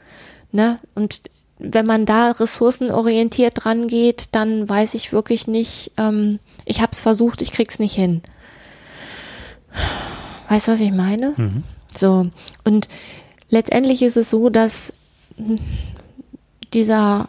Ne? 0.53 0.79
Und 0.95 1.23
wenn 1.59 1.87
man 1.87 2.07
da 2.07 2.33
ressourcenorientiert 2.33 3.65
dran 3.65 3.89
geht, 3.89 4.29
dann 4.33 4.69
weiß 4.69 4.95
ich 4.95 5.13
wirklich 5.13 5.47
nicht, 5.47 5.93
ähm, 5.97 6.39
ich 6.65 6.81
habe 6.81 6.93
es 6.93 7.01
versucht, 7.01 7.43
ich 7.43 7.53
krieg's 7.53 7.79
nicht 7.79 7.95
hin. 7.95 8.23
Weißt 10.49 10.69
du, 10.69 10.73
was 10.73 10.81
ich 10.81 10.93
meine? 10.93 11.35
So, 11.91 12.29
und 12.65 12.89
letztendlich 13.49 14.03
ist 14.03 14.17
es 14.17 14.31
so, 14.31 14.51
dass 14.51 14.93
dieser 16.73 17.27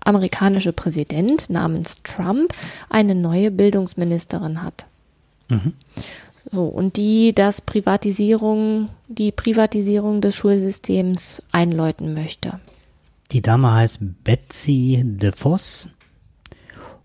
amerikanische 0.00 0.72
Präsident 0.72 1.50
namens 1.50 2.02
Trump 2.02 2.54
eine 2.88 3.14
neue 3.14 3.50
Bildungsministerin 3.50 4.62
hat. 4.62 4.86
So, 6.50 6.64
und 6.64 6.96
die 6.96 7.34
das 7.34 7.60
Privatisierung, 7.60 8.86
die 9.08 9.32
Privatisierung 9.32 10.20
des 10.20 10.34
Schulsystems 10.36 11.42
einläuten 11.52 12.14
möchte. 12.14 12.60
Die 13.32 13.42
Dame 13.42 13.72
heißt 13.72 14.00
Betsy 14.24 15.02
DeVos 15.04 15.90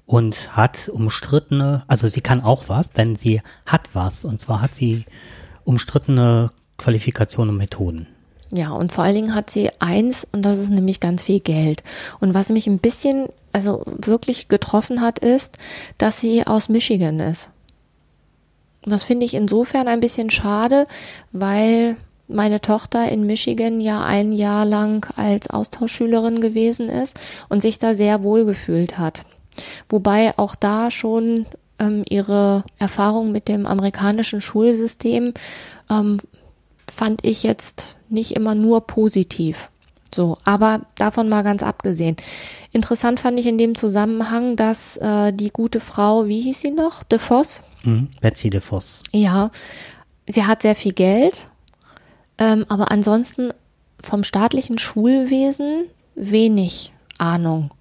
und 0.05 0.55
hat 0.55 0.87
umstrittene, 0.89 1.83
also 1.87 2.07
sie 2.07 2.21
kann 2.21 2.41
auch 2.41 2.69
was, 2.69 2.91
denn 2.91 3.15
sie 3.15 3.41
hat 3.65 3.89
was. 3.93 4.23
Und 4.23 4.39
zwar 4.39 4.61
hat 4.61 4.75
sie 4.75 5.05
umstrittene 5.65 6.51
Qualifikationen 6.77 7.51
und 7.51 7.57
Methoden. 7.57 8.07
Ja, 8.51 8.71
und 8.71 8.91
vor 8.91 9.03
allen 9.03 9.15
Dingen 9.15 9.35
hat 9.35 9.49
sie 9.49 9.71
eins, 9.79 10.27
und 10.31 10.43
das 10.43 10.59
ist 10.59 10.69
nämlich 10.69 10.99
ganz 10.99 11.23
viel 11.23 11.39
Geld. 11.39 11.83
Und 12.19 12.33
was 12.33 12.49
mich 12.49 12.67
ein 12.67 12.77
bisschen, 12.77 13.27
also 13.51 13.83
wirklich 13.85 14.47
getroffen 14.47 15.01
hat, 15.01 15.19
ist, 15.19 15.57
dass 15.97 16.19
sie 16.19 16.45
aus 16.45 16.69
Michigan 16.69 17.19
ist. 17.19 17.49
Das 18.85 19.03
finde 19.03 19.25
ich 19.25 19.33
insofern 19.33 19.87
ein 19.87 19.99
bisschen 19.99 20.29
schade, 20.29 20.87
weil 21.31 21.95
meine 22.27 22.61
Tochter 22.61 23.09
in 23.09 23.25
Michigan 23.25 23.79
ja 23.81 24.03
ein 24.03 24.31
Jahr 24.31 24.65
lang 24.65 25.05
als 25.15 25.49
Austauschschülerin 25.49 26.41
gewesen 26.41 26.89
ist 26.89 27.19
und 27.49 27.61
sich 27.61 27.79
da 27.79 27.93
sehr 27.93 28.23
wohl 28.23 28.45
gefühlt 28.45 28.97
hat. 28.97 29.23
Wobei 29.89 30.37
auch 30.37 30.55
da 30.55 30.89
schon 30.89 31.45
ähm, 31.79 32.03
ihre 32.09 32.63
Erfahrung 32.79 33.31
mit 33.31 33.47
dem 33.47 33.65
amerikanischen 33.65 34.41
Schulsystem 34.41 35.33
ähm, 35.89 36.17
fand 36.89 37.23
ich 37.23 37.43
jetzt 37.43 37.95
nicht 38.09 38.31
immer 38.31 38.55
nur 38.55 38.81
positiv. 38.81 39.69
So, 40.13 40.37
aber 40.43 40.81
davon 40.95 41.27
mal 41.27 41.41
ganz 41.43 41.63
abgesehen. 41.63 42.17
Interessant 42.71 43.19
fand 43.19 43.39
ich 43.39 43.47
in 43.47 43.57
dem 43.57 43.75
Zusammenhang, 43.75 44.55
dass 44.55 44.97
äh, 44.97 45.33
die 45.33 45.49
gute 45.49 45.79
Frau, 45.79 46.27
wie 46.27 46.41
hieß 46.41 46.61
sie 46.61 46.71
noch? 46.71 47.03
De 47.03 47.19
Voss? 47.19 47.61
Mhm. 47.83 48.09
Betsy 48.21 48.49
de 48.49 48.61
Voss. 48.61 49.03
Ja, 49.11 49.51
sie 50.27 50.45
hat 50.45 50.61
sehr 50.61 50.75
viel 50.75 50.93
Geld, 50.93 51.47
ähm, 52.37 52.65
aber 52.69 52.91
ansonsten 52.91 53.51
vom 54.01 54.23
staatlichen 54.23 54.77
Schulwesen 54.77 55.85
wenig 56.15 56.93
Ahnung. 57.17 57.71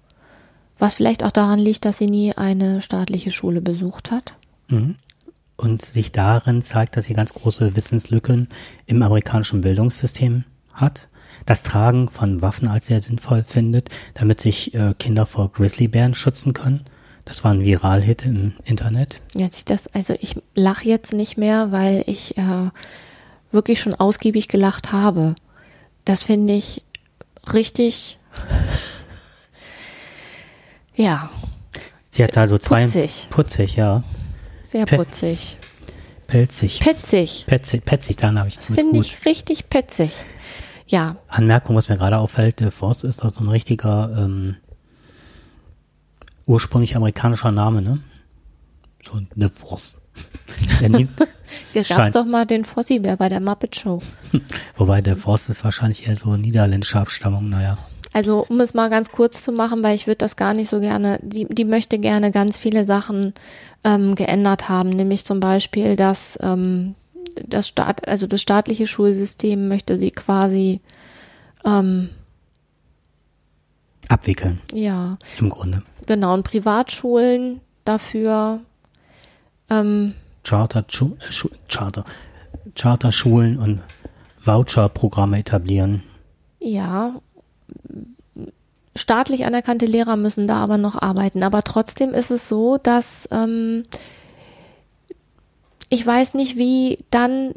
Was 0.79 0.95
vielleicht 0.95 1.23
auch 1.23 1.31
daran 1.31 1.59
liegt, 1.59 1.85
dass 1.85 1.97
sie 1.97 2.07
nie 2.07 2.33
eine 2.33 2.81
staatliche 2.81 3.31
Schule 3.31 3.61
besucht 3.61 4.11
hat. 4.11 4.35
Mhm. 4.69 4.95
Und 5.55 5.81
sich 5.83 6.11
darin 6.11 6.61
zeigt, 6.61 6.97
dass 6.97 7.05
sie 7.05 7.13
ganz 7.13 7.33
große 7.33 7.75
Wissenslücken 7.75 8.49
im 8.85 9.01
amerikanischen 9.01 9.61
Bildungssystem 9.61 10.45
hat. 10.73 11.09
Das 11.45 11.61
Tragen 11.61 12.09
von 12.09 12.41
Waffen 12.41 12.67
als 12.67 12.87
sehr 12.87 13.01
sinnvoll 13.01 13.43
findet, 13.43 13.89
damit 14.13 14.41
sich 14.41 14.73
äh, 14.73 14.93
Kinder 14.97 15.25
vor 15.25 15.51
Grizzlybären 15.51 16.15
schützen 16.15 16.53
können. 16.53 16.85
Das 17.25 17.43
war 17.43 17.51
ein 17.51 17.63
Viral-Hit 17.63 18.23
im 18.23 18.53
Internet. 18.65 19.21
Jetzt 19.33 19.69
das, 19.69 19.87
also 19.93 20.13
ich 20.19 20.35
lache 20.55 20.87
jetzt 20.87 21.13
nicht 21.13 21.37
mehr, 21.37 21.71
weil 21.71 22.03
ich 22.05 22.37
äh, 22.37 22.69
wirklich 23.51 23.79
schon 23.79 23.95
ausgiebig 23.95 24.49
gelacht 24.49 24.91
habe. 24.91 25.35
Das 26.03 26.23
finde 26.23 26.53
ich 26.53 26.83
richtig 27.53 28.19
ja. 30.95 31.29
Sie 32.09 32.23
hat 32.23 32.37
also 32.37 32.57
zwei. 32.57 32.83
Putzig. 32.83 33.27
Putzig, 33.29 33.75
ja. 33.75 34.03
Sehr 34.69 34.85
putzig. 34.85 35.57
Pelzig. 36.27 36.79
Petzig. 36.79 37.45
Petzig, 37.47 37.85
petzig, 37.85 38.15
dann 38.17 38.39
habe 38.39 38.49
ich 38.49 38.59
ziemlich 38.59 38.83
Finde 38.83 38.99
ich 38.99 39.25
richtig 39.25 39.69
petzig. 39.69 40.11
Ja, 40.87 41.17
Anmerkung, 41.27 41.75
was 41.75 41.89
mir 41.89 41.97
gerade 41.97 42.17
auffällt, 42.17 42.59
der 42.59 42.71
Voss 42.71 43.03
ist 43.03 43.23
doch 43.23 43.29
so 43.29 43.43
ein 43.43 43.49
richtiger 43.49 44.11
ähm, 44.17 44.57
ursprünglich 46.45 46.95
amerikanischer 46.95 47.51
Name, 47.51 47.81
ne? 47.81 47.99
So 49.03 49.13
eine 50.79 50.89
nie- 50.97 51.07
hier 51.71 51.83
gab 51.83 52.07
es 52.07 52.13
doch 52.13 52.25
mal 52.25 52.45
den 52.45 52.63
Fossi-Bär 52.65 53.17
bei 53.17 53.29
der 53.29 53.39
Muppet 53.39 53.75
Show. 53.75 54.01
Wobei 54.77 55.01
der 55.01 55.15
Voss 55.17 55.49
ist 55.49 55.63
wahrscheinlich 55.63 56.07
eher 56.07 56.15
so 56.15 56.35
niederländische 56.37 56.99
Abstammung, 56.99 57.49
naja. 57.49 57.77
Also 58.13 58.45
um 58.47 58.59
es 58.61 58.73
mal 58.73 58.89
ganz 58.89 59.11
kurz 59.11 59.41
zu 59.43 59.51
machen, 59.51 59.83
weil 59.83 59.95
ich 59.95 60.05
würde 60.07 60.19
das 60.19 60.35
gar 60.35 60.53
nicht 60.53 60.69
so 60.69 60.79
gerne, 60.79 61.19
die, 61.23 61.45
die 61.45 61.65
möchte 61.65 61.97
gerne 61.97 62.31
ganz 62.31 62.57
viele 62.57 62.85
Sachen 62.85 63.33
ähm, 63.83 64.13
geändert 64.15 64.69
haben, 64.69 64.89
nämlich 64.89 65.25
zum 65.25 65.39
Beispiel, 65.39 65.95
dass 65.95 66.37
ähm, 66.41 66.93
das 67.47 67.67
Staat, 67.67 68.07
also 68.07 68.27
das 68.27 68.41
staatliche 68.41 68.85
Schulsystem 68.85 69.67
möchte 69.67 69.97
sie 69.97 70.11
quasi, 70.11 70.81
ähm, 71.65 72.09
Abwickeln, 74.09 74.59
ja, 74.71 75.17
im 75.39 75.49
Grunde. 75.49 75.81
Genau, 76.05 76.33
und 76.33 76.43
Privatschulen 76.43 77.61
dafür, 77.85 78.59
ähm, 79.69 80.13
Charter, 80.43 80.79
äh, 80.79 81.47
Charter, 81.69 82.05
Charterschulen 82.75 83.57
und 83.57 83.81
Voucherprogramme 84.41 85.39
etablieren. 85.39 86.03
Ja, 86.59 87.15
staatlich 88.95 89.45
anerkannte 89.45 89.85
Lehrer 89.85 90.15
müssen 90.15 90.47
da 90.47 90.57
aber 90.57 90.77
noch 90.77 91.01
arbeiten. 91.01 91.43
Aber 91.43 91.63
trotzdem 91.63 92.13
ist 92.13 92.31
es 92.31 92.47
so, 92.47 92.77
dass 92.77 93.27
ähm, 93.31 93.85
ich 95.89 96.05
weiß 96.05 96.33
nicht, 96.33 96.57
wie 96.57 96.99
dann 97.11 97.53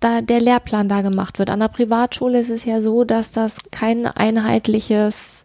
da 0.00 0.20
der 0.20 0.40
Lehrplan 0.40 0.88
da 0.88 1.02
gemacht 1.02 1.38
wird. 1.38 1.50
An 1.50 1.60
der 1.60 1.68
Privatschule 1.68 2.38
ist 2.40 2.50
es 2.50 2.64
ja 2.64 2.80
so, 2.80 3.04
dass 3.04 3.32
das 3.32 3.58
kein 3.70 4.06
einheitliches 4.06 5.44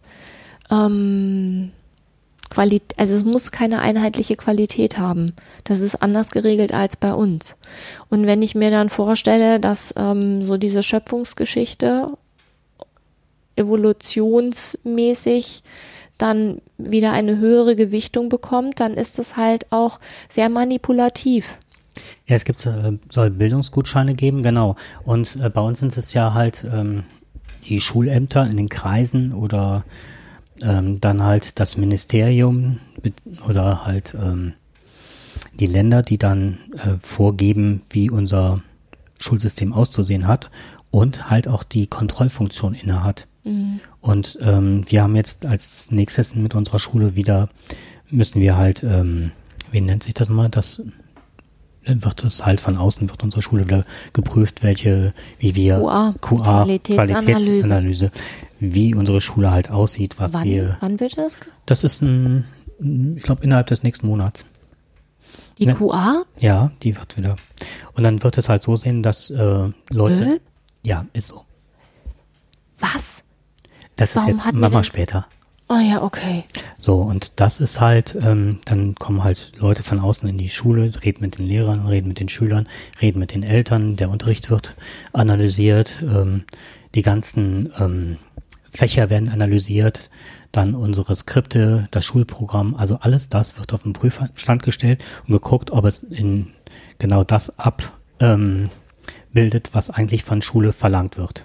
ähm, 0.70 1.72
Qualität, 2.50 2.98
also 2.98 3.14
es 3.14 3.24
muss 3.24 3.52
keine 3.52 3.80
einheitliche 3.80 4.36
Qualität 4.36 4.98
haben. 4.98 5.32
Das 5.64 5.80
ist 5.80 6.02
anders 6.02 6.30
geregelt 6.30 6.74
als 6.74 6.96
bei 6.96 7.14
uns. 7.14 7.56
Und 8.10 8.26
wenn 8.26 8.42
ich 8.42 8.54
mir 8.54 8.70
dann 8.70 8.90
vorstelle, 8.90 9.60
dass 9.60 9.94
ähm, 9.96 10.44
so 10.44 10.58
diese 10.58 10.82
Schöpfungsgeschichte 10.82 12.08
evolutionsmäßig 13.56 15.62
dann 16.18 16.60
wieder 16.76 17.12
eine 17.12 17.38
höhere 17.38 17.76
Gewichtung 17.76 18.28
bekommt, 18.28 18.80
dann 18.80 18.94
ist 18.94 19.18
es 19.18 19.36
halt 19.36 19.66
auch 19.70 19.98
sehr 20.28 20.48
manipulativ. 20.48 21.56
Ja, 22.26 22.36
es 22.36 22.44
gibt, 22.44 22.64
äh, 22.66 22.98
soll 23.08 23.30
Bildungsgutscheine 23.30 24.14
geben, 24.14 24.42
genau. 24.42 24.76
Und 25.04 25.36
äh, 25.36 25.50
bei 25.50 25.60
uns 25.60 25.80
sind 25.80 25.96
es 25.96 26.14
ja 26.14 26.34
halt 26.34 26.64
ähm, 26.64 27.04
die 27.68 27.80
Schulämter 27.80 28.46
in 28.46 28.56
den 28.56 28.68
Kreisen 28.68 29.32
oder 29.32 29.84
ähm, 30.62 31.00
dann 31.00 31.22
halt 31.22 31.58
das 31.58 31.76
Ministerium 31.76 32.78
oder 33.48 33.84
halt 33.84 34.14
ähm, 34.14 34.54
die 35.54 35.66
Länder, 35.66 36.02
die 36.02 36.18
dann 36.18 36.58
äh, 36.74 36.96
vorgeben, 37.00 37.82
wie 37.90 38.10
unser 38.10 38.62
Schulsystem 39.18 39.72
auszusehen 39.72 40.26
hat 40.26 40.50
und 40.90 41.30
halt 41.30 41.48
auch 41.48 41.62
die 41.62 41.86
Kontrollfunktion 41.86 42.74
innehat. 42.74 43.26
Und 44.00 44.38
ähm, 44.42 44.84
wir 44.88 45.02
haben 45.02 45.16
jetzt 45.16 45.46
als 45.46 45.90
nächstes 45.90 46.34
mit 46.34 46.54
unserer 46.54 46.78
Schule 46.78 47.14
wieder, 47.16 47.48
müssen 48.10 48.40
wir 48.40 48.56
halt, 48.56 48.82
ähm, 48.82 49.30
wie 49.72 49.80
nennt 49.80 50.02
sich 50.02 50.14
das 50.14 50.28
mal, 50.28 50.48
das 50.48 50.82
wird 51.84 52.24
das 52.24 52.44
halt 52.44 52.60
von 52.60 52.76
außen, 52.76 53.08
wird 53.08 53.22
unsere 53.22 53.42
Schule 53.42 53.66
wieder 53.66 53.84
geprüft, 54.12 54.62
welche, 54.62 55.14
wie 55.38 55.54
wir 55.54 55.78
QA, 55.78 56.14
QA 56.20 56.64
Qualitätsanalyse. 56.64 57.26
Qualitätsanalyse, 57.26 58.10
wie 58.60 58.94
unsere 58.94 59.20
Schule 59.20 59.50
halt 59.50 59.70
aussieht, 59.70 60.18
was 60.20 60.34
Wann, 60.34 60.44
wir, 60.44 60.76
wann 60.80 61.00
wird 61.00 61.16
das? 61.18 61.38
das 61.66 61.82
ist 61.84 62.02
ein, 62.02 62.44
ich 63.16 63.22
glaube 63.22 63.42
innerhalb 63.42 63.66
des 63.68 63.82
nächsten 63.82 64.06
Monats. 64.06 64.44
Die 65.58 65.66
Ne. 65.66 65.74
QA? 65.74 66.22
Ja, 66.38 66.70
die 66.82 66.96
wird 66.96 67.16
wieder. 67.16 67.36
Und 67.94 68.04
dann 68.04 68.22
wird 68.22 68.38
es 68.38 68.48
halt 68.48 68.62
so 68.62 68.76
sehen, 68.76 69.02
dass 69.02 69.30
äh, 69.30 69.68
Leute, 69.90 70.24
Äh? 70.24 70.40
ja, 70.82 71.06
ist 71.12 71.28
so. 71.28 71.44
Was? 72.78 73.22
Das 73.96 74.16
Warum 74.16 74.30
ist 74.36 74.44
jetzt, 74.46 74.54
denn- 74.54 74.84
später. 74.84 75.26
Oh 75.68 75.78
ja, 75.78 76.02
okay. 76.02 76.42
So, 76.78 76.96
und 77.00 77.38
das 77.38 77.60
ist 77.60 77.80
halt, 77.80 78.16
ähm, 78.20 78.58
dann 78.64 78.96
kommen 78.96 79.22
halt 79.22 79.52
Leute 79.56 79.84
von 79.84 80.00
außen 80.00 80.28
in 80.28 80.36
die 80.36 80.48
Schule, 80.48 80.90
reden 81.04 81.20
mit 81.20 81.38
den 81.38 81.46
Lehrern, 81.46 81.86
reden 81.86 82.08
mit 82.08 82.18
den 82.18 82.28
Schülern, 82.28 82.66
reden 83.00 83.20
mit 83.20 83.32
den 83.32 83.44
Eltern, 83.44 83.94
der 83.94 84.10
Unterricht 84.10 84.50
wird 84.50 84.74
analysiert, 85.12 86.02
ähm, 86.02 86.42
die 86.96 87.02
ganzen 87.02 87.72
ähm, 87.78 88.16
Fächer 88.70 89.10
werden 89.10 89.28
analysiert, 89.28 90.10
dann 90.52 90.74
unsere 90.74 91.14
Skripte, 91.14 91.88
das 91.90 92.04
Schulprogramm, 92.04 92.74
also 92.74 92.96
alles 93.00 93.28
das 93.28 93.58
wird 93.58 93.72
auf 93.72 93.82
den 93.82 93.92
Prüfstand 93.92 94.62
gestellt 94.62 95.04
und 95.26 95.32
geguckt, 95.32 95.70
ob 95.70 95.84
es 95.84 96.02
in 96.02 96.48
genau 96.98 97.24
das 97.24 97.58
abbildet, 97.58 98.20
ähm, 98.20 98.70
was 99.72 99.90
eigentlich 99.90 100.24
von 100.24 100.42
Schule 100.42 100.72
verlangt 100.72 101.18
wird. 101.18 101.44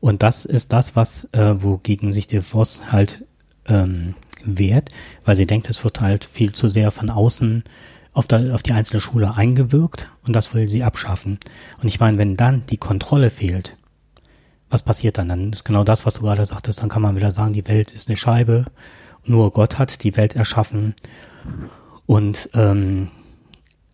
Und 0.00 0.22
das 0.22 0.44
ist 0.44 0.72
das, 0.72 0.96
was, 0.96 1.28
äh, 1.32 1.62
wogegen 1.62 2.12
sich 2.12 2.26
der 2.26 2.42
Voss 2.42 2.90
halt 2.90 3.24
ähm, 3.66 4.14
wehrt, 4.44 4.90
weil 5.24 5.36
sie 5.36 5.46
denkt, 5.46 5.70
es 5.70 5.84
wird 5.84 6.00
halt 6.00 6.24
viel 6.24 6.52
zu 6.52 6.68
sehr 6.68 6.90
von 6.90 7.10
außen 7.10 7.64
auf, 8.12 8.26
der, 8.26 8.54
auf 8.54 8.62
die 8.62 8.72
einzelne 8.72 9.00
Schule 9.00 9.34
eingewirkt 9.34 10.10
und 10.24 10.34
das 10.34 10.54
will 10.54 10.68
sie 10.68 10.82
abschaffen. 10.82 11.38
Und 11.80 11.88
ich 11.88 12.00
meine, 12.00 12.18
wenn 12.18 12.36
dann 12.36 12.64
die 12.66 12.76
Kontrolle 12.76 13.30
fehlt, 13.30 13.76
was 14.72 14.82
passiert 14.82 15.18
dann? 15.18 15.28
Dann 15.28 15.52
ist 15.52 15.64
genau 15.64 15.84
das, 15.84 16.06
was 16.06 16.14
du 16.14 16.22
gerade 16.22 16.44
sagtest, 16.46 16.80
dann 16.80 16.88
kann 16.88 17.02
man 17.02 17.14
wieder 17.14 17.30
sagen, 17.30 17.52
die 17.52 17.68
Welt 17.68 17.92
ist 17.92 18.08
eine 18.08 18.16
Scheibe, 18.16 18.64
nur 19.24 19.52
Gott 19.52 19.78
hat 19.78 20.02
die 20.02 20.16
Welt 20.16 20.34
erschaffen. 20.34 20.94
Und 22.06 22.48
ähm, 22.54 23.08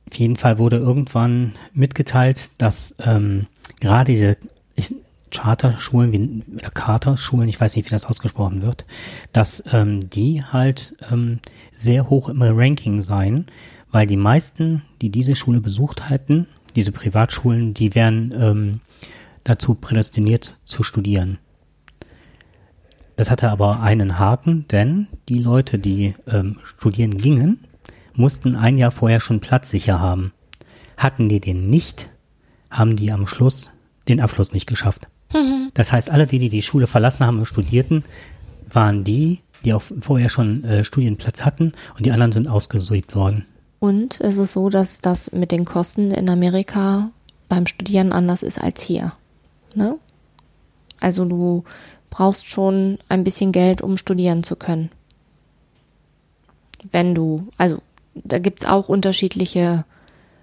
auf 0.09 0.17
jeden 0.17 0.37
Fall 0.37 0.59
wurde 0.59 0.77
irgendwann 0.77 1.53
mitgeteilt, 1.75 2.51
dass 2.59 2.95
ähm, 3.05 3.47
gerade 3.81 4.13
diese 4.13 4.37
ich, 4.77 4.95
Charterschulen, 5.31 6.13
wie, 6.13 6.55
oder 6.55 6.71
Charterschulen, 6.71 7.49
ich 7.49 7.61
weiß 7.61 7.77
nicht, 7.77 7.87
wie 7.87 7.91
das 7.91 8.07
ausgesprochen 8.07 8.63
wird, 8.63 8.87
dass 9.33 9.65
ähm, 9.73 10.09
die 10.09 10.45
halt 10.45 10.97
ähm, 11.11 11.41
sehr 11.73 12.09
hoch 12.09 12.29
im 12.29 12.41
Ranking 12.41 13.03
seien, 13.03 13.47
weil 13.91 14.07
die 14.07 14.17
meisten, 14.17 14.83
die 15.03 15.11
diese 15.11 15.35
Schule 15.35 15.61
besucht 15.61 16.09
hätten, 16.09 16.47
diese 16.77 16.93
Privatschulen, 16.93 17.75
die 17.75 17.95
wären 17.95 18.33
ähm, 18.39 18.81
dazu 19.49 19.75
prädestiniert 19.75 20.57
zu 20.65 20.83
studieren. 20.83 21.39
Das 23.17 23.31
hatte 23.31 23.51
aber 23.51 23.81
einen 23.81 24.19
Haken, 24.19 24.67
denn 24.69 25.09
die 25.29 25.41
Leute, 25.41 25.79
die 25.79 26.15
ähm, 26.29 26.59
studieren 26.63 27.17
gingen, 27.17 27.65
mussten 28.15 28.55
ein 28.55 28.79
Jahr 28.79 28.91
vorher 28.91 29.21
schon 29.21 29.41
Platz 29.41 29.71
sicher 29.71 29.99
haben. 29.99 30.33
Hatten 30.97 31.29
die 31.29 31.41
den 31.41 31.69
nicht, 31.69 32.11
haben 32.71 32.97
die 32.97 33.11
am 33.11 33.27
Schluss 33.27 33.73
den 34.07 34.21
Abschluss 34.21 34.53
nicht 34.53 34.67
geschafft. 34.67 35.09
Das 35.75 35.93
heißt, 35.93 36.11
alle, 36.11 36.27
die, 36.27 36.39
die 36.41 36.49
die 36.49 36.63
Schule 36.63 36.87
verlassen 36.89 37.25
haben 37.25 37.39
und 37.39 37.45
studierten, 37.45 38.03
waren 38.73 39.05
die, 39.05 39.41
die 39.65 39.75
auch 39.75 39.83
vorher 40.01 40.29
schon 40.29 40.65
äh, 40.65 40.83
Studienplatz 40.83 41.45
hatten 41.45 41.73
und 41.97 42.07
die 42.07 42.11
anderen 42.11 42.33
sind 42.33 42.49
ausgesucht 42.49 43.15
worden. 43.15 43.45
Und 43.79 44.21
es 44.21 44.39
ist 44.39 44.53
so, 44.53 44.71
dass 44.71 45.01
das 45.01 45.31
mit 45.31 45.53
den 45.53 45.65
Kosten 45.65 46.11
in 46.11 46.29
Amerika 46.29 47.11
beim 47.49 47.67
Studieren 47.67 48.13
anders 48.13 48.43
ist 48.43 48.61
als 48.61 48.83
hier. 48.83 49.13
Ne? 49.75 49.99
Also 51.01 51.25
du 51.25 51.65
brauchst 52.11 52.47
schon 52.47 52.99
ein 53.09 53.25
bisschen 53.25 53.53
Geld, 53.53 53.83
um 53.83 53.97
studieren 53.97 54.43
zu 54.43 54.57
können. 54.57 54.91
Wenn 56.91 57.15
du, 57.15 57.49
also 57.57 57.79
da 58.15 58.39
gibt 58.39 58.61
es 58.61 58.69
auch 58.69 58.89
unterschiedliche 58.89 59.85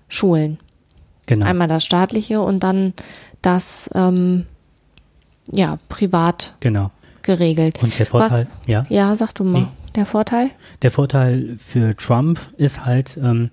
Schulen. 0.07 0.59
Genau. 1.25 1.45
Einmal 1.45 1.67
das 1.67 1.83
staatliche 1.83 2.41
und 2.41 2.61
dann 2.61 2.93
das 3.41 3.89
ähm, 3.95 4.45
ja, 5.47 5.79
privat 5.89 6.55
genau. 6.59 6.91
geregelt. 7.23 7.81
Und 7.81 7.97
der 7.97 8.05
Vorteil, 8.05 8.47
Was, 8.47 8.67
ja. 8.67 8.85
Ja, 8.89 9.15
sag 9.15 9.33
du 9.33 9.43
mal. 9.43 9.61
Nee. 9.61 9.67
Der 9.95 10.05
Vorteil? 10.05 10.51
Der 10.81 10.91
Vorteil 10.91 11.55
für 11.57 11.95
Trump 11.95 12.39
ist 12.57 12.85
halt, 12.85 13.17
ähm, 13.17 13.49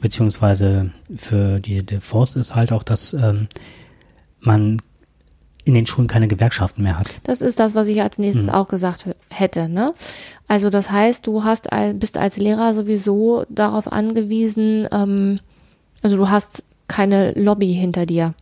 beziehungsweise 0.00 0.90
für 1.16 1.60
die 1.60 1.84
Force 2.00 2.36
ist 2.36 2.54
halt 2.54 2.72
auch, 2.72 2.82
dass 2.82 3.14
ähm, 3.14 3.48
man 4.40 4.82
in 5.64 5.74
den 5.74 5.86
Schulen 5.86 6.08
keine 6.08 6.28
Gewerkschaften 6.28 6.82
mehr 6.82 6.98
hat. 6.98 7.20
Das 7.24 7.40
ist 7.40 7.58
das, 7.58 7.74
was 7.74 7.88
ich 7.88 8.02
als 8.02 8.18
nächstes 8.18 8.46
mhm. 8.46 8.52
auch 8.52 8.68
gesagt 8.68 9.08
hätte. 9.30 9.68
Ne? 9.68 9.94
Also 10.46 10.70
das 10.70 10.90
heißt, 10.90 11.26
du 11.26 11.44
hast 11.44 11.68
bist 11.94 12.18
als 12.18 12.36
Lehrer 12.36 12.74
sowieso 12.74 13.44
darauf 13.48 13.90
angewiesen, 13.90 14.86
ähm, 14.92 15.40
also 16.02 16.16
du 16.16 16.28
hast 16.28 16.62
keine 16.86 17.32
Lobby 17.32 17.72
hinter 17.74 18.04
dir. 18.04 18.34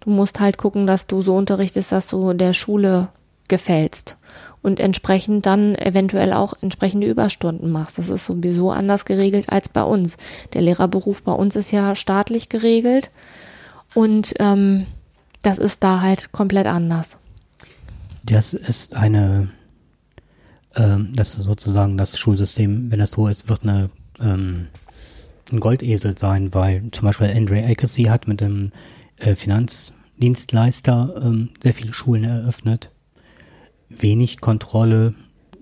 Du 0.00 0.10
musst 0.10 0.38
halt 0.38 0.58
gucken, 0.58 0.86
dass 0.86 1.06
du 1.06 1.22
so 1.22 1.34
unterrichtest, 1.34 1.92
dass 1.92 2.08
du 2.08 2.34
der 2.34 2.52
Schule 2.52 3.08
gefällst 3.48 4.16
und 4.62 4.80
entsprechend 4.80 5.46
dann 5.46 5.74
eventuell 5.76 6.32
auch 6.32 6.54
entsprechende 6.60 7.06
Überstunden 7.06 7.70
machst. 7.70 7.98
Das 7.98 8.08
ist 8.08 8.26
sowieso 8.26 8.70
anders 8.70 9.04
geregelt 9.04 9.46
als 9.48 9.68
bei 9.68 9.82
uns. 9.82 10.16
Der 10.52 10.60
Lehrerberuf 10.60 11.22
bei 11.22 11.32
uns 11.32 11.56
ist 11.56 11.70
ja 11.70 11.94
staatlich 11.94 12.48
geregelt 12.48 13.10
und 13.94 14.34
ähm, 14.38 14.86
das 15.46 15.58
ist 15.58 15.84
da 15.84 16.00
halt 16.00 16.32
komplett 16.32 16.66
anders. 16.66 17.18
Das 18.24 18.52
ist 18.52 18.96
eine, 18.96 19.48
ähm, 20.74 21.12
das 21.14 21.36
ist 21.36 21.44
sozusagen 21.44 21.96
das 21.96 22.18
Schulsystem, 22.18 22.90
wenn 22.90 22.98
das 22.98 23.12
so 23.12 23.28
ist, 23.28 23.48
wird 23.48 23.62
eine, 23.62 23.90
ähm, 24.18 24.66
ein 25.52 25.60
Goldesel 25.60 26.18
sein, 26.18 26.52
weil 26.52 26.90
zum 26.90 27.06
Beispiel 27.06 27.28
Andre 27.28 27.64
Agassi 27.64 28.04
hat 28.04 28.26
mit 28.26 28.40
dem 28.40 28.72
äh, 29.18 29.36
Finanzdienstleister 29.36 31.22
ähm, 31.22 31.50
sehr 31.62 31.72
viele 31.72 31.92
Schulen 31.92 32.24
eröffnet. 32.24 32.90
Wenig 33.88 34.40
Kontrolle 34.40 35.14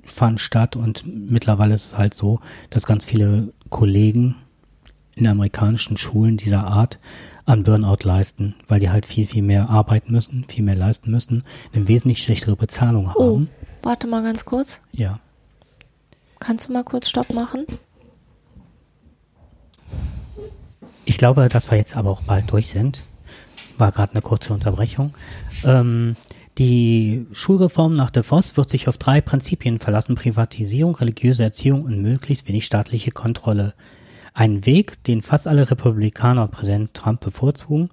fand 0.07 0.41
statt 0.41 0.77
und 0.77 1.05
mittlerweile 1.07 1.75
ist 1.75 1.85
es 1.89 1.99
halt 1.99 2.15
so, 2.15 2.41
dass 2.71 2.87
ganz 2.87 3.05
viele 3.05 3.53
Kollegen 3.69 4.37
in 5.17 5.27
amerikanischen 5.27 5.97
Schulen 5.97 6.37
dieser 6.37 6.65
Art 6.65 6.99
an 7.47 7.63
Burnout 7.63 8.05
leisten, 8.05 8.55
weil 8.69 8.81
die 8.81 8.91
halt 8.91 9.07
viel, 9.07 9.27
viel 9.27 9.43
mehr 9.43 9.69
arbeiten 9.69 10.13
müssen, 10.13 10.45
viel 10.49 10.65
mehr 10.65 10.77
leisten 10.77 11.11
müssen, 11.11 11.45
eine 11.73 11.87
wesentlich 11.89 12.23
schlechtere 12.23 12.57
Bezahlung 12.57 13.07
oh, 13.15 13.21
haben. 13.21 13.49
Oh, 13.53 13.87
warte 13.87 14.07
mal 14.07 14.23
ganz 14.23 14.45
kurz. 14.45 14.81
Ja. 14.93 15.21
Kannst 16.41 16.69
du 16.69 16.73
mal 16.73 16.85
kurz 16.85 17.09
Stopp 17.09 17.33
machen? 17.33 17.67
Ich 21.05 21.19
glaube, 21.19 21.49
dass 21.49 21.71
wir 21.71 21.79
jetzt 21.79 21.97
aber 21.97 22.11
auch 22.11 22.23
bald 22.23 22.51
durch 22.51 22.69
sind. 22.69 23.03
War 23.77 23.93
gerade 23.93 24.13
eine 24.13 24.23
kurze 24.23 24.55
Unterbrechung. 24.55 25.15
Ähm, 25.65 26.17
die 26.59 27.27
Schulreform 27.33 27.97
nach 27.97 28.11
De 28.11 28.23
Vos 28.23 28.57
wird 28.57 28.69
sich 28.69 28.89
auf 28.89 28.97
drei 28.97 29.21
Prinzipien 29.21 29.81
verlassen. 29.81 30.15
Privatisierung, 30.15 30.95
religiöse 30.95 31.43
Erziehung 31.43 31.83
und 31.83 32.01
möglichst 32.01 32.49
wenig 32.49 32.65
staatliche 32.65 33.11
Kontrolle. 33.11 33.75
Ein 34.35 34.67
Weg, 34.67 35.03
den 35.05 35.23
fast 35.23 35.49
alle 35.49 35.71
Republikaner 35.71 36.43
und 36.43 36.51
Präsident 36.51 36.93
Trump 36.93 37.21
bevorzugen. 37.21 37.89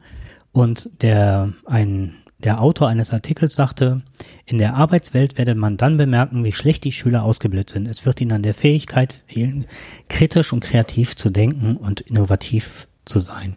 Und 0.52 0.90
der, 1.02 1.54
ein, 1.66 2.16
der 2.40 2.62
Autor 2.62 2.90
eines 2.90 3.14
Artikels 3.14 3.56
sagte, 3.56 4.02
in 4.46 4.58
der 4.58 4.76
Arbeitswelt 4.76 5.38
werde 5.38 5.56
man 5.56 5.78
dann 5.78 5.98
bemerken, 5.98 6.44
wie 6.44 6.52
schlecht 6.52 6.84
die 6.84 6.92
Schüler 6.92 7.24
ausgebildet 7.24 7.70
sind. 7.70 7.88
Es 7.88 8.06
wird 8.06 8.20
ihnen 8.20 8.34
an 8.34 8.44
der 8.44 8.56
Fähigkeit 8.56 9.24
fehlen, 9.28 9.66
kritisch 10.10 10.52
und 10.52 10.62
kreativ 10.62 11.16
zu 11.16 11.30
denken 11.30 11.78
und 11.78 12.02
innovativ 12.02 12.88
zu 13.06 13.20
sein. 13.20 13.56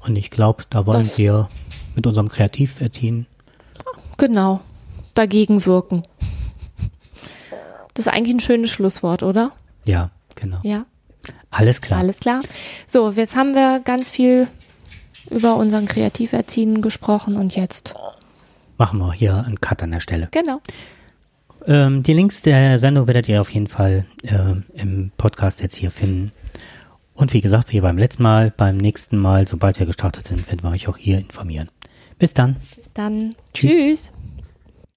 Und 0.00 0.16
ich 0.16 0.30
glaube, 0.30 0.64
da 0.70 0.86
wollen 0.86 1.04
das 1.04 1.18
wir 1.18 1.48
mit 1.94 2.06
unserem 2.06 2.28
Kreativerziehen 2.28 3.26
genau 4.16 4.60
dagegen 5.14 5.66
wirken. 5.66 6.04
Das 7.94 8.06
ist 8.06 8.12
eigentlich 8.12 8.36
ein 8.36 8.40
schönes 8.40 8.70
Schlusswort, 8.70 9.22
oder? 9.22 9.52
Ja, 9.84 10.10
genau. 10.34 10.58
Ja. 10.62 10.86
Alles 11.52 11.80
klar. 11.80 12.00
Alles 12.00 12.18
klar. 12.18 12.40
So, 12.88 13.10
jetzt 13.10 13.36
haben 13.36 13.54
wir 13.54 13.80
ganz 13.80 14.10
viel 14.10 14.48
über 15.30 15.56
unseren 15.56 15.86
Kreativerziehen 15.86 16.82
gesprochen 16.82 17.36
und 17.36 17.54
jetzt 17.54 17.94
machen 18.78 18.98
wir 18.98 19.12
hier 19.12 19.44
einen 19.44 19.60
Cut 19.60 19.82
an 19.82 19.92
der 19.92 20.00
Stelle. 20.00 20.28
Genau. 20.32 20.60
Ähm, 21.66 22.02
die 22.02 22.14
Links 22.14 22.42
der 22.42 22.78
Sendung 22.78 23.06
werdet 23.06 23.28
ihr 23.28 23.40
auf 23.40 23.50
jeden 23.50 23.68
Fall 23.68 24.06
äh, 24.22 24.54
im 24.74 25.12
Podcast 25.16 25.62
jetzt 25.62 25.76
hier 25.76 25.92
finden. 25.92 26.32
Und 27.14 27.34
wie 27.34 27.40
gesagt, 27.40 27.72
wie 27.72 27.80
beim 27.80 27.98
letzten 27.98 28.22
Mal, 28.22 28.52
beim 28.56 28.78
nächsten 28.78 29.16
Mal, 29.16 29.46
sobald 29.46 29.78
wir 29.78 29.86
gestartet 29.86 30.26
sind, 30.26 30.48
werden 30.48 30.62
wir 30.62 30.70
euch 30.70 30.88
auch 30.88 30.96
hier 30.96 31.18
informieren. 31.18 31.68
Bis 32.18 32.34
dann. 32.34 32.56
Bis 32.76 32.90
dann. 32.94 33.36
Tschüss. 33.52 33.70
Tschüss. 33.70 34.12